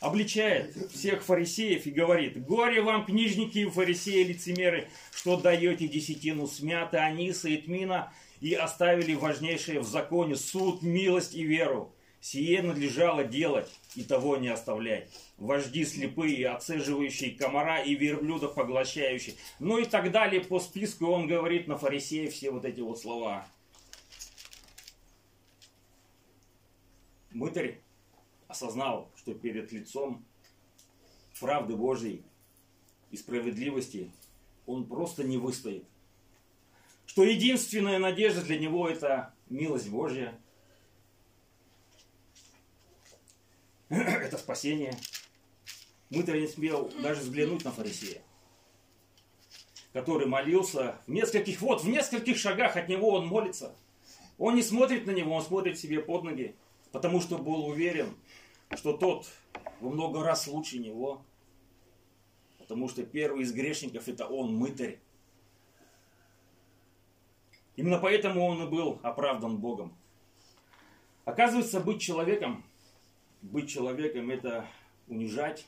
обличает 0.00 0.74
всех 0.92 1.22
фарисеев 1.22 1.86
и 1.86 1.90
говорит, 1.90 2.44
«Горе 2.44 2.82
вам, 2.82 3.04
книжники 3.04 3.58
и 3.58 3.70
фарисеи, 3.70 4.24
лицемеры, 4.24 4.88
что 5.12 5.36
даете 5.36 5.88
десятину 5.88 6.46
смяты, 6.46 6.98
аниса 6.98 7.48
и 7.48 7.56
тмина, 7.58 8.12
и 8.40 8.54
оставили 8.54 9.14
важнейшее 9.14 9.80
в 9.80 9.86
законе 9.86 10.36
суд, 10.36 10.82
милость 10.82 11.34
и 11.34 11.44
веру. 11.44 11.94
Сие 12.20 12.62
надлежало 12.62 13.24
делать 13.24 13.68
и 13.96 14.02
того 14.02 14.36
не 14.36 14.48
оставлять. 14.48 15.08
Вожди 15.42 15.84
слепые, 15.84 16.50
отцеживающие 16.50 17.32
комара 17.32 17.82
и 17.82 17.96
верблюда 17.96 18.46
поглощающие. 18.46 19.34
Ну 19.58 19.76
и 19.76 19.84
так 19.84 20.12
далее 20.12 20.40
по 20.40 20.60
списку 20.60 21.06
он 21.06 21.26
говорит 21.26 21.66
на 21.66 21.76
фарисеев 21.76 22.32
все 22.32 22.52
вот 22.52 22.64
эти 22.64 22.80
вот 22.80 23.00
слова. 23.00 23.44
Мытарь 27.32 27.80
осознал, 28.46 29.10
что 29.16 29.34
перед 29.34 29.72
лицом 29.72 30.24
правды 31.40 31.74
Божьей 31.74 32.22
и 33.10 33.16
справедливости 33.16 34.12
он 34.64 34.86
просто 34.86 35.24
не 35.24 35.38
выстоит. 35.38 35.84
Что 37.04 37.24
единственная 37.24 37.98
надежда 37.98 38.42
для 38.42 38.60
него 38.60 38.88
это 38.88 39.34
милость 39.50 39.88
Божья– 39.88 40.38
это 43.88 44.38
спасение. 44.38 44.96
Мы-то 46.14 46.38
не 46.38 46.46
смел 46.46 46.90
даже 47.02 47.20
взглянуть 47.20 47.64
на 47.64 47.72
фарисея, 47.72 48.22
который 49.92 50.26
молился 50.26 51.00
в 51.06 51.10
нескольких, 51.10 51.60
вот 51.60 51.82
в 51.82 51.88
нескольких 51.88 52.36
шагах 52.36 52.76
от 52.76 52.88
него 52.88 53.10
он 53.10 53.26
молится. 53.26 53.74
Он 54.38 54.54
не 54.54 54.62
смотрит 54.62 55.06
на 55.06 55.12
него, 55.12 55.34
он 55.34 55.42
смотрит 55.42 55.78
себе 55.78 56.00
под 56.00 56.24
ноги, 56.24 56.54
потому 56.90 57.20
что 57.20 57.38
был 57.38 57.66
уверен, 57.66 58.14
что 58.76 58.96
тот 58.96 59.26
во 59.80 59.90
много 59.90 60.22
раз 60.22 60.46
лучше 60.46 60.78
него. 60.78 61.22
Потому 62.58 62.88
что 62.88 63.04
первый 63.04 63.42
из 63.42 63.52
грешников 63.52 64.08
это 64.08 64.26
он, 64.26 64.54
мытарь. 64.54 64.98
Именно 67.76 67.98
поэтому 67.98 68.44
он 68.46 68.62
и 68.62 68.66
был 68.68 69.00
оправдан 69.02 69.58
Богом. 69.58 69.96
Оказывается, 71.24 71.80
быть 71.80 72.00
человеком 72.00 72.64
быть 73.42 73.68
человеком 73.68 74.30
это 74.30 74.66
унижать, 75.08 75.66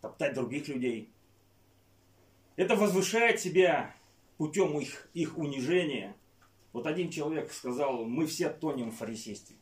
топтать 0.00 0.34
других 0.34 0.68
людей. 0.68 1.10
Это 2.56 2.76
возвышает 2.76 3.40
себя 3.40 3.94
путем 4.36 4.78
их, 4.78 5.08
их 5.14 5.38
унижения. 5.38 6.16
Вот 6.72 6.86
один 6.86 7.10
человек 7.10 7.52
сказал, 7.52 8.04
мы 8.04 8.26
все 8.26 8.50
тонем 8.50 8.90
в 8.90 8.96
фарисействе. 8.96 9.56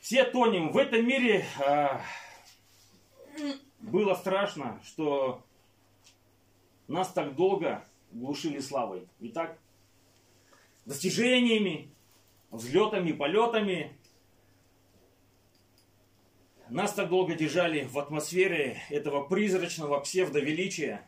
Все 0.00 0.24
тонем. 0.24 0.72
В 0.72 0.78
этом 0.78 1.06
мире 1.06 1.44
а, 1.58 2.00
было 3.80 4.14
страшно, 4.14 4.80
что 4.84 5.42
нас 6.88 7.12
так 7.12 7.34
долго 7.34 7.84
глушили 8.12 8.60
славой. 8.60 9.08
Итак, 9.20 9.58
достижениями, 10.84 11.90
взлетами, 12.50 13.12
полетами. 13.12 13.95
Нас 16.68 16.94
так 16.94 17.10
долго 17.10 17.36
держали 17.36 17.84
в 17.84 17.96
атмосфере 17.96 18.82
этого 18.90 19.24
призрачного 19.24 20.00
псевдовеличия, 20.00 21.06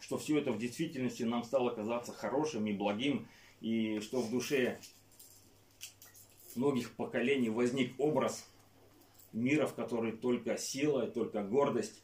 что 0.00 0.18
все 0.18 0.38
это 0.38 0.50
в 0.50 0.58
действительности 0.58 1.22
нам 1.22 1.44
стало 1.44 1.70
казаться 1.70 2.12
хорошим 2.12 2.66
и 2.66 2.72
благим, 2.72 3.28
и 3.60 4.00
что 4.00 4.20
в 4.20 4.30
душе 4.32 4.80
многих 6.56 6.96
поколений 6.96 7.50
возник 7.50 7.94
образ 7.98 8.44
мира, 9.32 9.68
в 9.68 9.74
который 9.74 10.10
только 10.10 10.56
сила, 10.56 11.06
только 11.06 11.44
гордость, 11.44 12.02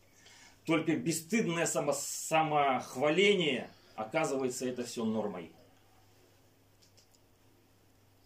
только 0.64 0.96
бесстыдное 0.96 1.66
само 1.66 1.92
самохваление, 1.92 3.68
оказывается, 3.96 4.64
это 4.64 4.84
все 4.84 5.04
нормой. 5.04 5.50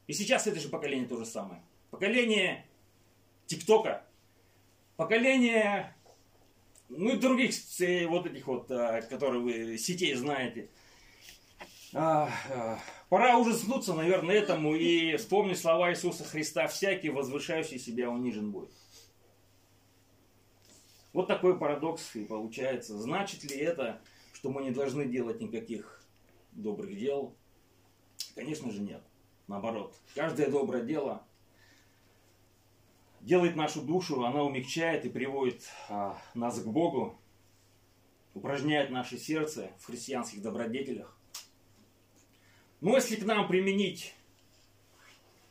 И 0.06 0.12
сейчас 0.12 0.46
это 0.46 0.60
же 0.60 0.68
поколение 0.68 1.08
то 1.08 1.16
же 1.16 1.24
самое. 1.24 1.62
Поколение 1.90 2.66
ТикТока, 3.46 4.04
поколение, 4.96 5.94
ну 6.88 7.14
и 7.14 7.18
других 7.18 7.52
вот 8.08 8.26
этих 8.26 8.46
вот, 8.46 8.70
а, 8.70 9.02
которые 9.02 9.40
вы 9.40 9.78
сетей 9.78 10.14
знаете. 10.14 10.68
А, 11.92 12.28
а, 12.50 12.78
пора 13.08 13.38
уже 13.38 13.52
сдуться, 13.52 13.94
наверное, 13.94 14.34
этому 14.34 14.74
и 14.74 15.16
вспомнить 15.16 15.58
слова 15.58 15.90
Иисуса 15.92 16.24
Христа. 16.24 16.66
Всякий 16.66 17.10
возвышающий 17.10 17.78
себя 17.78 18.10
унижен 18.10 18.50
будет. 18.50 18.70
Вот 21.12 21.28
такой 21.28 21.56
парадокс 21.56 22.16
и 22.16 22.24
получается. 22.24 22.98
Значит 22.98 23.44
ли 23.44 23.56
это, 23.56 24.00
что 24.32 24.50
мы 24.50 24.64
не 24.64 24.72
должны 24.72 25.06
делать 25.06 25.40
никаких 25.40 26.04
добрых 26.52 26.96
дел? 26.98 27.34
Конечно 28.34 28.72
же 28.72 28.80
нет. 28.80 29.02
Наоборот, 29.46 29.94
каждое 30.14 30.50
доброе 30.50 30.82
дело 30.82 31.24
делает 33.24 33.56
нашу 33.56 33.80
душу, 33.80 34.24
она 34.24 34.42
умягчает 34.42 35.04
и 35.06 35.08
приводит 35.08 35.62
а, 35.88 36.18
нас 36.34 36.60
к 36.60 36.66
Богу, 36.66 37.18
упражняет 38.34 38.90
наше 38.90 39.16
сердце 39.16 39.70
в 39.78 39.86
христианских 39.86 40.42
добродетелях. 40.42 41.16
Но 42.80 42.94
если 42.96 43.16
к 43.16 43.24
нам 43.24 43.48
применить 43.48 44.14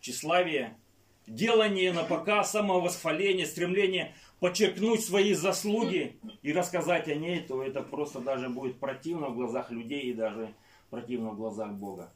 тщеславие, 0.01 0.77
делание 1.25 1.91
на 1.93 2.03
показ, 2.03 2.51
самовосхваление, 2.51 3.47
стремление 3.47 4.13
подчеркнуть 4.39 5.03
свои 5.03 5.33
заслуги 5.33 6.19
и 6.43 6.53
рассказать 6.53 7.07
о 7.07 7.15
ней, 7.15 7.39
то 7.39 7.63
это 7.63 7.81
просто 7.81 8.19
даже 8.19 8.49
будет 8.49 8.79
противно 8.79 9.29
в 9.29 9.35
глазах 9.35 9.71
людей 9.71 10.11
и 10.11 10.13
даже 10.13 10.53
противно 10.91 11.31
в 11.31 11.37
глазах 11.37 11.71
Бога. 11.73 12.13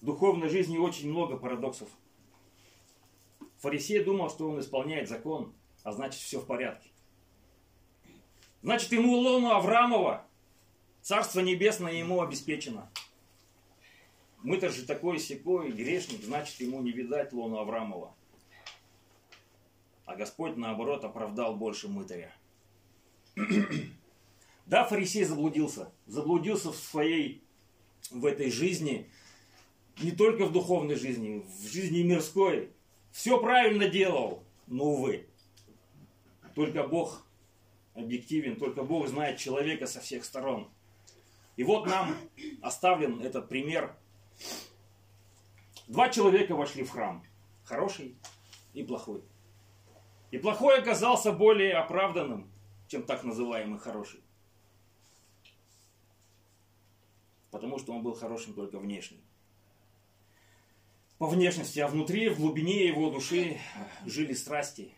В 0.00 0.06
духовной 0.06 0.48
жизни 0.48 0.78
очень 0.78 1.10
много 1.10 1.36
парадоксов. 1.36 1.88
Фарисей 3.58 4.02
думал, 4.02 4.30
что 4.30 4.48
он 4.48 4.60
исполняет 4.60 5.08
закон, 5.08 5.54
а 5.82 5.92
значит 5.92 6.20
все 6.20 6.40
в 6.40 6.46
порядке. 6.46 6.90
Значит, 8.62 8.92
ему 8.92 9.16
лону 9.16 9.50
Аврамова, 9.52 10.26
Царство 11.06 11.38
Небесное 11.38 11.92
ему 11.92 12.20
обеспечено. 12.20 12.90
Мы-то 14.42 14.70
же 14.70 14.84
такой 14.84 15.20
секой 15.20 15.70
грешник, 15.70 16.22
значит, 16.24 16.60
ему 16.60 16.82
не 16.82 16.90
видать 16.90 17.32
лону 17.32 17.58
Аврамова. 17.58 18.14
А 20.04 20.16
Господь, 20.16 20.56
наоборот, 20.56 21.04
оправдал 21.04 21.54
больше 21.56 21.88
мытаря. 21.88 22.32
Да, 24.66 24.84
фарисей 24.84 25.22
заблудился. 25.22 25.92
Заблудился 26.06 26.72
в 26.72 26.76
своей, 26.76 27.44
в 28.10 28.26
этой 28.26 28.50
жизни, 28.50 29.08
не 30.02 30.10
только 30.10 30.44
в 30.44 30.52
духовной 30.52 30.96
жизни, 30.96 31.46
в 31.46 31.72
жизни 31.72 32.02
мирской. 32.02 32.72
Все 33.16 33.40
правильно 33.40 33.88
делал, 33.88 34.44
но, 34.66 34.84
увы. 34.84 35.26
Только 36.54 36.86
Бог 36.86 37.26
объективен, 37.94 38.56
только 38.56 38.82
Бог 38.82 39.08
знает 39.08 39.38
человека 39.38 39.86
со 39.86 40.00
всех 40.02 40.22
сторон. 40.22 40.70
И 41.56 41.64
вот 41.64 41.86
нам 41.86 42.14
оставлен 42.60 43.22
этот 43.22 43.48
пример. 43.48 43.96
Два 45.88 46.10
человека 46.10 46.54
вошли 46.54 46.84
в 46.84 46.90
храм. 46.90 47.24
Хороший 47.64 48.14
и 48.74 48.82
плохой. 48.82 49.22
И 50.30 50.36
плохой 50.36 50.78
оказался 50.78 51.32
более 51.32 51.72
оправданным, 51.72 52.50
чем 52.86 53.02
так 53.02 53.24
называемый 53.24 53.78
хороший. 53.78 54.20
Потому 57.50 57.78
что 57.78 57.94
он 57.94 58.02
был 58.02 58.12
хорошим 58.12 58.52
только 58.52 58.78
внешне. 58.78 59.20
По 61.18 61.26
внешности, 61.26 61.80
а 61.80 61.88
внутри, 61.88 62.28
в 62.28 62.38
глубине 62.38 62.86
его 62.86 63.10
души 63.10 63.58
жили 64.04 64.34
страсти, 64.34 64.92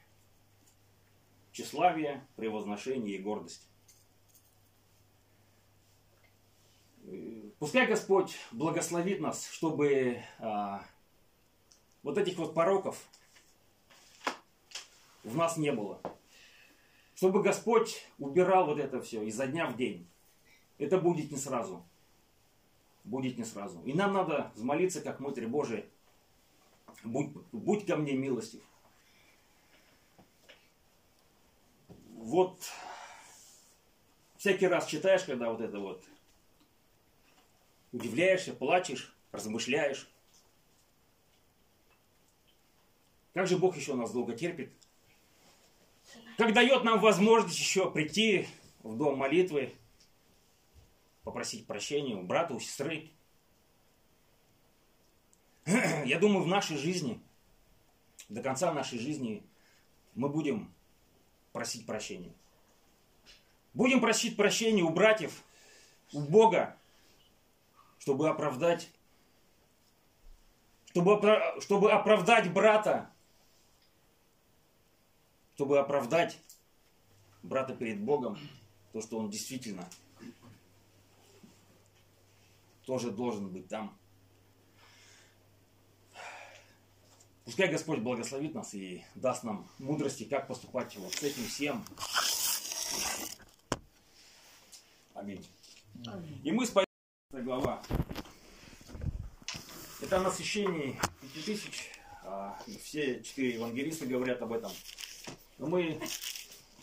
тщеславие, 1.52 2.26
превозношение 2.34 3.16
и 3.16 3.22
гордость. 3.22 3.68
Пускай 7.60 7.86
Господь 7.86 8.36
благословит 8.52 9.20
нас, 9.20 9.48
чтобы 9.48 10.22
а, 10.38 10.84
вот 12.02 12.18
этих 12.18 12.36
вот 12.38 12.54
пороков 12.54 13.08
в 15.24 15.36
нас 15.36 15.56
не 15.56 15.72
было. 15.72 16.00
Чтобы 17.14 17.42
Господь 17.42 18.06
убирал 18.18 18.66
вот 18.66 18.78
это 18.78 19.00
все 19.00 19.22
изо 19.24 19.46
дня 19.46 19.66
в 19.66 19.76
день. 19.76 20.06
Это 20.78 20.98
будет 20.98 21.32
не 21.32 21.36
сразу. 21.36 21.84
Будет 23.02 23.38
не 23.38 23.44
сразу. 23.44 23.80
И 23.82 23.92
нам 23.92 24.12
надо 24.12 24.52
взмолиться, 24.54 25.00
как 25.00 25.18
Мудрый 25.18 25.48
Божий. 25.48 25.86
Будь, 27.04 27.30
будь 27.52 27.86
ко 27.86 27.96
мне 27.96 28.14
милостив. 28.14 28.62
Вот 32.14 32.60
всякий 34.36 34.66
раз 34.66 34.86
читаешь, 34.86 35.24
когда 35.24 35.50
вот 35.50 35.60
это 35.60 35.78
вот 35.78 36.04
удивляешься, 37.92 38.52
плачешь, 38.52 39.14
размышляешь. 39.32 40.08
Как 43.34 43.46
же 43.46 43.56
Бог 43.56 43.76
еще 43.76 43.94
нас 43.94 44.12
долго 44.12 44.34
терпит? 44.34 44.72
как 46.38 46.52
дает 46.52 46.84
нам 46.84 47.00
возможность 47.00 47.58
еще 47.58 47.90
прийти 47.90 48.46
в 48.84 48.96
дом 48.96 49.18
молитвы, 49.18 49.74
попросить 51.24 51.66
прощения 51.66 52.14
у 52.14 52.22
брата, 52.22 52.54
у 52.54 52.60
сестры. 52.60 53.10
Я 56.06 56.18
думаю, 56.18 56.44
в 56.44 56.48
нашей 56.48 56.76
жизни, 56.76 57.20
до 58.28 58.42
конца 58.42 58.72
нашей 58.72 58.98
жизни, 58.98 59.42
мы 60.14 60.28
будем 60.28 60.72
просить 61.52 61.86
прощения. 61.86 62.32
Будем 63.74 64.00
просить 64.00 64.36
прощения 64.36 64.82
у 64.82 64.90
братьев, 64.90 65.44
у 66.12 66.20
Бога, 66.20 66.76
чтобы 67.98 68.28
оправдать, 68.28 68.90
чтобы, 70.86 71.20
чтобы 71.60 71.92
оправдать 71.92 72.50
брата, 72.50 73.10
чтобы 75.54 75.78
оправдать 75.78 76.38
брата 77.42 77.74
перед 77.74 78.00
Богом, 78.00 78.38
то, 78.92 79.02
что 79.02 79.18
он 79.18 79.28
действительно 79.28 79.88
тоже 82.86 83.10
должен 83.10 83.50
быть 83.50 83.68
там. 83.68 83.96
Пускай 87.48 87.68
Господь 87.68 88.00
благословит 88.00 88.54
нас 88.54 88.74
и 88.74 89.02
даст 89.14 89.42
нам 89.42 89.66
мудрости, 89.78 90.24
как 90.24 90.46
поступать 90.48 90.94
вот 90.96 91.14
с 91.14 91.22
этим 91.22 91.46
всем. 91.46 91.82
Аминь. 95.14 95.42
Аминь. 96.06 96.40
И 96.44 96.52
мы 96.52 96.66
с 96.66 96.74
глава. 97.32 97.82
Это 100.02 100.20
насыщении 100.20 101.00
пяти 101.22 101.40
тысяч. 101.40 101.90
А, 102.22 102.60
все 102.82 103.22
четыре 103.22 103.54
евангелиста 103.54 104.04
говорят 104.04 104.42
об 104.42 104.52
этом. 104.52 104.70
Но 105.56 105.68
мы 105.68 105.98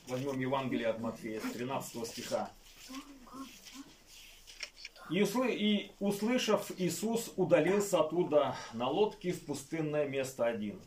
возьмем 0.07 0.39
Евангелие 0.39 0.87
от 0.87 0.99
Матфея, 0.99 1.41
13 1.41 2.07
стиха. 2.07 2.49
И, 5.09 5.21
услы, 5.21 5.53
и 5.53 5.91
услышав, 5.99 6.71
Иисус 6.79 7.31
удалился 7.35 7.99
оттуда 7.99 8.55
на 8.73 8.89
лодке 8.89 9.33
в 9.33 9.45
пустынное 9.45 10.07
место 10.07 10.45
один. 10.45 10.81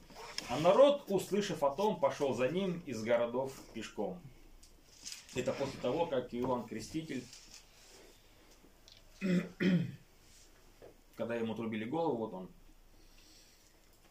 А 0.48 0.58
народ, 0.58 1.04
услышав 1.08 1.62
о 1.62 1.70
том, 1.70 2.00
пошел 2.00 2.34
за 2.34 2.48
ним 2.48 2.82
из 2.86 3.02
городов 3.02 3.52
пешком. 3.74 4.20
Это 5.36 5.52
после 5.52 5.78
того, 5.80 6.06
как 6.06 6.34
Иоанн 6.34 6.66
Креститель, 6.66 7.24
когда 11.16 11.36
ему 11.36 11.54
трубили 11.54 11.84
голову, 11.84 12.16
вот 12.16 12.34
он 12.34 12.50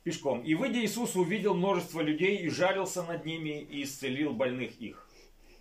пешком. 0.04 0.42
И 0.42 0.56
выйдя 0.56 0.80
Иисус 0.86 1.18
увидел 1.18 1.54
множество 1.54 2.00
людей 2.00 2.38
и 2.38 2.50
жалился 2.50 3.04
над 3.04 3.26
ними 3.26 3.60
и 3.60 3.84
исцелил 3.84 4.32
больных 4.32 4.80
их. 4.80 5.10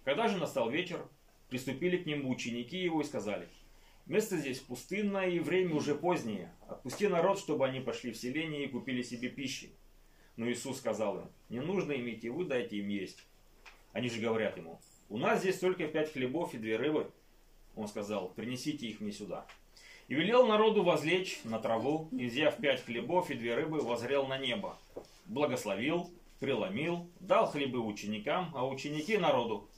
Когда 0.05 0.29
же 0.29 0.37
настал 0.37 0.71
вечер, 0.71 1.05
приступили 1.49 1.97
к 1.97 2.07
нему 2.07 2.31
ученики 2.31 2.79
его 2.79 3.01
и 3.01 3.05
сказали, 3.05 3.49
место 4.07 4.37
здесь 4.37 4.61
пустынное 4.61 5.29
и 5.29 5.39
время 5.39 5.75
уже 5.75 5.95
позднее, 5.95 6.53
отпусти 6.69 7.09
народ, 7.09 7.39
чтобы 7.39 7.67
они 7.67 7.81
пошли 7.81 8.13
в 8.13 8.17
селение 8.17 8.65
и 8.65 8.69
купили 8.69 9.03
себе 9.03 9.29
пищи. 9.29 9.71
Но 10.37 10.51
Иисус 10.51 10.79
сказал 10.79 11.21
им, 11.21 11.29
не 11.49 11.61
нужно 11.61 11.93
им 11.93 12.09
идти, 12.09 12.29
вы 12.29 12.45
дайте 12.45 12.77
им 12.77 12.89
есть. 12.89 13.25
Они 13.93 14.09
же 14.09 14.21
говорят 14.21 14.57
ему, 14.57 14.81
у 15.09 15.19
нас 15.19 15.41
здесь 15.41 15.59
только 15.59 15.87
пять 15.87 16.13
хлебов 16.13 16.55
и 16.55 16.59
две 16.59 16.77
рыбы. 16.77 17.11
Он 17.77 17.87
сказал, 17.87 18.31
принесите 18.31 18.87
их 18.87 19.01
мне 19.01 19.13
сюда. 19.13 19.47
И 20.09 20.15
велел 20.15 20.47
народу 20.47 20.83
возлечь 20.83 21.41
на 21.45 21.59
траву, 21.59 22.09
и, 22.13 22.27
взяв 22.27 22.57
пять 22.57 22.85
хлебов 22.85 23.31
и 23.31 23.35
две 23.35 23.55
рыбы, 23.55 23.81
возрел 23.81 24.27
на 24.27 24.39
небо. 24.39 24.79
Благословил, 25.27 26.11
преломил, 26.41 27.09
дал 27.21 27.47
хлебы 27.47 27.81
ученикам, 27.81 28.53
а 28.55 28.67
ученики 28.67 29.17
народу. 29.17 29.69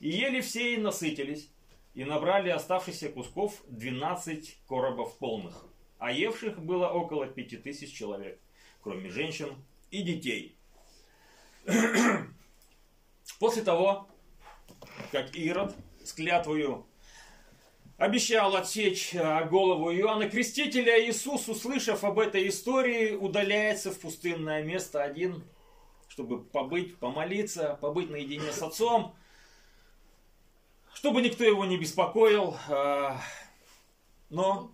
И 0.00 0.10
ели 0.10 0.40
все 0.40 0.74
и 0.74 0.78
насытились, 0.78 1.50
и 1.98 2.04
набрали 2.04 2.48
оставшихся 2.48 3.08
кусков 3.08 3.60
12 3.66 4.60
коробов 4.68 5.18
полных. 5.18 5.64
А 5.98 6.12
евших 6.12 6.62
было 6.62 6.86
около 6.86 7.26
пяти 7.26 7.56
тысяч 7.56 7.92
человек, 7.92 8.38
кроме 8.82 9.10
женщин 9.10 9.56
и 9.90 10.02
детей. 10.02 10.56
После 13.40 13.62
того, 13.62 14.08
как 15.10 15.34
Ирод 15.34 15.74
с 16.04 16.12
клятвою 16.12 16.86
обещал 17.96 18.54
отсечь 18.54 19.12
э, 19.12 19.48
голову 19.48 19.92
Иоанна 19.92 20.30
Крестителя, 20.30 21.04
Иисус, 21.04 21.48
услышав 21.48 22.04
об 22.04 22.20
этой 22.20 22.46
истории, 22.46 23.16
удаляется 23.16 23.90
в 23.90 23.98
пустынное 23.98 24.62
место 24.62 25.02
один, 25.02 25.42
чтобы 26.06 26.44
побыть, 26.44 26.96
помолиться, 26.98 27.76
побыть 27.80 28.08
наедине 28.08 28.52
с 28.52 28.62
отцом, 28.62 29.16
чтобы 30.98 31.22
никто 31.22 31.44
его 31.44 31.64
не 31.64 31.78
беспокоил. 31.78 32.56
Э, 32.68 33.12
но 34.30 34.72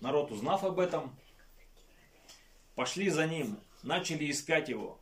народ, 0.00 0.32
узнав 0.32 0.64
об 0.64 0.80
этом, 0.80 1.16
пошли 2.74 3.08
за 3.10 3.24
ним, 3.28 3.60
начали 3.84 4.28
искать 4.28 4.68
его. 4.68 4.98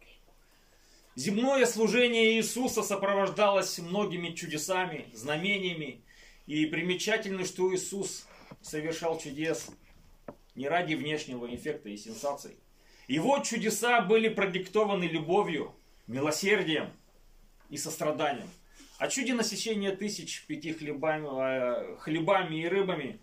Земное 1.17 1.65
служение 1.65 2.35
Иисуса 2.35 2.83
сопровождалось 2.83 3.79
многими 3.79 4.35
чудесами, 4.35 5.07
знамениями. 5.15 6.05
И 6.47 6.67
примечательно, 6.67 7.47
что 7.47 7.75
Иисус 7.75 8.27
совершал 8.61 9.19
чудес 9.19 9.71
не 10.55 10.69
ради 10.69 10.93
внешнего 10.93 11.47
эффекта 11.55 11.89
и 11.89 11.97
сенсаций. 11.97 12.59
Его 13.09 13.39
чудеса 13.39 14.03
были 14.03 14.29
продиктованы 14.29 15.05
любовью, 15.05 15.75
милосердием 16.07 16.93
и 17.71 17.79
состраданием. 17.79 18.49
О 19.03 19.09
чуде 19.09 19.35
насыщения 19.35 19.97
тысяч 19.97 20.45
пяти 20.47 20.73
хлебами, 20.73 21.27
э, 21.27 21.97
хлебами 21.97 22.55
и 22.63 22.69
рыбами 22.69 23.19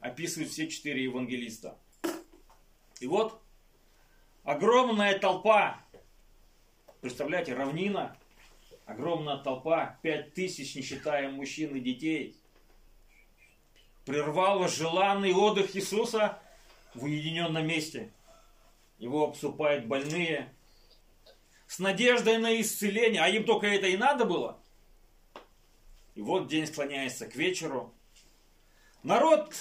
описывают 0.00 0.50
все 0.50 0.66
четыре 0.66 1.04
евангелиста. 1.04 1.78
И 2.98 3.06
вот 3.06 3.40
огромная 4.42 5.16
толпа, 5.16 5.80
представляете, 7.00 7.54
равнина, 7.54 8.16
огромная 8.84 9.36
толпа, 9.36 9.96
пять 10.02 10.34
тысяч, 10.34 10.74
не 10.74 10.82
считая 10.82 11.30
мужчин 11.30 11.76
и 11.76 11.78
детей, 11.78 12.36
прервала 14.04 14.66
желанный 14.66 15.32
отдых 15.32 15.76
Иисуса 15.76 16.42
в 16.94 17.04
уединенном 17.04 17.64
месте. 17.64 18.12
Его 18.98 19.28
обступают 19.28 19.86
больные, 19.86 20.52
с 21.68 21.78
надеждой 21.78 22.38
на 22.38 22.60
исцеление, 22.60 23.22
а 23.22 23.28
им 23.28 23.44
только 23.44 23.68
это 23.68 23.86
и 23.86 23.96
надо 23.96 24.24
было. 24.24 24.58
И 26.14 26.22
вот 26.22 26.48
день 26.48 26.66
склоняется 26.66 27.26
к 27.26 27.36
вечеру. 27.36 27.94
Народ 29.02 29.54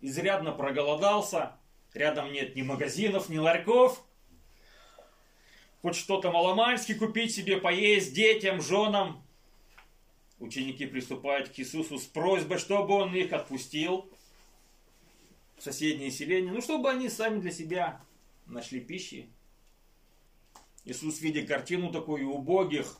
изрядно 0.00 0.52
проголодался, 0.52 1.56
рядом 1.92 2.32
нет 2.32 2.54
ни 2.56 2.62
магазинов, 2.62 3.28
ни 3.28 3.38
ларьков. 3.38 4.04
Хоть 5.82 5.96
что-то 5.96 6.30
маломальски 6.30 6.94
купить 6.94 7.34
себе, 7.34 7.56
поесть 7.56 8.14
детям, 8.14 8.62
женам. 8.62 9.24
Ученики 10.38 10.86
приступают 10.86 11.48
к 11.48 11.58
Иисусу 11.58 11.98
с 11.98 12.04
просьбой, 12.04 12.58
чтобы 12.58 12.94
Он 12.94 13.14
их 13.14 13.32
отпустил 13.32 14.10
в 15.56 15.62
соседнее 15.62 16.10
селение, 16.10 16.52
ну, 16.52 16.60
чтобы 16.60 16.90
они 16.90 17.08
сами 17.08 17.40
для 17.40 17.52
себя 17.52 18.00
нашли 18.46 18.80
пищи 18.80 19.28
Иисус, 20.84 21.20
видя 21.20 21.46
картину 21.46 21.92
такую 21.92 22.28
убогих, 22.28 22.98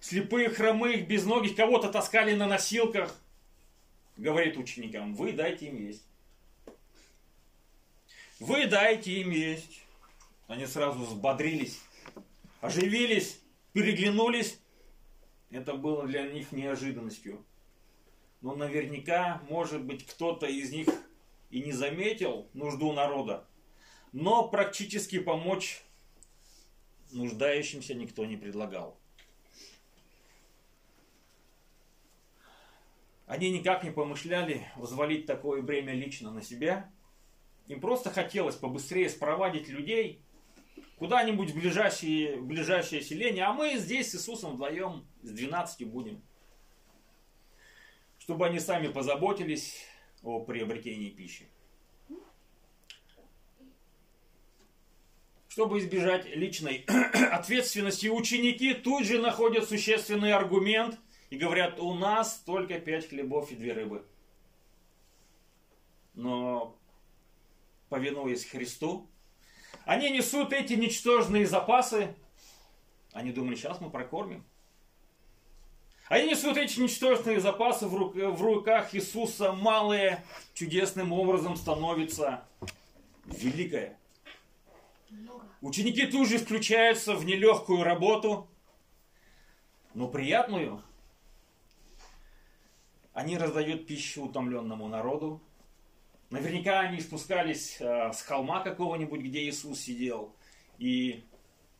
слепых, 0.00 0.56
хромых, 0.56 1.06
безногих, 1.06 1.56
кого-то 1.56 1.90
таскали 1.90 2.34
на 2.34 2.46
носилках, 2.46 3.14
говорит 4.16 4.56
ученикам, 4.56 5.14
вы 5.14 5.32
дайте 5.32 5.66
им 5.68 5.76
есть. 5.76 6.04
Вы 8.40 8.66
дайте 8.66 9.12
им 9.20 9.30
есть. 9.30 9.82
Они 10.46 10.66
сразу 10.66 11.00
взбодрились, 11.00 11.80
оживились, 12.60 13.40
переглянулись. 13.72 14.58
Это 15.50 15.74
было 15.74 16.06
для 16.06 16.22
них 16.28 16.52
неожиданностью. 16.52 17.44
Но 18.40 18.54
наверняка, 18.54 19.42
может 19.48 19.82
быть, 19.82 20.06
кто-то 20.06 20.46
из 20.46 20.70
них 20.70 20.88
и 21.50 21.60
не 21.60 21.72
заметил 21.72 22.48
нужду 22.54 22.92
народа. 22.92 23.46
Но 24.12 24.48
практически 24.48 25.18
помочь 25.18 25.82
нуждающимся 27.10 27.94
никто 27.94 28.24
не 28.24 28.36
предлагал. 28.36 28.97
Они 33.28 33.50
никак 33.50 33.84
не 33.84 33.90
помышляли 33.90 34.66
взвалить 34.76 35.26
такое 35.26 35.60
бремя 35.60 35.92
лично 35.92 36.30
на 36.30 36.40
себя. 36.40 36.90
Им 37.66 37.78
просто 37.78 38.10
хотелось 38.10 38.56
побыстрее 38.56 39.10
спровадить 39.10 39.68
людей 39.68 40.22
куда-нибудь 40.96 41.50
в 41.50 41.54
ближайшее, 41.54 42.38
в 42.38 42.46
ближайшее 42.46 43.02
селение, 43.02 43.44
а 43.44 43.52
мы 43.52 43.76
здесь 43.76 44.10
с 44.10 44.14
Иисусом 44.14 44.54
вдвоем 44.54 45.06
с 45.22 45.30
12 45.30 45.86
будем. 45.86 46.22
Чтобы 48.18 48.46
они 48.46 48.58
сами 48.60 48.88
позаботились 48.88 49.84
о 50.22 50.40
приобретении 50.40 51.10
пищи. 51.10 51.50
Чтобы 55.48 55.80
избежать 55.80 56.24
личной 56.34 56.86
ответственности, 57.30 58.06
ученики 58.06 58.72
тут 58.72 59.04
же 59.04 59.18
находят 59.18 59.68
существенный 59.68 60.32
аргумент 60.32 60.98
и 61.30 61.36
говорят, 61.36 61.78
у 61.78 61.94
нас 61.94 62.42
только 62.44 62.78
пять 62.80 63.08
хлебов 63.08 63.50
и 63.50 63.56
две 63.56 63.72
рыбы. 63.72 64.04
Но, 66.14 66.76
повинуясь 67.88 68.44
Христу, 68.44 69.08
они 69.84 70.10
несут 70.10 70.52
эти 70.52 70.74
ничтожные 70.74 71.46
запасы. 71.46 72.14
Они 73.12 73.32
думали, 73.32 73.54
сейчас 73.54 73.80
мы 73.80 73.90
прокормим. 73.90 74.44
Они 76.08 76.30
несут 76.30 76.56
эти 76.56 76.80
ничтожные 76.80 77.38
запасы 77.38 77.86
в, 77.86 77.94
рук, 77.94 78.14
в 78.14 78.42
руках 78.42 78.94
Иисуса. 78.94 79.52
Малое 79.52 80.24
чудесным 80.54 81.12
образом 81.12 81.56
становится 81.56 82.46
великое. 83.26 83.98
Ученики 85.60 86.06
тут 86.06 86.28
же 86.28 86.38
включаются 86.38 87.14
в 87.14 87.24
нелегкую 87.24 87.82
работу, 87.82 88.48
но 89.92 90.08
приятную. 90.08 90.82
Они 93.18 93.36
раздают 93.36 93.88
пищу 93.88 94.26
утомленному 94.26 94.86
народу. 94.86 95.42
Наверняка 96.30 96.78
они 96.78 97.00
спускались 97.00 97.80
э, 97.80 98.12
с 98.12 98.22
холма 98.22 98.60
какого-нибудь, 98.60 99.22
где 99.22 99.40
Иисус 99.40 99.80
сидел. 99.80 100.36
И 100.78 101.24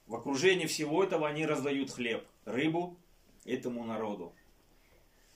в 0.08 0.16
окружении 0.16 0.66
всего 0.66 1.04
этого 1.04 1.28
они 1.28 1.46
раздают 1.46 1.92
хлеб, 1.92 2.26
рыбу 2.44 2.96
этому 3.44 3.84
народу. 3.84 4.34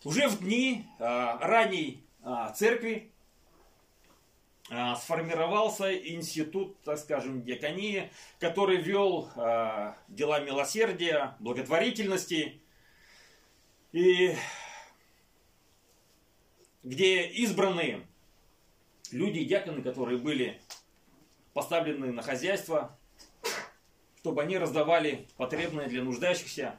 Уже 0.03 0.27
в 0.27 0.41
дни 0.41 0.85
э, 0.99 1.05
ранней 1.05 2.05
э, 2.25 2.53
церкви 2.57 3.13
сформировался 4.97 5.95
институт, 5.95 6.81
так 6.83 6.99
скажем, 6.99 7.43
диаконии, 7.43 8.11
который 8.41 8.79
вел 8.79 9.29
дела 10.09 10.41
милосердия, 10.41 11.37
благотворительности, 11.41 12.63
и 13.93 14.35
где 16.83 17.27
избранные 17.27 18.07
люди, 19.11 19.45
диаконы, 19.45 19.83
которые 19.83 20.19
были 20.19 20.61
поставлены 21.53 22.13
на 22.13 22.23
хозяйство, 22.23 22.99
чтобы 24.21 24.43
они 24.43 24.59
раздавали 24.59 25.29
потребное 25.37 25.89
для 25.89 26.03
нуждающихся, 26.03 26.79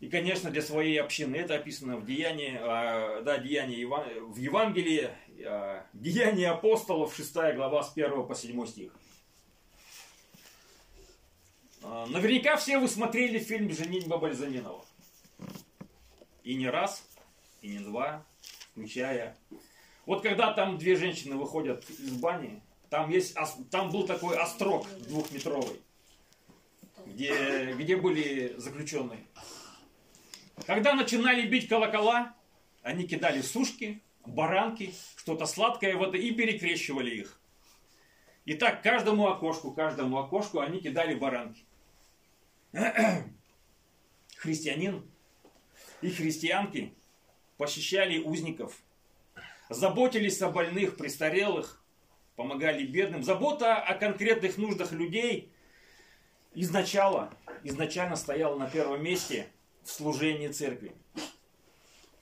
и, 0.00 0.08
конечно, 0.08 0.50
для 0.50 0.62
своей 0.62 1.00
общины. 1.00 1.36
Это 1.36 1.54
описано 1.54 1.96
в 1.96 2.04
Деянии, 2.04 2.58
а, 2.60 3.22
да, 3.22 3.38
Деянии 3.38 3.84
в 3.84 4.36
Евангелии, 4.36 5.10
а, 5.46 5.86
Деяния 5.92 6.50
апостолов, 6.50 7.14
6 7.14 7.54
глава, 7.54 7.84
с 7.84 7.92
1 7.92 8.26
по 8.26 8.34
7 8.34 8.66
стих. 8.66 8.92
А, 11.84 12.06
наверняка 12.06 12.56
все 12.56 12.78
вы 12.78 12.88
смотрели 12.88 13.38
фильм 13.38 13.70
«Женитьба 13.70 14.18
Бальзаминова». 14.18 14.84
И 16.42 16.56
не 16.56 16.68
раз, 16.68 17.04
и 17.60 17.68
не 17.68 17.78
два, 17.78 18.26
включая... 18.72 19.36
Вот 20.04 20.22
когда 20.22 20.52
там 20.52 20.78
две 20.78 20.96
женщины 20.96 21.36
выходят 21.36 21.88
из 21.88 22.10
бани, 22.16 22.60
там, 22.90 23.08
есть, 23.08 23.36
там 23.70 23.90
был 23.90 24.04
такой 24.04 24.36
острог 24.36 24.88
двухметровый, 25.06 25.80
где, 27.06 27.72
где 27.74 27.96
были 27.96 28.54
заключенные. 28.58 29.24
Когда 30.66 30.94
начинали 30.94 31.46
бить 31.46 31.68
колокола, 31.68 32.34
они 32.82 33.06
кидали 33.06 33.42
сушки, 33.42 34.02
баранки, 34.26 34.92
что-то 35.16 35.46
сладкое 35.46 35.96
в 35.96 36.02
это 36.02 36.16
и 36.16 36.32
перекрещивали 36.32 37.10
их. 37.10 37.40
И 38.44 38.54
так 38.54 38.82
каждому 38.82 39.28
окошку, 39.28 39.72
каждому 39.72 40.18
окошку 40.18 40.58
они 40.58 40.80
кидали 40.80 41.14
баранки. 41.14 41.64
Христианин 44.36 45.08
и 46.00 46.10
христианки 46.10 46.92
посещали 47.62 48.18
узников, 48.18 48.74
заботились 49.70 50.42
о 50.42 50.50
больных, 50.50 50.96
престарелых, 50.96 51.80
помогали 52.34 52.84
бедным. 52.84 53.22
Забота 53.22 53.76
о 53.76 53.94
конкретных 53.94 54.58
нуждах 54.58 54.90
людей 54.90 55.52
изначально, 56.54 57.32
изначально 57.62 58.16
стояла 58.16 58.58
на 58.58 58.68
первом 58.68 59.02
месте– 59.02 59.46
в 59.84 59.90
служении 59.90 60.48
церкви. 60.48 60.92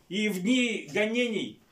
И 0.08 0.28
в 0.28 0.42
дни 0.42 0.88
гонений 0.92 1.62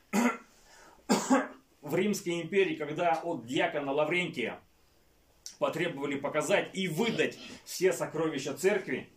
в 1.81 1.95
Римской 1.95 2.43
империи, 2.43 2.77
когда 2.77 3.21
от 3.23 3.47
диакона 3.47 3.93
Лаврентия 3.93 4.61
потребовали 5.59 6.17
показать 6.17 6.71
и 6.75 6.89
выдать 6.89 7.39
все 7.65 7.93
сокровища 7.93 8.55
церкви, 8.55 9.09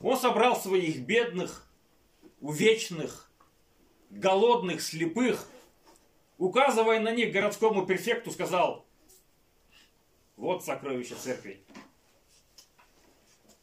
он 0.00 0.18
собрал 0.18 0.56
своих 0.56 1.00
бедных, 1.00 1.66
увечных, 2.40 3.30
голодных, 4.14 4.80
слепых, 4.80 5.48
указывая 6.38 7.00
на 7.00 7.12
них 7.12 7.32
городскому 7.32 7.86
префекту, 7.86 8.30
сказал, 8.30 8.86
вот 10.36 10.64
сокровища 10.64 11.16
церкви. 11.16 11.60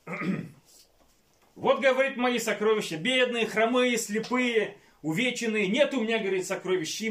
Вот, 1.54 1.80
говорит, 1.82 2.18
мои 2.18 2.40
сокровища, 2.40 2.98
бедные, 2.98 3.46
хромые, 3.46 3.98
слепые, 3.98 4.78
увеченные. 5.04 5.68
Нет 5.68 5.94
у 5.94 6.02
меня, 6.02 6.18
говорит, 6.18 6.48
сокровищ, 6.48 7.02
и, 7.02 7.10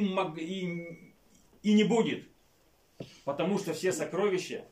и, 1.62 1.72
не 1.72 1.84
будет. 1.84 2.26
Потому 3.24 3.58
что 3.58 3.74
все 3.74 3.92
сокровища 3.92 4.66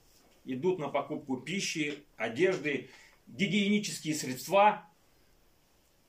идут 0.44 0.78
на 0.78 0.88
покупку 0.88 1.36
пищи, 1.36 2.02
одежды, 2.16 2.88
гигиенические 3.28 4.14
средства. 4.14 4.84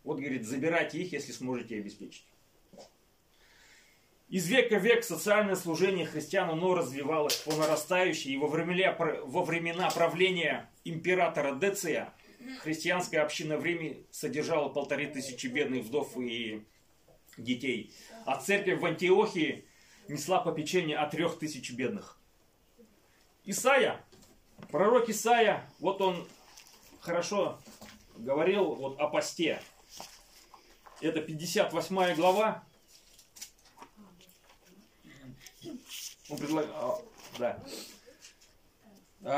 Вот, 0.03 0.18
говорит, 0.18 0.47
забирайте 0.47 0.99
их, 1.01 1.12
если 1.12 1.34
сможете 1.34 1.78
обеспечить. 1.78 2.26
Из 4.30 4.47
века 4.47 4.77
в 4.77 4.84
век 4.84 5.03
социальное 5.03 5.55
служение 5.55 6.05
христиан 6.05 6.51
оно 6.51 6.75
развивалось 6.75 7.36
по 7.38 7.55
нарастающей, 7.55 8.34
и 8.34 8.38
во 8.38 8.47
времена, 8.47 8.95
во 9.23 9.43
времена 9.43 9.89
правления 9.89 10.69
императора 10.84 11.55
Деция 11.55 12.13
христианская 12.61 13.21
община 13.21 13.57
в 13.57 13.65
Риме 13.65 14.03
содержала 14.11 14.69
полторы 14.69 15.07
тысячи 15.07 15.47
бедных 15.47 15.86
вдов 15.86 16.15
и 16.15 16.63
детей. 17.38 17.91
А 18.27 18.39
церковь 18.39 18.80
в 18.80 18.86
Антиохии 18.86 19.65
несла 20.07 20.39
попечение 20.39 20.97
о 20.97 21.09
трех 21.09 21.39
тысяч 21.39 21.71
бедных. 21.71 22.19
Исаия, 23.45 23.99
пророк 24.69 25.09
Исаия, 25.09 25.67
вот 25.80 26.01
он 26.01 26.27
хорошо 26.99 27.59
говорил 28.15 28.75
вот 28.75 28.99
о 28.99 29.07
посте. 29.07 29.59
Это 31.01 31.19
58 31.19 32.13
глава. 32.13 32.63
Он 36.30 36.38
предлагал, 36.38 37.03
да. 37.38 37.59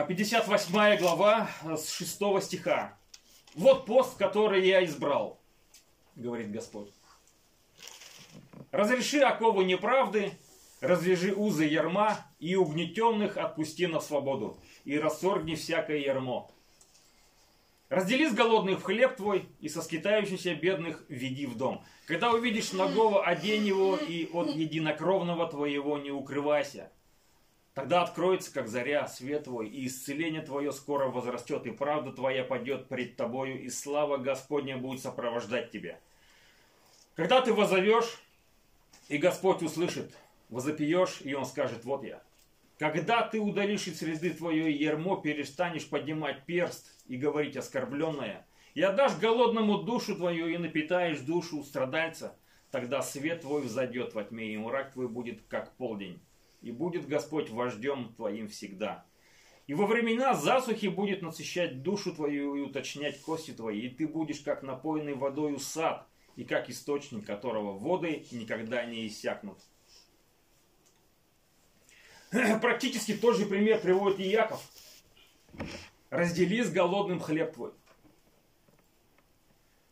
58 0.07 0.77
а, 0.77 0.97
глава 0.97 1.49
с 1.63 1.89
6 1.89 2.43
стиха. 2.43 2.97
Вот 3.55 3.85
пост, 3.85 4.17
который 4.17 4.67
я 4.67 4.83
избрал, 4.85 5.39
говорит 6.15 6.51
Господь. 6.51 6.91
Разреши 8.71 9.19
оковы 9.19 9.63
неправды, 9.63 10.33
развяжи 10.81 11.33
узы 11.33 11.65
ярма, 11.65 12.25
и 12.39 12.55
угнетенных 12.55 13.37
отпусти 13.37 13.87
на 13.87 13.99
свободу, 13.99 14.57
и 14.85 14.97
рассоргни 14.97 15.55
всякое 15.55 15.97
ярмо. 15.97 16.49
Раздели 17.91 18.25
с 18.25 18.33
голодных 18.33 18.83
хлеб 18.83 19.17
твой, 19.17 19.49
и 19.59 19.67
со 19.67 19.81
скитающихся 19.81 20.55
бедных 20.55 21.03
веди 21.09 21.45
в 21.45 21.57
дом. 21.57 21.83
Когда 22.05 22.31
увидишь 22.31 22.71
ногого, 22.71 23.25
одень 23.25 23.67
его, 23.67 23.97
и 23.97 24.29
от 24.31 24.47
единокровного 24.55 25.45
твоего 25.49 25.97
не 25.97 26.09
укрывайся. 26.09 26.89
Тогда 27.73 28.03
откроется, 28.03 28.53
как 28.53 28.69
заря, 28.69 29.09
свет 29.09 29.43
твой, 29.43 29.67
и 29.67 29.87
исцеление 29.87 30.41
твое 30.41 30.71
скоро 30.71 31.09
возрастет, 31.09 31.65
и 31.65 31.71
правда 31.71 32.13
твоя 32.13 32.45
пойдет 32.45 32.87
пред 32.87 33.17
тобою, 33.17 33.61
и 33.61 33.69
слава 33.69 34.15
Господня 34.15 34.77
будет 34.77 35.01
сопровождать 35.01 35.69
тебя. 35.71 35.99
Когда 37.15 37.41
ты 37.41 37.53
возовешь, 37.53 38.21
и 39.09 39.17
Господь 39.17 39.63
услышит, 39.63 40.13
возопьешь, 40.47 41.19
и 41.25 41.33
Он 41.33 41.45
скажет, 41.45 41.83
вот 41.83 42.05
я. 42.05 42.21
Когда 42.82 43.21
ты 43.21 43.39
удалишь 43.39 43.86
из 43.86 43.99
среды 43.99 44.32
твое 44.32 44.75
ермо, 44.75 45.15
перестанешь 45.17 45.88
поднимать 45.88 46.47
перст 46.47 46.99
и 47.05 47.15
говорить 47.15 47.55
оскорбленное, 47.55 48.47
и 48.73 48.82
отдашь 48.82 49.19
голодному 49.19 49.84
душу 49.84 50.15
твою, 50.15 50.47
и 50.47 50.57
напитаешь 50.57 51.19
душу 51.19 51.63
страдальца, 51.63 52.36
тогда 52.71 53.03
свет 53.03 53.41
твой 53.41 53.61
взойдет 53.61 54.15
во 54.15 54.23
тьме, 54.23 54.51
и 54.51 54.57
мрак 54.57 54.93
твой 54.93 55.07
будет 55.07 55.43
как 55.47 55.75
полдень 55.75 56.19
и 56.63 56.71
будет 56.71 57.07
Господь 57.07 57.51
вождем 57.51 58.15
твоим 58.15 58.47
всегда. 58.47 59.05
И 59.67 59.75
во 59.75 59.86
времена 59.86 60.34
засухи 60.34 60.88
будет 60.88 61.21
насыщать 61.21 61.84
душу 61.84 62.15
твою 62.15 62.55
и 62.55 62.61
уточнять 62.61 63.21
кости 63.21 63.51
твои, 63.51 63.82
и 63.82 63.89
ты 63.89 64.07
будешь 64.07 64.39
как 64.39 64.63
напоенный 64.63 65.13
водою 65.13 65.59
сад, 65.59 66.07
и 66.36 66.43
как 66.43 66.67
источник, 66.71 67.27
которого 67.27 67.77
воды 67.77 68.25
никогда 68.32 68.84
не 68.86 69.05
иссякнут. 69.05 69.59
Практически 72.61 73.13
тот 73.13 73.38
же 73.38 73.45
пример 73.45 73.79
приводит 73.82 74.19
и 74.19 74.29
Яков. 74.29 74.61
Раздели 76.09 76.63
с 76.63 76.71
голодным 76.71 77.19
хлеб 77.19 77.53
твой. 77.53 77.71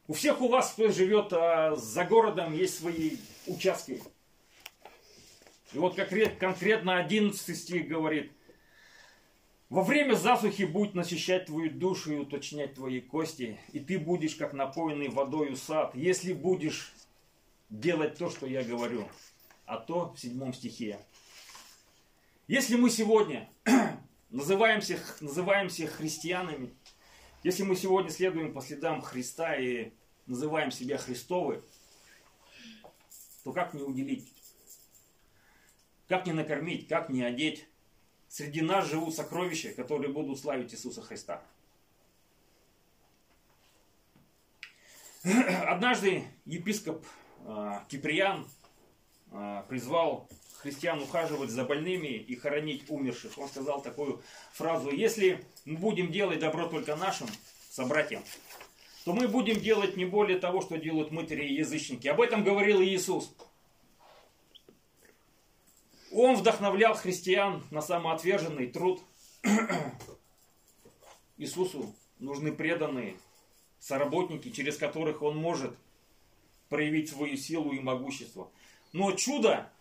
У 0.08 0.14
всех 0.14 0.42
у 0.42 0.48
вас, 0.48 0.72
кто 0.72 0.90
живет 0.90 1.32
а, 1.34 1.76
за 1.76 2.04
городом, 2.06 2.54
есть 2.54 2.80
свои 2.80 3.18
участки. 3.46 4.02
И 5.74 5.78
вот 5.78 5.96
как 5.96 6.10
конкретно 6.40 6.98
11 6.98 7.58
стих 7.58 7.88
говорит, 7.88 8.32
во 9.70 9.84
время 9.84 10.16
засухи 10.16 10.64
будет 10.64 10.96
насыщать 10.96 11.46
твою 11.46 11.70
душу 11.70 12.14
и 12.14 12.18
уточнять 12.18 12.74
твои 12.74 13.02
кости, 13.02 13.60
и 13.72 13.80
ты 13.80 14.00
будешь 14.00 14.36
как 14.36 14.54
напоенный 14.54 15.10
водою 15.10 15.56
сад, 15.56 15.94
если 15.94 16.34
будешь 16.34 16.92
делать 17.70 18.18
то, 18.18 18.32
что 18.32 18.48
я 18.48 18.64
говорю. 18.64 19.08
А 19.66 19.78
то 19.78 20.12
в 20.12 20.20
седьмом 20.20 20.54
стихе. 20.54 20.98
Если 22.50 22.76
мы 22.78 22.90
сегодня 22.90 23.48
называемся, 24.32 25.00
называемся 25.20 25.86
христианами, 25.86 26.74
если 27.44 27.62
мы 27.62 27.76
сегодня 27.76 28.10
следуем 28.10 28.54
по 28.54 28.62
следам 28.62 29.04
Христа 29.04 29.56
и 29.56 29.92
называем 30.26 30.72
себя 30.72 30.98
Христовы, 30.98 31.64
то 33.44 33.54
как 33.54 33.76
не 33.76 33.84
уделить 33.84 34.34
как 36.08 36.26
не 36.26 36.34
накормить, 36.34 36.88
как 36.88 37.10
не 37.10 37.22
одеть? 37.22 37.68
Среди 38.28 38.62
нас 38.62 38.88
живут 38.88 39.16
сокровища, 39.16 39.72
которые 39.76 40.12
будут 40.12 40.40
славить 40.40 40.74
Иисуса 40.74 41.04
Христа. 41.04 41.44
Однажды 45.68 46.24
епископ 46.46 47.06
э, 47.46 47.82
Киприан 47.90 48.48
э, 49.32 49.64
призвал 49.70 50.28
христиан 50.62 51.02
ухаживать 51.02 51.50
за 51.50 51.64
больными 51.64 52.08
и 52.08 52.36
хоронить 52.36 52.90
умерших. 52.90 53.38
Он 53.38 53.48
сказал 53.48 53.82
такую 53.82 54.22
фразу, 54.52 54.92
если 54.92 55.44
мы 55.66 55.78
будем 55.78 56.12
делать 56.12 56.40
добро 56.40 56.68
только 56.68 56.96
нашим 56.96 57.28
собратьям, 57.70 58.24
то 59.06 59.14
мы 59.14 59.28
будем 59.28 59.60
делать 59.60 59.96
не 59.96 60.06
более 60.06 60.38
того, 60.38 60.62
что 60.62 60.78
делают 60.78 61.12
мытари 61.12 61.48
и 61.48 61.56
язычники. 61.56 62.08
Об 62.08 62.20
этом 62.20 62.44
говорил 62.44 62.82
Иисус. 62.82 63.34
Он 66.12 66.36
вдохновлял 66.36 66.94
христиан 66.96 67.64
на 67.72 67.82
самоотверженный 67.82 68.68
труд. 68.68 69.02
Иисусу 71.38 71.96
нужны 72.18 72.52
преданные 72.52 73.16
соработники, 73.80 74.50
через 74.52 74.76
которых 74.76 75.22
он 75.22 75.38
может 75.38 75.74
проявить 76.68 77.10
свою 77.10 77.38
силу 77.38 77.72
и 77.72 77.80
могущество. 77.80 78.52
Но 78.92 79.14
чудо 79.14 79.72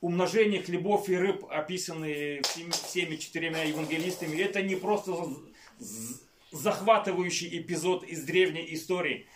умножения 0.00 0.62
хлебов 0.62 1.08
и 1.08 1.16
рыб, 1.16 1.44
описанные 1.50 2.42
всеми 2.42 3.16
четырьмя 3.16 3.62
евангелистами, 3.64 4.36
это 4.36 4.62
не 4.62 4.76
просто 4.76 5.14
захватывающий 6.52 7.58
эпизод 7.58 8.04
из 8.04 8.22
древней 8.24 8.72
истории. 8.74 9.26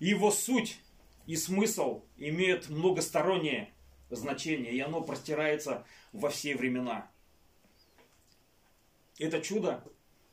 Его 0.00 0.30
суть 0.30 0.78
и 1.26 1.36
смысл 1.36 2.04
имеют 2.16 2.68
многостороннее 2.68 3.72
значение, 4.10 4.72
и 4.72 4.80
оно 4.80 5.00
простирается 5.02 5.84
во 6.12 6.30
все 6.30 6.56
времена. 6.56 7.10
Это 9.18 9.40
чудо 9.40 9.84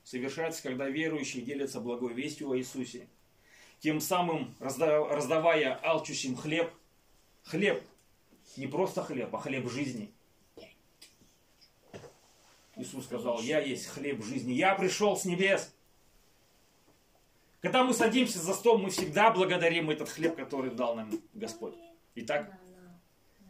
совершается, 0.03 0.63
когда 0.63 0.88
верующие 0.88 1.43
делятся 1.43 1.80
благой 1.82 2.13
вестью 2.13 2.51
о 2.51 2.57
Иисусе, 2.57 3.07
тем 3.80 3.99
самым 3.99 4.55
раздавая 4.59 5.80
алчущим 5.84 6.36
хлеб. 6.36 6.71
Хлеб, 7.43 7.84
не 8.57 8.67
просто 8.67 9.03
хлеб, 9.03 9.33
а 9.35 9.39
хлеб 9.39 9.69
жизни. 9.69 10.11
Иисус 12.75 13.05
сказал, 13.05 13.41
я 13.41 13.59
есть 13.59 13.87
хлеб 13.87 14.23
жизни, 14.23 14.53
я 14.53 14.75
пришел 14.75 15.15
с 15.15 15.25
небес. 15.25 15.73
Когда 17.61 17.83
мы 17.83 17.93
садимся 17.93 18.39
за 18.39 18.53
стол, 18.53 18.77
мы 18.77 18.89
всегда 18.89 19.31
благодарим 19.31 19.89
этот 19.89 20.09
хлеб, 20.09 20.35
который 20.35 20.71
дал 20.71 20.95
нам 20.95 21.09
Господь. 21.33 21.73
Итак, 22.15 22.51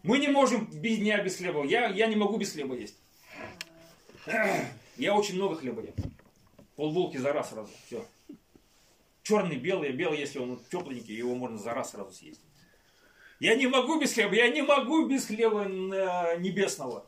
мы 0.03 0.19
не 0.19 0.27
можем 0.27 0.67
без 0.71 0.99
дня 0.99 1.21
без 1.21 1.37
хлеба. 1.37 1.65
Я, 1.65 1.87
я 1.87 2.07
не 2.07 2.15
могу 2.15 2.37
без 2.37 2.51
хлеба 2.53 2.75
есть. 2.75 2.95
Я 4.97 5.15
очень 5.15 5.35
много 5.35 5.55
хлеба 5.55 5.81
ем. 5.81 5.93
Полбулки 6.75 7.17
за 7.17 7.33
раз 7.33 7.49
сразу. 7.49 7.71
Все. 7.85 8.05
Черный, 9.23 9.57
белый, 9.57 9.91
белый, 9.91 10.19
если 10.19 10.39
он 10.39 10.59
тепленький, 10.71 11.15
его 11.15 11.35
можно 11.35 11.57
за 11.57 11.73
раз 11.73 11.91
сразу 11.91 12.11
съесть. 12.11 12.41
Я 13.45 13.53
не 13.53 13.67
могу 13.67 13.99
без 13.99 14.11
хлеба, 14.11 14.33
я 14.33 14.47
не 14.47 14.63
могу 14.63 15.05
без 15.05 15.27
хлеба 15.27 15.65
э, 15.65 16.39
небесного. 16.39 17.07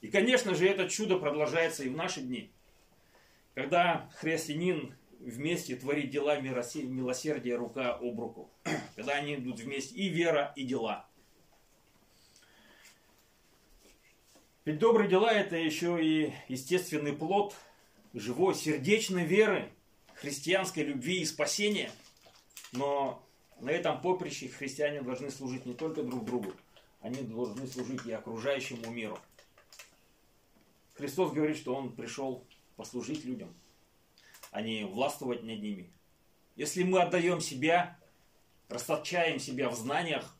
И, 0.00 0.08
конечно 0.08 0.56
же, 0.56 0.66
это 0.66 0.88
чудо 0.88 1.20
продолжается 1.20 1.84
и 1.84 1.88
в 1.88 1.94
наши 1.94 2.20
дни. 2.20 2.50
Когда 3.54 4.10
христианин 4.16 4.96
вместе 5.20 5.76
творит 5.76 6.10
дела 6.10 6.40
милосердия 6.40 7.54
рука 7.54 7.94
об 7.94 8.18
руку. 8.18 8.50
Когда 8.96 9.12
они 9.12 9.36
идут 9.36 9.60
вместе 9.60 9.94
и 9.94 10.08
вера, 10.08 10.52
и 10.56 10.64
дела. 10.64 11.08
Ведь 14.64 14.80
добрые 14.80 15.08
дела 15.08 15.32
это 15.32 15.54
еще 15.54 16.04
и 16.04 16.32
естественный 16.48 17.12
плод 17.12 17.54
живой 18.14 18.56
сердечной 18.56 19.26
веры 19.26 19.70
христианской 20.14 20.82
любви 20.82 21.20
и 21.20 21.24
спасения, 21.24 21.92
но 22.72 23.24
на 23.60 23.70
этом 23.70 24.00
поприще 24.00 24.48
христиане 24.48 25.02
должны 25.02 25.30
служить 25.30 25.66
не 25.66 25.74
только 25.74 26.02
друг 26.02 26.24
другу, 26.24 26.52
они 27.00 27.22
должны 27.22 27.66
служить 27.66 28.06
и 28.06 28.12
окружающему 28.12 28.90
миру. 28.90 29.18
Христос 30.94 31.32
говорит, 31.32 31.56
что 31.56 31.74
Он 31.74 31.92
пришел 31.92 32.44
послужить 32.76 33.24
людям, 33.24 33.54
а 34.50 34.62
не 34.62 34.84
властвовать 34.84 35.42
над 35.42 35.60
ними. 35.60 35.90
Если 36.56 36.82
мы 36.82 37.00
отдаем 37.00 37.40
себя, 37.40 37.98
расточаем 38.68 39.38
себя 39.38 39.68
в 39.68 39.76
знаниях, 39.76 40.34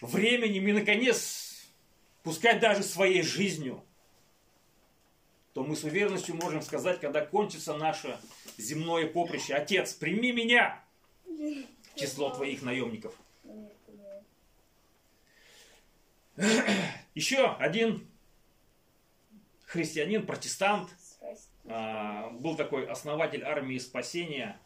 временем 0.00 0.66
и, 0.66 0.72
наконец, 0.72 1.68
пускай 2.22 2.58
даже 2.58 2.82
своей 2.82 3.22
жизнью, 3.22 3.84
то 5.52 5.62
мы 5.62 5.76
с 5.76 5.84
уверенностью 5.84 6.34
можем 6.34 6.62
сказать, 6.62 7.00
когда 7.00 7.24
кончится 7.24 7.76
наше 7.76 8.18
земное 8.56 9.06
поприще, 9.06 9.54
Отец, 9.54 9.92
прими 9.92 10.32
меня 10.32 10.82
число 11.94 12.30
твоих 12.30 12.62
наемников. 12.62 13.14
Еще 17.14 17.46
один 17.46 18.08
христианин, 19.66 20.26
протестант, 20.26 20.90
а, 21.64 22.30
был 22.30 22.56
такой 22.56 22.86
основатель 22.86 23.42
армии 23.44 23.78
спасения 23.78 24.58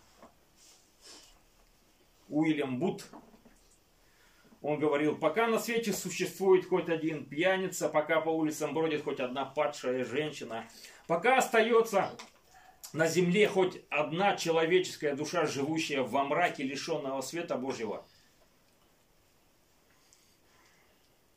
Уильям 2.28 2.78
Бут. 2.78 3.06
Он 4.62 4.78
говорил, 4.80 5.16
пока 5.16 5.46
на 5.46 5.58
свете 5.58 5.92
существует 5.92 6.66
хоть 6.66 6.88
один 6.88 7.26
пьяница, 7.26 7.88
пока 7.88 8.20
по 8.20 8.30
улицам 8.30 8.74
бродит 8.74 9.04
хоть 9.04 9.20
одна 9.20 9.44
падшая 9.44 10.04
женщина, 10.04 10.66
пока 11.06 11.36
остается 11.36 12.16
на 12.96 13.06
земле 13.06 13.46
хоть 13.46 13.82
одна 13.90 14.36
человеческая 14.36 15.14
душа, 15.14 15.44
живущая 15.44 16.02
во 16.02 16.24
мраке, 16.24 16.62
лишенного 16.62 17.20
света 17.20 17.58
Божьего, 17.58 18.06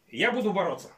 я 0.08 0.32
буду 0.32 0.54
бороться. 0.54 0.90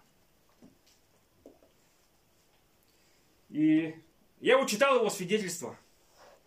И 3.50 3.96
я 4.40 4.60
вот 4.60 4.70
читал 4.70 4.98
его 4.98 5.10
свидетельство. 5.10 5.76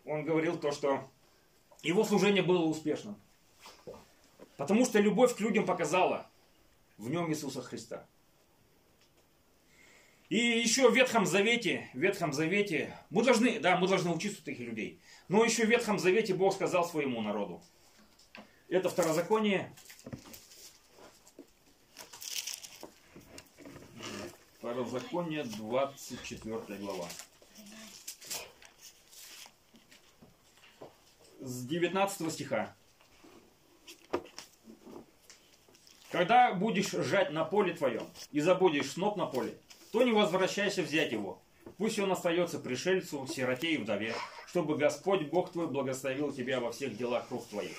Он 0.05 0.23
говорил 0.23 0.57
то, 0.57 0.71
что 0.71 1.05
его 1.83 2.05
служение 2.05 2.41
было 2.41 2.63
успешным. 2.63 3.17
Потому 4.55 4.85
что 4.85 4.99
любовь 5.01 5.35
к 5.35 5.41
людям 5.41 5.65
показала 5.65 6.25
в 6.97 7.09
нем 7.09 7.29
Иисуса 7.29 7.61
Христа. 7.61 8.07
И 10.29 10.37
еще 10.37 10.89
в 10.89 10.95
Ветхом 10.95 11.25
Завете, 11.25 11.89
в 11.93 11.99
Ветхом 11.99 12.33
Завете, 12.33 12.97
мы 13.11 13.23
должны, 13.23 13.59
да, 13.59 13.77
мы 13.77 13.87
должны 13.87 14.11
учиться 14.11 14.41
у 14.41 14.45
таких 14.45 14.65
людей. 14.67 14.99
Но 15.27 15.43
еще 15.43 15.65
в 15.65 15.69
Ветхом 15.69 15.99
Завете 15.99 16.33
Бог 16.33 16.53
сказал 16.53 16.83
своему 16.83 17.21
народу. 17.21 17.61
Это 18.67 18.89
Второзаконие. 18.89 19.71
Второзаконие, 24.57 25.43
24 25.43 26.79
глава. 26.79 27.07
С 31.39 31.65
19 31.67 32.33
стиха. 32.33 32.75
Когда 36.09 36.53
будешь 36.53 36.89
жать 36.89 37.31
на 37.31 37.45
поле 37.45 37.75
твоем 37.75 38.09
и 38.31 38.39
забудешь 38.39 38.91
сноп 38.91 39.17
на 39.17 39.27
поле, 39.27 39.55
то 39.95 40.03
не 40.03 40.11
возвращайся 40.11 40.81
взять 40.81 41.13
его. 41.13 41.41
Пусть 41.77 41.97
он 41.99 42.11
остается 42.11 42.59
пришельцу, 42.59 43.25
сироте 43.33 43.75
и 43.75 43.77
вдове, 43.77 44.13
чтобы 44.45 44.75
Господь 44.77 45.27
Бог 45.27 45.53
твой 45.53 45.67
благословил 45.67 46.33
тебя 46.33 46.59
во 46.59 46.73
всех 46.73 46.97
делах 46.97 47.31
рук 47.31 47.47
твоих. 47.47 47.77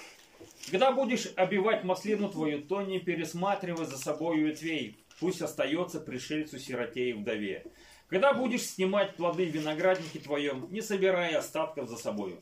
Когда 0.70 0.92
будешь 0.92 1.30
обивать 1.36 1.84
маслину 1.84 2.30
твою, 2.30 2.62
то 2.62 2.80
не 2.80 3.00
пересматривай 3.00 3.84
за 3.84 3.98
собой 3.98 4.38
ветвей, 4.38 4.96
пусть 5.20 5.42
остается 5.42 6.00
пришельцу, 6.00 6.58
сироте 6.58 7.10
и 7.10 7.12
вдове. 7.12 7.66
Когда 8.08 8.32
будешь 8.32 8.62
снимать 8.62 9.14
плоды 9.16 9.44
в 9.44 9.54
винограднике 9.54 10.18
твоем, 10.18 10.68
не 10.70 10.80
собирай 10.80 11.34
остатков 11.34 11.86
за 11.86 11.98
собою. 11.98 12.38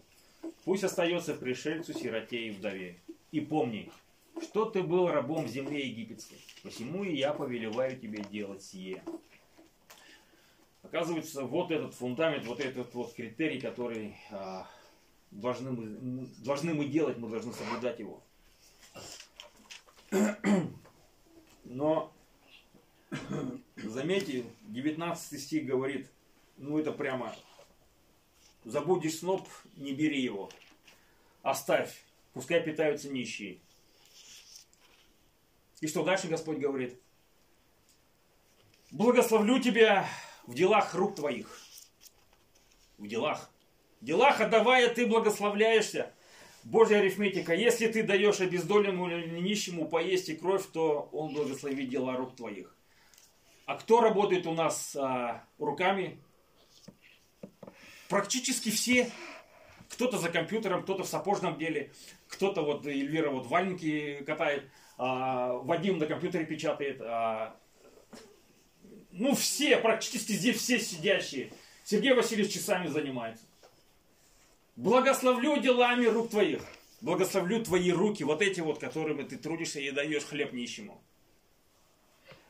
Пусть 0.64 0.85
остается 0.85 1.35
пришельцу, 1.35 1.95
сироте 1.95 2.47
и 2.47 2.51
вдове. 2.53 3.01
И 3.33 3.41
помни, 3.41 3.91
что 4.41 4.66
ты 4.66 4.85
был 4.85 5.09
рабом 5.09 5.47
в 5.47 5.51
земле 5.51 5.85
египетской, 5.89 6.39
посему 6.62 7.03
и 7.03 7.16
я 7.16 7.33
повелеваю 7.33 7.99
тебе 7.99 8.22
делать 8.31 8.62
сие. 8.62 9.03
Оказывается, 10.85 11.45
вот 11.45 11.70
этот 11.70 11.95
фундамент, 11.95 12.47
вот 12.47 12.61
этот 12.61 12.95
вот 12.95 13.14
критерий, 13.14 13.59
который 13.59 14.16
а, 14.30 14.68
должны, 15.30 15.72
мы, 15.72 16.26
должны 16.45 16.74
мы 16.74 16.85
делать, 16.85 17.16
мы 17.16 17.28
должны 17.28 17.53
соблюдать 17.53 17.99
его. 17.99 18.22
Но, 21.64 22.12
заметьте, 23.76 24.45
19 24.68 25.41
стих 25.41 25.64
говорит, 25.64 26.11
ну 26.59 26.78
это 26.78 26.93
прямо, 26.93 27.35
забудешь 28.64 29.18
сноп, 29.18 29.49
не 29.76 29.95
бери 29.95 30.20
его, 30.20 30.51
оставь, 31.43 32.05
пускай 32.35 32.62
питаются 32.62 33.09
нищие. 33.09 33.59
И 35.80 35.87
что 35.87 36.05
дальше 36.05 36.28
Господь 36.28 36.59
говорит? 36.59 37.01
Благословлю 38.91 39.59
тебя 39.61 40.07
в 40.47 40.55
делах 40.55 40.95
рук 40.95 41.16
твоих. 41.16 41.59
В 42.99 43.07
делах. 43.07 43.51
В 44.01 44.05
делах 44.05 44.40
отдавая 44.40 44.92
ты 44.92 45.07
благословляешься. 45.07 46.12
Божья 46.64 46.99
арифметика. 46.99 47.55
Если 47.55 47.88
ты 47.88 48.03
даешь 48.03 48.40
обездоленному 48.40 49.11
или 49.11 49.40
нищему 49.40 49.86
поесть 49.86 50.28
и 50.28 50.36
кровь, 50.36 50.66
то 50.72 51.09
он 51.12 51.34
благословит 51.34 51.90
дела 51.90 52.16
рук 52.16 52.36
твоих. 52.36 52.74
А 53.66 53.76
кто 53.76 54.01
работает 54.01 54.47
у 54.47 54.53
нас 54.53 54.97
а, 54.97 55.45
руками? 55.59 56.18
Практически 58.09 58.70
все. 58.70 59.11
Кто-то 59.90 60.18
за 60.18 60.28
компьютером, 60.28 60.82
кто-то 60.82 61.05
в 61.05 61.09
сапожном 61.09 61.59
деле, 61.59 61.92
кто-то 62.28 62.62
вот 62.62 62.86
Эльвира 62.86 63.30
вот 63.30 63.47
валенки 63.47 64.22
катает 64.24 64.70
а, 64.97 65.55
Вадим 65.55 65.99
на 65.99 66.07
компьютере 66.07 66.47
печатает, 66.47 67.01
а, 67.01 67.57
ну 69.17 69.35
все, 69.37 69.77
практически 69.79 70.32
здесь 70.32 70.59
все 70.59 70.81
сидящие. 70.81 71.53
Сергей 71.85 72.15
Васильевич 72.15 72.53
часами 72.53 72.89
занимается. 72.89 73.45
Благословлю 74.74 75.61
делами 75.61 76.07
рук 76.07 76.31
твоих. 76.31 76.62
Благословлю 77.01 77.62
твои 77.62 77.93
руки, 77.93 78.24
вот 78.24 78.43
эти 78.43 78.61
вот, 78.61 78.81
которыми 78.81 79.23
ты 79.23 79.36
трудишься 79.36 79.78
и 79.78 79.91
даешь 79.93 80.24
хлеб 80.24 80.53
нищему. 80.53 81.01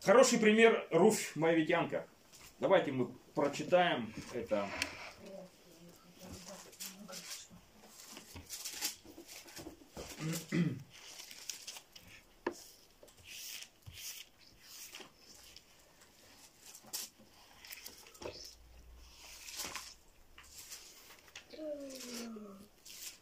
Хороший 0.00 0.38
пример 0.38 0.86
Руфь 0.90 1.36
Моавитянка. 1.36 2.06
Давайте 2.60 2.92
мы 2.92 3.08
прочитаем 3.34 4.14
это 4.32 4.66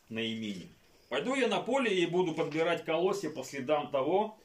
Наимини, 0.10 0.68
«Пойду 1.08 1.34
я 1.34 1.48
на 1.48 1.62
поле 1.62 1.98
и 1.98 2.06
буду 2.06 2.34
подбирать 2.34 2.84
колосья 2.84 3.30
по 3.30 3.46
следам 3.46 3.90
того, 3.90 4.38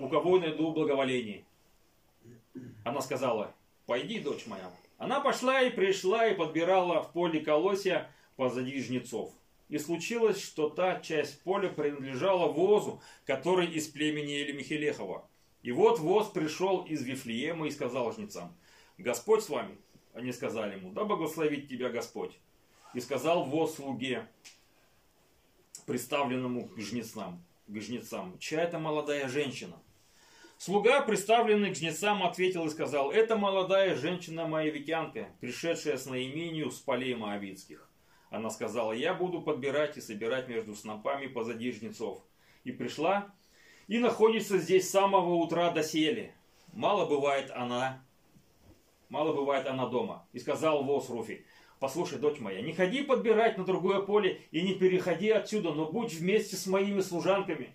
у 0.00 0.08
кого 0.08 0.40
найду 0.40 0.72
благоволение». 0.72 1.44
Она 2.82 3.00
сказала, 3.00 3.54
Пойди, 3.90 4.20
дочь 4.20 4.46
моя. 4.46 4.70
Она 4.98 5.18
пошла 5.18 5.62
и 5.62 5.68
пришла 5.68 6.28
и 6.28 6.36
подбирала 6.36 7.02
в 7.02 7.10
поле 7.10 7.40
колосья 7.40 8.08
позади 8.36 8.80
жнецов. 8.80 9.32
И 9.68 9.78
случилось, 9.78 10.40
что 10.40 10.68
та 10.68 11.00
часть 11.00 11.42
поля 11.42 11.70
принадлежала 11.70 12.52
возу, 12.52 13.02
который 13.24 13.66
из 13.66 13.88
племени 13.88 14.44
Элемихелехова. 14.44 15.28
И 15.62 15.72
вот 15.72 15.98
воз 15.98 16.28
пришел 16.28 16.84
из 16.84 17.02
Вифлеема 17.02 17.66
и 17.66 17.72
сказал 17.72 18.12
жнецам, 18.12 18.56
«Господь 18.96 19.42
с 19.42 19.48
вами». 19.48 19.76
Они 20.14 20.30
сказали 20.30 20.76
ему, 20.76 20.92
«Да 20.92 21.04
благословит 21.04 21.68
тебя 21.68 21.88
Господь». 21.88 22.38
И 22.94 23.00
сказал 23.00 23.42
воз 23.42 23.74
слуге, 23.74 24.24
представленному 25.86 26.68
к 26.68 26.78
жнецам, 26.78 27.44
к 27.66 27.80
жнецам, 27.80 28.38
«Чья 28.38 28.62
это 28.62 28.78
молодая 28.78 29.28
женщина?» 29.28 29.82
Слуга, 30.62 31.00
представленный 31.00 31.72
к 31.72 31.74
жнецам, 31.74 32.22
ответил 32.22 32.66
и 32.66 32.68
сказал, 32.68 33.10
«Это 33.10 33.34
молодая 33.34 33.96
женщина 33.96 34.46
моавитянка, 34.46 35.30
пришедшая 35.40 35.96
с 35.96 36.04
наимению 36.04 36.70
с 36.70 36.78
полей 36.80 37.14
моавитских». 37.14 37.88
Она 38.28 38.50
сказала, 38.50 38.92
«Я 38.92 39.14
буду 39.14 39.40
подбирать 39.40 39.96
и 39.96 40.02
собирать 40.02 40.48
между 40.48 40.74
снопами 40.74 41.28
позади 41.28 41.72
жнецов». 41.72 42.22
И 42.64 42.72
пришла, 42.72 43.32
и 43.88 43.98
находится 43.98 44.58
здесь 44.58 44.86
с 44.86 44.90
самого 44.90 45.36
утра 45.36 45.70
до 45.70 45.82
сели. 45.82 46.34
Мало 46.74 47.06
бывает 47.06 47.50
она, 47.52 48.04
мало 49.08 49.32
бывает 49.32 49.66
она 49.66 49.86
дома. 49.86 50.28
И 50.34 50.38
сказал 50.40 50.84
Воз 50.84 51.08
Руфи, 51.08 51.46
Послушай, 51.78 52.18
дочь 52.18 52.38
моя, 52.38 52.60
не 52.60 52.74
ходи 52.74 53.02
подбирать 53.02 53.56
на 53.56 53.64
другое 53.64 54.02
поле 54.02 54.42
и 54.50 54.60
не 54.60 54.74
переходи 54.74 55.30
отсюда, 55.30 55.72
но 55.72 55.90
будь 55.90 56.12
вместе 56.12 56.56
с 56.56 56.66
моими 56.66 57.00
служанками. 57.00 57.74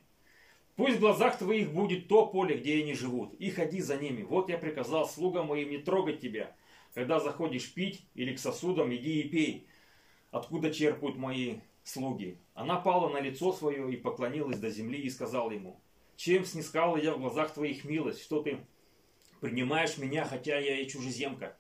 Пусть 0.76 0.98
в 0.98 1.00
глазах 1.00 1.38
твоих 1.38 1.72
будет 1.72 2.08
то 2.08 2.26
поле, 2.28 2.58
где 2.58 2.82
они 2.82 2.94
живут, 2.94 3.34
и 3.36 3.50
ходи 3.50 3.80
за 3.80 3.98
ними. 3.98 4.24
Вот 4.24 4.50
я 4.50 4.58
приказал 4.58 5.08
слугам 5.08 5.48
моим 5.48 5.70
не 5.70 5.78
трогать 5.78 6.20
тебя. 6.20 6.56
Когда 6.94 7.20
заходишь 7.20 7.74
пить 7.74 8.06
или 8.14 8.36
к 8.36 8.40
сосудам, 8.40 8.94
иди 8.94 9.22
и 9.22 9.30
пей. 9.30 9.68
Откуда 10.32 10.74
черпают 10.74 11.16
мои 11.16 11.60
слуги? 11.84 12.38
Она 12.54 12.78
пала 12.78 13.10
на 13.10 13.22
лицо 13.22 13.54
свое 13.54 13.92
и 13.92 13.96
поклонилась 13.96 14.60
до 14.60 14.70
земли 14.70 15.00
и 15.00 15.10
сказал 15.10 15.50
ему, 15.52 15.80
чем 16.18 16.44
снискала 16.44 16.98
я 16.98 17.14
в 17.14 17.20
глазах 17.20 17.54
твоих 17.54 17.86
милость, 17.86 18.22
что 18.22 18.42
ты 18.42 18.60
принимаешь 19.40 19.98
меня, 19.98 20.26
хотя 20.26 20.58
я 20.58 20.80
и 20.80 20.88
чужеземка? 20.88 21.58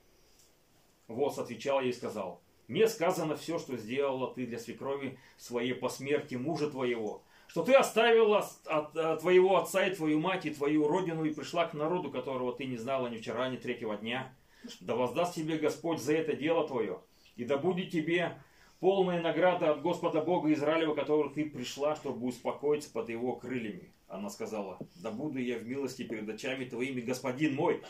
Воз 1.07 1.37
отвечал 1.37 1.81
ей 1.81 1.91
и 1.91 1.93
сказал, 1.93 2.41
мне 2.67 2.87
сказано 2.87 3.35
все, 3.35 3.59
что 3.59 3.77
сделала 3.77 4.33
ты 4.33 4.45
для 4.45 4.57
свекрови 4.57 5.19
своей 5.37 5.73
по 5.73 5.87
смерти 5.87 6.35
мужа 6.35 6.69
твоего, 6.69 7.23
что 7.55 7.63
ты 7.63 7.73
оставила 7.73 8.45
от, 8.65 8.97
от 8.97 9.21
твоего 9.21 9.55
отца 9.55 9.87
и 9.87 9.95
твою 9.95 10.19
мать 10.19 10.45
и 10.45 10.49
твою 10.49 10.89
родину 10.89 11.23
и 11.23 11.33
пришла 11.33 11.65
к 11.65 11.73
народу, 11.73 12.11
которого 12.11 12.51
ты 12.51 12.65
не 12.65 12.75
знала 12.75 13.07
ни 13.07 13.15
вчера, 13.15 13.47
ни 13.47 13.55
третьего 13.55 13.95
дня. 13.95 14.35
Да 14.81 14.93
воздаст 14.93 15.35
тебе 15.35 15.57
Господь 15.57 16.01
за 16.01 16.15
это 16.15 16.35
дело 16.35 16.67
твое, 16.67 16.99
и 17.37 17.45
да 17.45 17.57
будет 17.57 17.91
тебе 17.91 18.37
полная 18.81 19.21
награда 19.21 19.71
от 19.71 19.81
Господа 19.81 20.19
Бога 20.19 20.51
Израилева, 20.51 20.95
которого 20.95 21.33
ты 21.33 21.45
пришла, 21.45 21.95
чтобы 21.95 22.27
успокоиться 22.27 22.91
под 22.91 23.07
его 23.07 23.37
крыльями. 23.37 23.93
Она 24.09 24.29
сказала, 24.29 24.77
да 25.01 25.09
буду 25.09 25.39
я 25.39 25.57
в 25.57 25.65
милости 25.65 26.03
перед 26.03 26.27
очами 26.27 26.65
твоими, 26.65 26.99
господин 26.99 27.55
мой, 27.55 27.81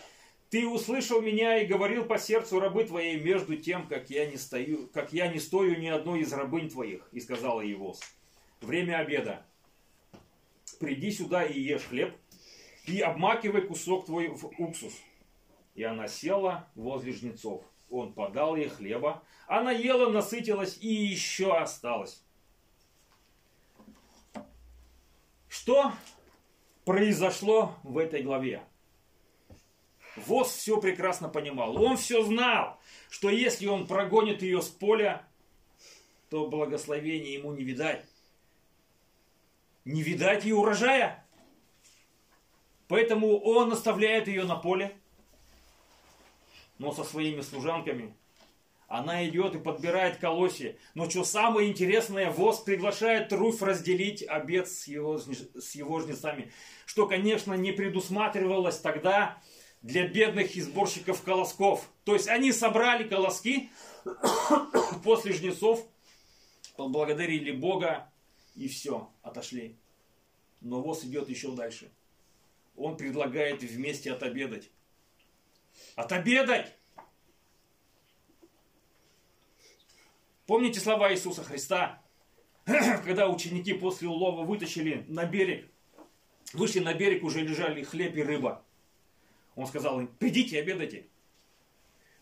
ты 0.52 0.68
услышал 0.68 1.24
меня 1.24 1.58
и 1.58 1.66
говорил 1.66 2.06
по 2.06 2.20
сердцу 2.20 2.60
рабы 2.60 2.84
твоей 2.84 3.20
между 3.20 3.58
тем, 3.58 3.88
как 3.88 4.12
я 4.12 4.28
не 4.28 4.38
стою, 4.38 4.88
как 4.94 5.12
я 5.12 5.28
не 5.28 5.40
стою 5.40 5.80
ни 5.80 5.88
одной 5.88 6.20
из 6.20 6.32
рабынь 6.34 6.70
твоих. 6.70 7.10
И 7.12 7.20
сказала 7.20 7.62
его, 7.62 7.96
время 8.62 9.00
обеда. 9.00 9.44
Приди 10.80 11.12
сюда 11.12 11.44
и 11.44 11.60
ешь 11.60 11.84
хлеб, 11.84 12.16
и 12.86 13.00
обмакивай 13.02 13.62
кусок 13.62 14.06
твой 14.06 14.28
в 14.28 14.46
уксус. 14.60 14.94
И 15.74 15.84
она 15.84 16.08
села 16.08 16.70
возле 16.76 17.12
жнецов. 17.14 17.64
Он 17.90 18.14
подал 18.14 18.56
ей 18.56 18.70
хлеба. 18.70 19.24
Она 19.48 19.72
ела, 19.72 20.10
насытилась 20.10 20.78
и 20.80 20.88
еще 20.88 21.56
осталось. 21.56 22.24
Что 25.48 25.94
произошло 26.84 27.76
в 27.84 27.98
этой 27.98 28.24
главе? 28.24 28.64
Воз 30.16 30.50
все 30.50 30.80
прекрасно 30.80 31.28
понимал. 31.30 31.82
Он 31.82 31.98
все 31.98 32.24
знал, 32.24 32.80
что 33.10 33.30
если 33.30 33.68
он 33.68 33.86
прогонит 33.88 34.42
ее 34.42 34.62
с 34.62 34.70
поля, 34.70 35.28
то 36.30 36.48
благословения 36.48 37.38
ему 37.38 37.54
не 37.54 37.64
видать. 37.64 38.06
Не 39.86 40.02
видать 40.02 40.46
и 40.46 40.54
урожая. 40.54 41.26
Поэтому 42.88 43.40
он 43.40 43.72
оставляет 43.72 44.28
ее 44.28 44.44
на 44.44 44.56
поле, 44.56 44.96
но 46.78 46.92
со 46.92 47.04
своими 47.04 47.42
служанками. 47.42 48.16
Она 48.88 49.28
идет 49.28 49.56
и 49.56 49.60
подбирает 49.60 50.18
колосья. 50.18 50.78
Но 50.94 51.10
что 51.10 51.24
самое 51.24 51.70
интересное, 51.70 52.30
Воз 52.30 52.60
приглашает 52.60 53.34
Руфь 53.34 53.62
разделить 53.62 54.24
обед 54.28 54.68
с 54.68 54.88
его, 54.88 55.18
с 55.18 55.72
его 55.74 56.00
жнецами. 56.00 56.52
Что, 56.86 57.08
конечно, 57.08 57.54
не 57.54 57.72
предусматривалось 57.72 58.78
тогда, 58.78 59.42
для 59.82 60.08
бедных 60.08 60.56
и 60.56 60.62
сборщиков 60.62 61.22
колосков. 61.22 61.88
То 62.06 62.14
есть 62.14 62.28
они 62.28 62.52
собрали 62.52 63.08
колоски 63.08 63.70
после 65.04 65.34
жнецов, 65.34 65.86
поблагодарили 66.76 67.52
Бога 67.52 68.12
и 68.56 68.68
все, 68.68 69.12
отошли. 69.22 69.78
Но 70.62 70.82
ВОЗ 70.82 71.06
идет 71.06 71.30
еще 71.30 71.52
дальше. 71.56 71.92
Он 72.76 72.98
предлагает 72.98 73.62
вместе 73.62 74.12
отобедать. 74.12 74.70
Отобедать! 75.96 76.76
Помните 80.46 80.80
слова 80.80 81.12
Иисуса 81.12 81.44
Христа, 81.44 82.02
когда 82.66 83.30
ученики 83.30 83.74
после 83.74 84.08
улова 84.08 84.44
вытащили 84.44 85.06
на 85.08 85.26
берег, 85.26 85.70
вышли 86.54 86.80
на 86.80 86.94
берег, 86.94 87.24
уже 87.24 87.42
лежали 87.42 87.84
хлеб 87.84 88.16
и 88.16 88.24
рыба. 88.24 88.64
Он 89.56 89.66
сказал 89.66 90.00
им, 90.00 90.08
придите 90.08 90.60
обедайте. 90.60 91.08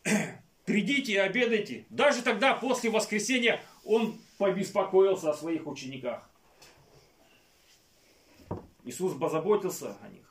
Придите 0.66 1.14
и 1.14 1.18
обедайте. 1.18 1.86
Даже 1.90 2.22
тогда, 2.22 2.54
после 2.54 2.90
воскресения, 2.90 3.62
он 3.84 4.20
побеспокоился 4.38 5.32
о 5.32 5.34
своих 5.34 5.68
учениках. 5.68 6.30
Иисус 8.86 9.18
позаботился 9.18 9.98
о 10.02 10.08
них. 10.10 10.24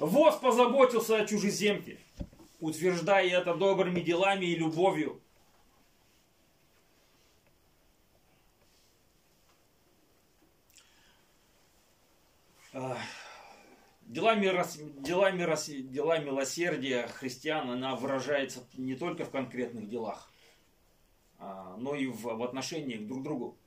Воз 0.00 0.36
позаботился 0.36 1.16
о 1.16 1.26
чужеземке, 1.26 1.98
утверждая 2.60 3.28
это 3.28 3.54
добрыми 3.54 4.00
делами 4.00 4.46
и 4.46 4.54
любовью. 4.54 5.20
Ах. 12.72 13.17
Дела, 14.08 14.34
мирос... 14.36 14.76
дела, 14.76 15.30
мирос... 15.32 15.66
дела 15.66 16.18
милосердия 16.18 17.08
христиан, 17.08 17.70
она 17.70 17.94
выражается 17.94 18.66
не 18.72 18.94
только 18.94 19.26
в 19.26 19.30
конкретных 19.30 19.86
делах, 19.86 20.32
а, 21.38 21.76
но 21.76 21.94
и 21.94 22.06
в, 22.06 22.22
в 22.22 22.42
отношениях 22.42 23.06
друг 23.06 23.20
к 23.20 23.22
другу, 23.24 23.58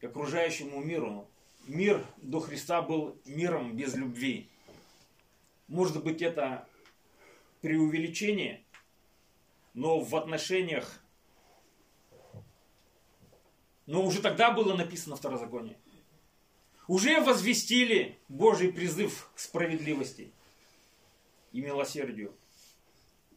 к 0.00 0.04
окружающему 0.04 0.82
миру. 0.84 1.26
Мир 1.66 2.04
до 2.18 2.40
Христа 2.40 2.82
был 2.82 3.18
миром 3.24 3.74
без 3.74 3.94
любви. 3.94 4.50
Может 5.66 6.04
быть, 6.04 6.20
это 6.20 6.68
преувеличение, 7.62 8.62
но 9.72 10.00
в 10.00 10.14
отношениях, 10.14 11.02
но 13.86 14.04
уже 14.04 14.20
тогда 14.20 14.50
было 14.50 14.76
написано 14.76 15.16
второзаконие 15.16 15.78
уже 16.86 17.20
возвестили 17.20 18.18
Божий 18.28 18.72
призыв 18.72 19.30
к 19.34 19.38
справедливости 19.38 20.32
и 21.52 21.60
милосердию. 21.60 22.34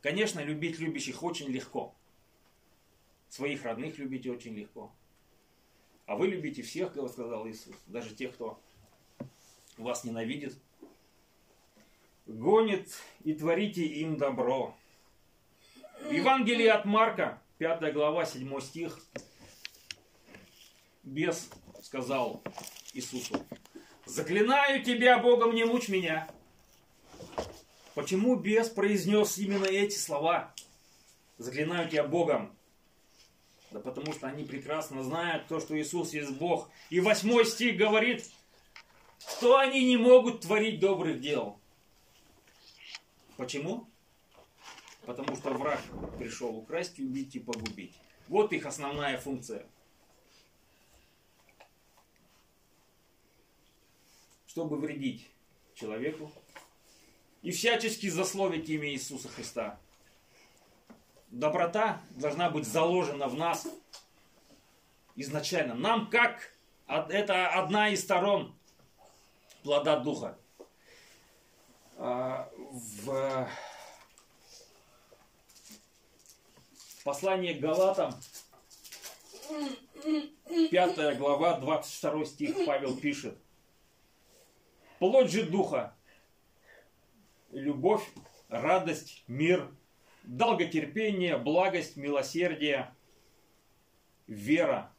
Конечно, 0.02 0.40
любить 0.41 0.80
любящих 0.80 1.24
очень 1.24 1.48
легко. 1.48 1.95
Своих 3.30 3.64
родных 3.64 3.98
любить 3.98 4.28
очень 4.28 4.56
легко. 4.56 4.91
А 6.06 6.15
вы 6.15 6.28
любите 6.28 6.61
всех, 6.61 6.94
как 6.94 7.10
сказал 7.10 7.48
Иисус, 7.48 7.76
даже 7.88 8.15
тех, 8.15 8.34
кто 8.34 8.60
вас 9.78 10.03
ненавидит. 10.03 10.57
Гонит 12.26 12.90
и 13.24 13.34
творите 13.34 13.86
им 13.86 14.18
добро. 14.18 14.76
Евангелие 16.10 16.72
от 16.72 16.86
Марка, 16.86 17.41
5 17.57 17.94
глава, 17.94 18.26
7 18.26 18.60
стих. 18.61 18.99
Бес 21.03 21.49
сказал 21.88 22.43
Иисусу, 22.91 23.45
заклинаю 24.05 24.84
тебя, 24.84 25.19
Богом, 25.19 25.55
не 25.55 25.64
мучь 25.64 25.88
меня. 25.88 26.30
Почему 27.95 28.35
бес 28.35 28.68
произнес 28.68 29.38
именно 29.38 29.64
эти 29.64 29.97
слова? 29.97 30.53
Заклинаю 31.38 31.89
тебя 31.89 32.03
Богом. 32.03 32.53
Да 33.72 33.80
потому 33.80 34.11
что 34.11 34.27
они 34.27 34.43
прекрасно 34.43 35.01
знают 35.01 35.47
то, 35.47 35.61
что 35.61 35.80
Иисус 35.80 36.11
есть 36.11 36.31
Бог. 36.31 36.69
И 36.89 36.99
восьмой 36.99 37.45
стих 37.45 37.77
говорит, 37.77 38.30
что 39.19 39.57
они 39.57 39.85
не 39.85 39.95
могут 39.95 40.41
творить 40.41 40.81
добрых 40.81 41.22
дел. 41.22 41.57
Почему? 43.38 43.88
Потому 45.05 45.38
что 45.38 45.51
враг 45.51 45.80
пришел 46.18 46.53
украсть, 46.53 46.99
убить 46.99 47.34
и 47.38 47.39
погубить. 47.39 47.95
Вот 48.27 48.51
их 48.51 48.65
основная 48.65 49.18
функция– 49.18 49.65
чтобы 54.57 54.77
вредить 54.77 55.29
человеку 55.75 56.31
и 57.43 57.51
всячески 57.51 58.09
засловить 58.09 58.67
имя 58.69 58.89
Иисуса 58.89 59.29
Христа. 59.29 59.79
Доброта 61.29 62.01
должна 62.09 62.49
быть 62.49 62.65
заложена 62.65 63.27
в 63.27 63.35
нас 63.35 63.67
изначально. 65.15 65.75
Нам 65.75 66.09
как 66.09 66.55
это 66.88 67.49
одна 67.49 67.89
из 67.89 68.01
сторон 68.01 68.55
плода 69.61 69.99
Духа. 69.99 70.39
а, 71.97 72.49
в 72.71 73.47
послании 77.03 77.53
к 77.53 77.59
Галатам, 77.59 78.11
5 80.71 81.15
глава, 81.19 81.59
22 81.59 82.25
стих 82.25 82.65
Павел 82.65 82.97
пишет. 82.97 83.38
Плоть 84.99 85.32
же 85.32 85.44
духа, 85.44 85.95
любовь, 87.52 88.03
радость, 88.49 89.24
мир, 89.28 89.69
долготерпение, 90.24 91.38
благость, 91.38 91.98
милосердие, 91.98 92.94
вера, 94.26 94.91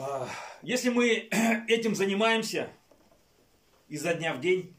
А, 0.00 0.28
если 0.62 0.90
мы 0.90 1.28
этим 1.68 1.96
занимаемся 1.96 2.70
изо 3.88 4.14
дня 4.14 4.32
в 4.32 4.40
день, 4.40 4.76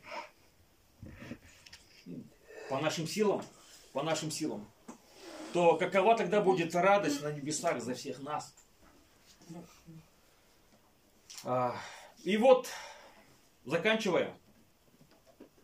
по 2.70 2.80
нашим 2.80 3.08
силам, 3.08 3.42
по 3.94 4.04
нашим 4.04 4.32
силам, 4.32 4.66
то 5.54 5.78
какова 5.78 6.16
тогда 6.16 6.42
будет 6.42 6.76
радость 6.76 7.22
на 7.22 7.32
небесах 7.32 7.82
за 7.82 7.96
всех 7.96 8.20
нас? 8.22 8.54
А, 11.44 11.76
и 12.24 12.38
вот, 12.38 12.70
заканчивая, 13.66 14.38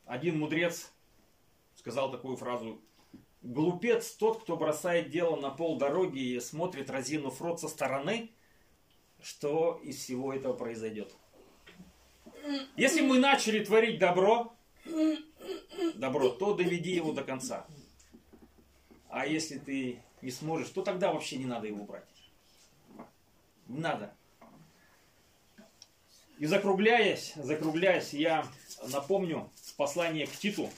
один 0.06 0.40
мудрец 0.40 0.92
сказал 1.76 2.12
такую 2.12 2.36
фразу. 2.38 2.82
Глупец 3.42 4.12
тот, 4.12 4.42
кто 4.42 4.58
бросает 4.58 5.12
дело 5.12 5.36
на 5.36 5.52
пол 5.52 5.78
дороги 5.78 6.20
и 6.20 6.40
смотрит 6.40 6.90
разинув 6.90 7.40
рот 7.42 7.60
со 7.60 7.68
стороны– 7.68 8.32
что 9.26 9.80
из 9.84 9.98
всего 9.98 10.34
этого 10.34 10.54
произойдет. 10.54 11.12
Если 12.78 13.02
мы 13.02 13.18
начали 13.18 13.66
творить 13.66 13.98
добро, 13.98 14.54
добро, 15.96 16.30
то 16.30 16.54
доведи 16.54 16.92
его 16.92 17.12
до 17.12 17.24
конца. 17.24 17.66
А 19.10 19.26
если 19.26 19.58
ты 19.58 20.02
не 20.22 20.32
сможешь, 20.32 20.70
то 20.70 20.82
тогда 20.82 21.12
вообще 21.12 21.38
не 21.38 21.46
надо 21.46 21.68
его 21.68 21.84
брать. 21.84 22.08
Не 23.68 23.80
надо. 23.80 24.14
И 26.38 26.46
закругляясь, 26.46 27.34
закругляясь, 27.36 28.14
я 28.14 28.46
напомню 28.90 29.50
послание 29.78 30.28
к 30.28 30.32
Титу. 30.32 30.70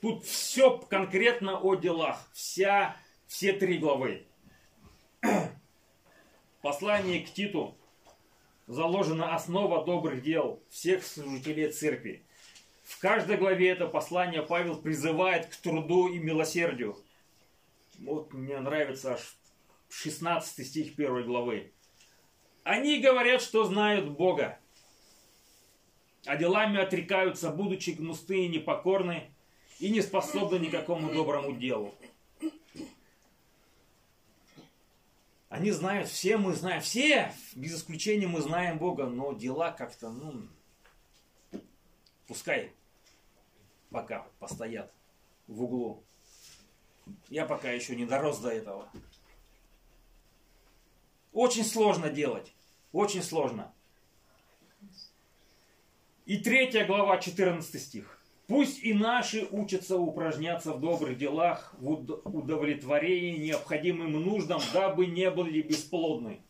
Тут 0.00 0.24
все 0.24 0.78
конкретно 0.78 1.58
о 1.58 1.74
делах. 1.74 2.28
Вся, 2.32 2.96
все 3.26 3.52
три 3.52 3.78
главы. 3.78 4.26
Послание 6.62 7.20
к 7.20 7.30
Титу, 7.30 7.76
заложена 8.66 9.34
основа 9.34 9.84
добрых 9.84 10.22
дел 10.22 10.62
всех 10.68 11.04
служителей 11.04 11.70
церкви. 11.70 12.24
В 12.90 12.98
каждой 12.98 13.36
главе 13.36 13.70
это 13.70 13.86
послание 13.86 14.42
Павел 14.42 14.76
призывает 14.76 15.46
к 15.46 15.56
труду 15.56 16.08
и 16.08 16.18
милосердию. 16.18 16.98
Вот 18.00 18.34
мне 18.34 18.58
нравится 18.58 19.14
аж 19.14 19.36
16 19.90 20.66
стих 20.66 20.96
первой 20.96 21.22
главы. 21.22 21.72
Они 22.64 22.98
говорят, 22.98 23.42
что 23.42 23.64
знают 23.64 24.10
Бога, 24.10 24.58
а 26.26 26.36
делами 26.36 26.80
отрекаются, 26.80 27.50
будучи 27.50 27.90
гнусты 27.90 28.44
и 28.44 28.48
непокорны, 28.48 29.30
и 29.78 29.88
не 29.88 30.00
способны 30.00 30.56
никакому 30.56 31.12
доброму 31.12 31.54
делу. 31.54 31.94
Они 35.48 35.70
знают, 35.70 36.08
все 36.08 36.36
мы 36.36 36.54
знаем, 36.54 36.82
все, 36.82 37.32
без 37.54 37.76
исключения 37.76 38.26
мы 38.26 38.40
знаем 38.40 38.78
Бога, 38.78 39.06
но 39.06 39.32
дела 39.32 39.70
как-то, 39.70 40.10
ну, 40.10 40.48
пускай 42.26 42.72
пока 43.90 44.26
постоят 44.38 44.92
в 45.46 45.62
углу. 45.62 46.02
Я 47.28 47.44
пока 47.44 47.70
еще 47.70 47.96
не 47.96 48.06
дорос 48.06 48.38
до 48.38 48.50
этого. 48.50 48.88
Очень 51.32 51.64
сложно 51.64 52.10
делать. 52.10 52.52
Очень 52.92 53.22
сложно. 53.22 53.72
И 56.26 56.38
третья 56.38 56.84
глава, 56.86 57.18
14 57.18 57.82
стих. 57.82 58.20
Пусть 58.46 58.82
и 58.82 58.92
наши 58.92 59.46
учатся 59.50 59.96
упражняться 59.96 60.72
в 60.72 60.80
добрых 60.80 61.16
делах, 61.16 61.72
в 61.78 61.92
удовлетворении 62.24 63.38
необходимым 63.38 64.12
нуждам, 64.12 64.60
дабы 64.72 65.06
не 65.06 65.30
были 65.30 65.62
бесплодны. 65.62 66.40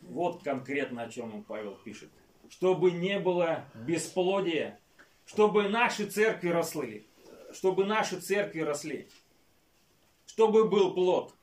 Вот 0.00 0.42
конкретно 0.42 1.02
о 1.02 1.08
чем 1.08 1.44
Павел 1.44 1.76
пишет. 1.76 2.10
Чтобы 2.50 2.90
не 2.90 3.18
было 3.20 3.64
бесплодия, 3.86 4.80
чтобы 5.26 5.68
наши 5.68 6.06
церкви 6.06 6.48
росли, 6.48 7.06
чтобы 7.52 7.84
наши 7.84 8.20
церкви 8.20 8.60
росли, 8.60 9.08
чтобы 10.26 10.68
был 10.68 10.94
плод, 10.94 11.34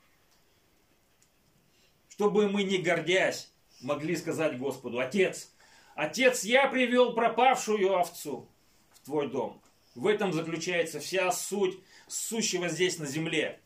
чтобы 2.09 2.49
мы, 2.49 2.63
не 2.63 2.77
гордясь, 2.77 3.51
могли 3.81 4.15
сказать 4.15 4.57
Господу, 4.57 4.99
Отец, 4.99 5.51
Отец, 5.95 6.43
я 6.43 6.67
привел 6.67 7.13
пропавшую 7.13 7.97
овцу 7.97 8.47
в 8.93 9.05
твой 9.05 9.27
дом. 9.27 9.61
В 9.95 10.07
этом 10.07 10.31
заключается 10.31 10.99
вся 10.99 11.31
суть 11.31 11.77
сущего 12.07 12.69
здесь 12.69 12.97
на 12.97 13.05
земле, 13.05 13.59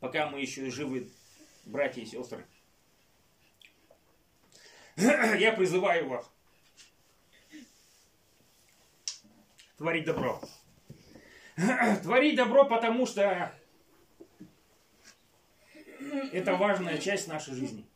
пока 0.00 0.28
мы 0.28 0.40
еще 0.40 0.70
живы, 0.70 1.10
братья 1.66 2.00
и 2.00 2.06
сестры. 2.06 2.46
Я 4.96 5.52
призываю 5.52 6.08
вас 6.08 6.30
творить 9.76 10.04
добро. 10.04 10.40
Творить 12.02 12.36
добро, 12.36 12.64
потому 12.64 13.06
что 13.06 13.52
это 16.32 16.56
важная 16.56 16.98
часть 16.98 17.28
нашей 17.28 17.54
жизни. 17.54 17.86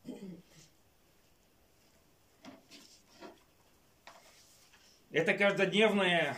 Это 5.11 5.35
каждодневная 5.35 6.37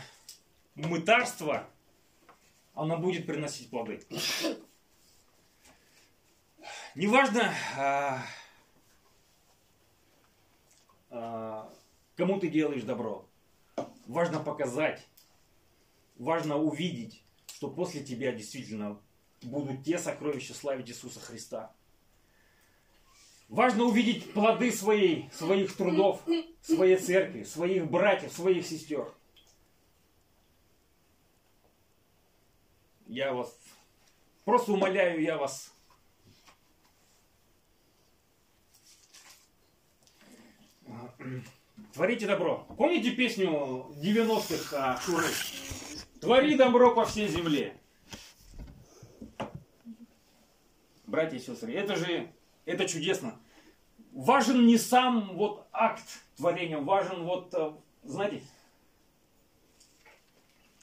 мытарство, 0.75 1.69
оно 2.75 2.97
будет 2.97 3.27
приносить 3.27 3.69
плоды. 3.69 4.01
Неважно, 6.95 7.53
а, 7.77 8.23
а, 11.11 11.73
кому 12.17 12.39
ты 12.39 12.49
делаешь 12.49 12.83
добро. 12.83 13.27
Важно 14.07 14.41
показать, 14.41 15.07
важно 16.17 16.57
увидеть, 16.57 17.23
что 17.47 17.71
после 17.71 18.03
тебя 18.03 18.33
действительно 18.33 19.01
будут 19.43 19.85
те 19.85 19.99
сокровища 19.99 20.55
славить 20.55 20.89
Иисуса 20.89 21.21
Христа. 21.21 21.73
Важно 23.49 23.85
увидеть 23.85 24.33
плоды 24.33 24.73
своей, 24.73 25.29
своих 25.33 25.77
трудов, 25.77 26.23
своей 26.63 26.97
церкви, 26.97 27.45
своих 27.45 27.91
братьев, 27.91 28.33
своих 28.33 28.67
сестер. 28.67 29.13
Я 33.07 33.35
вас 33.35 33.55
просто 34.45 34.73
умоляю, 34.73 35.21
я 35.21 35.37
вас 35.37 35.73
Творите 41.93 42.27
добро. 42.27 42.67
Помните 42.79 43.11
песню 43.11 43.87
90-х 44.03 45.01
Шуры? 45.05 45.27
Твори 46.23 46.57
добро 46.57 46.95
по 46.95 47.05
всей 47.05 47.29
земле. 47.29 47.77
Братья 51.07 51.37
и 51.37 51.41
сестры, 51.41 51.75
это 51.75 51.97
же, 51.97 52.33
это 52.65 52.89
чудесно. 52.89 53.39
Важен 54.13 54.67
не 54.67 54.79
сам 54.79 55.37
вот 55.37 55.67
акт 55.73 56.05
творения, 56.37 56.79
важен 56.79 57.25
вот, 57.25 57.53
э, 57.53 57.73
знаете, 58.05 58.43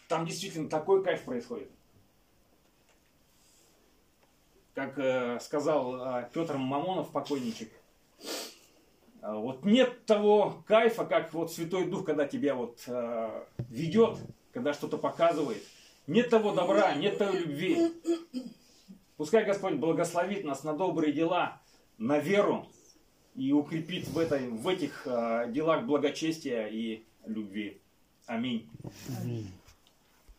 там 0.07 0.28
действительно 0.28 0.70
такой 0.70 1.03
кайф 1.03 1.24
происходит 1.24 1.72
как 4.80 4.98
э, 4.98 5.40
сказал 5.41 5.95
э, 5.95 6.30
Петр 6.34 6.56
Мамонов, 6.56 7.11
покойничек, 7.11 7.70
э, 9.22 9.34
вот 9.34 9.66
нет 9.66 10.06
того 10.06 10.64
кайфа, 10.66 11.03
как 11.06 11.34
вот 11.34 11.52
Святой 11.52 11.86
Дух, 11.86 12.06
когда 12.06 12.26
тебя 12.26 12.56
вот 12.56 12.84
э, 12.88 13.44
ведет, 13.68 14.18
когда 14.54 14.74
что-то 14.74 14.98
показывает. 14.98 15.64
Нет 16.08 16.30
того 16.30 16.54
добра, 16.54 16.96
нет 16.96 17.18
той 17.18 17.40
любви. 17.40 17.78
Пускай 19.18 19.46
Господь 19.46 19.76
благословит 19.76 20.44
нас 20.44 20.64
на 20.64 20.74
добрые 20.74 21.14
дела, 21.14 21.62
на 21.98 22.20
веру 22.20 22.68
и 23.36 23.52
укрепит 23.52 24.08
в, 24.08 24.18
этой, 24.18 24.48
в 24.50 24.68
этих 24.68 25.04
э, 25.06 25.48
делах 25.50 25.86
благочестия 25.86 26.68
и 26.68 27.04
любви. 27.26 27.82
Аминь. 28.26 28.70
Аминь. 29.22 29.52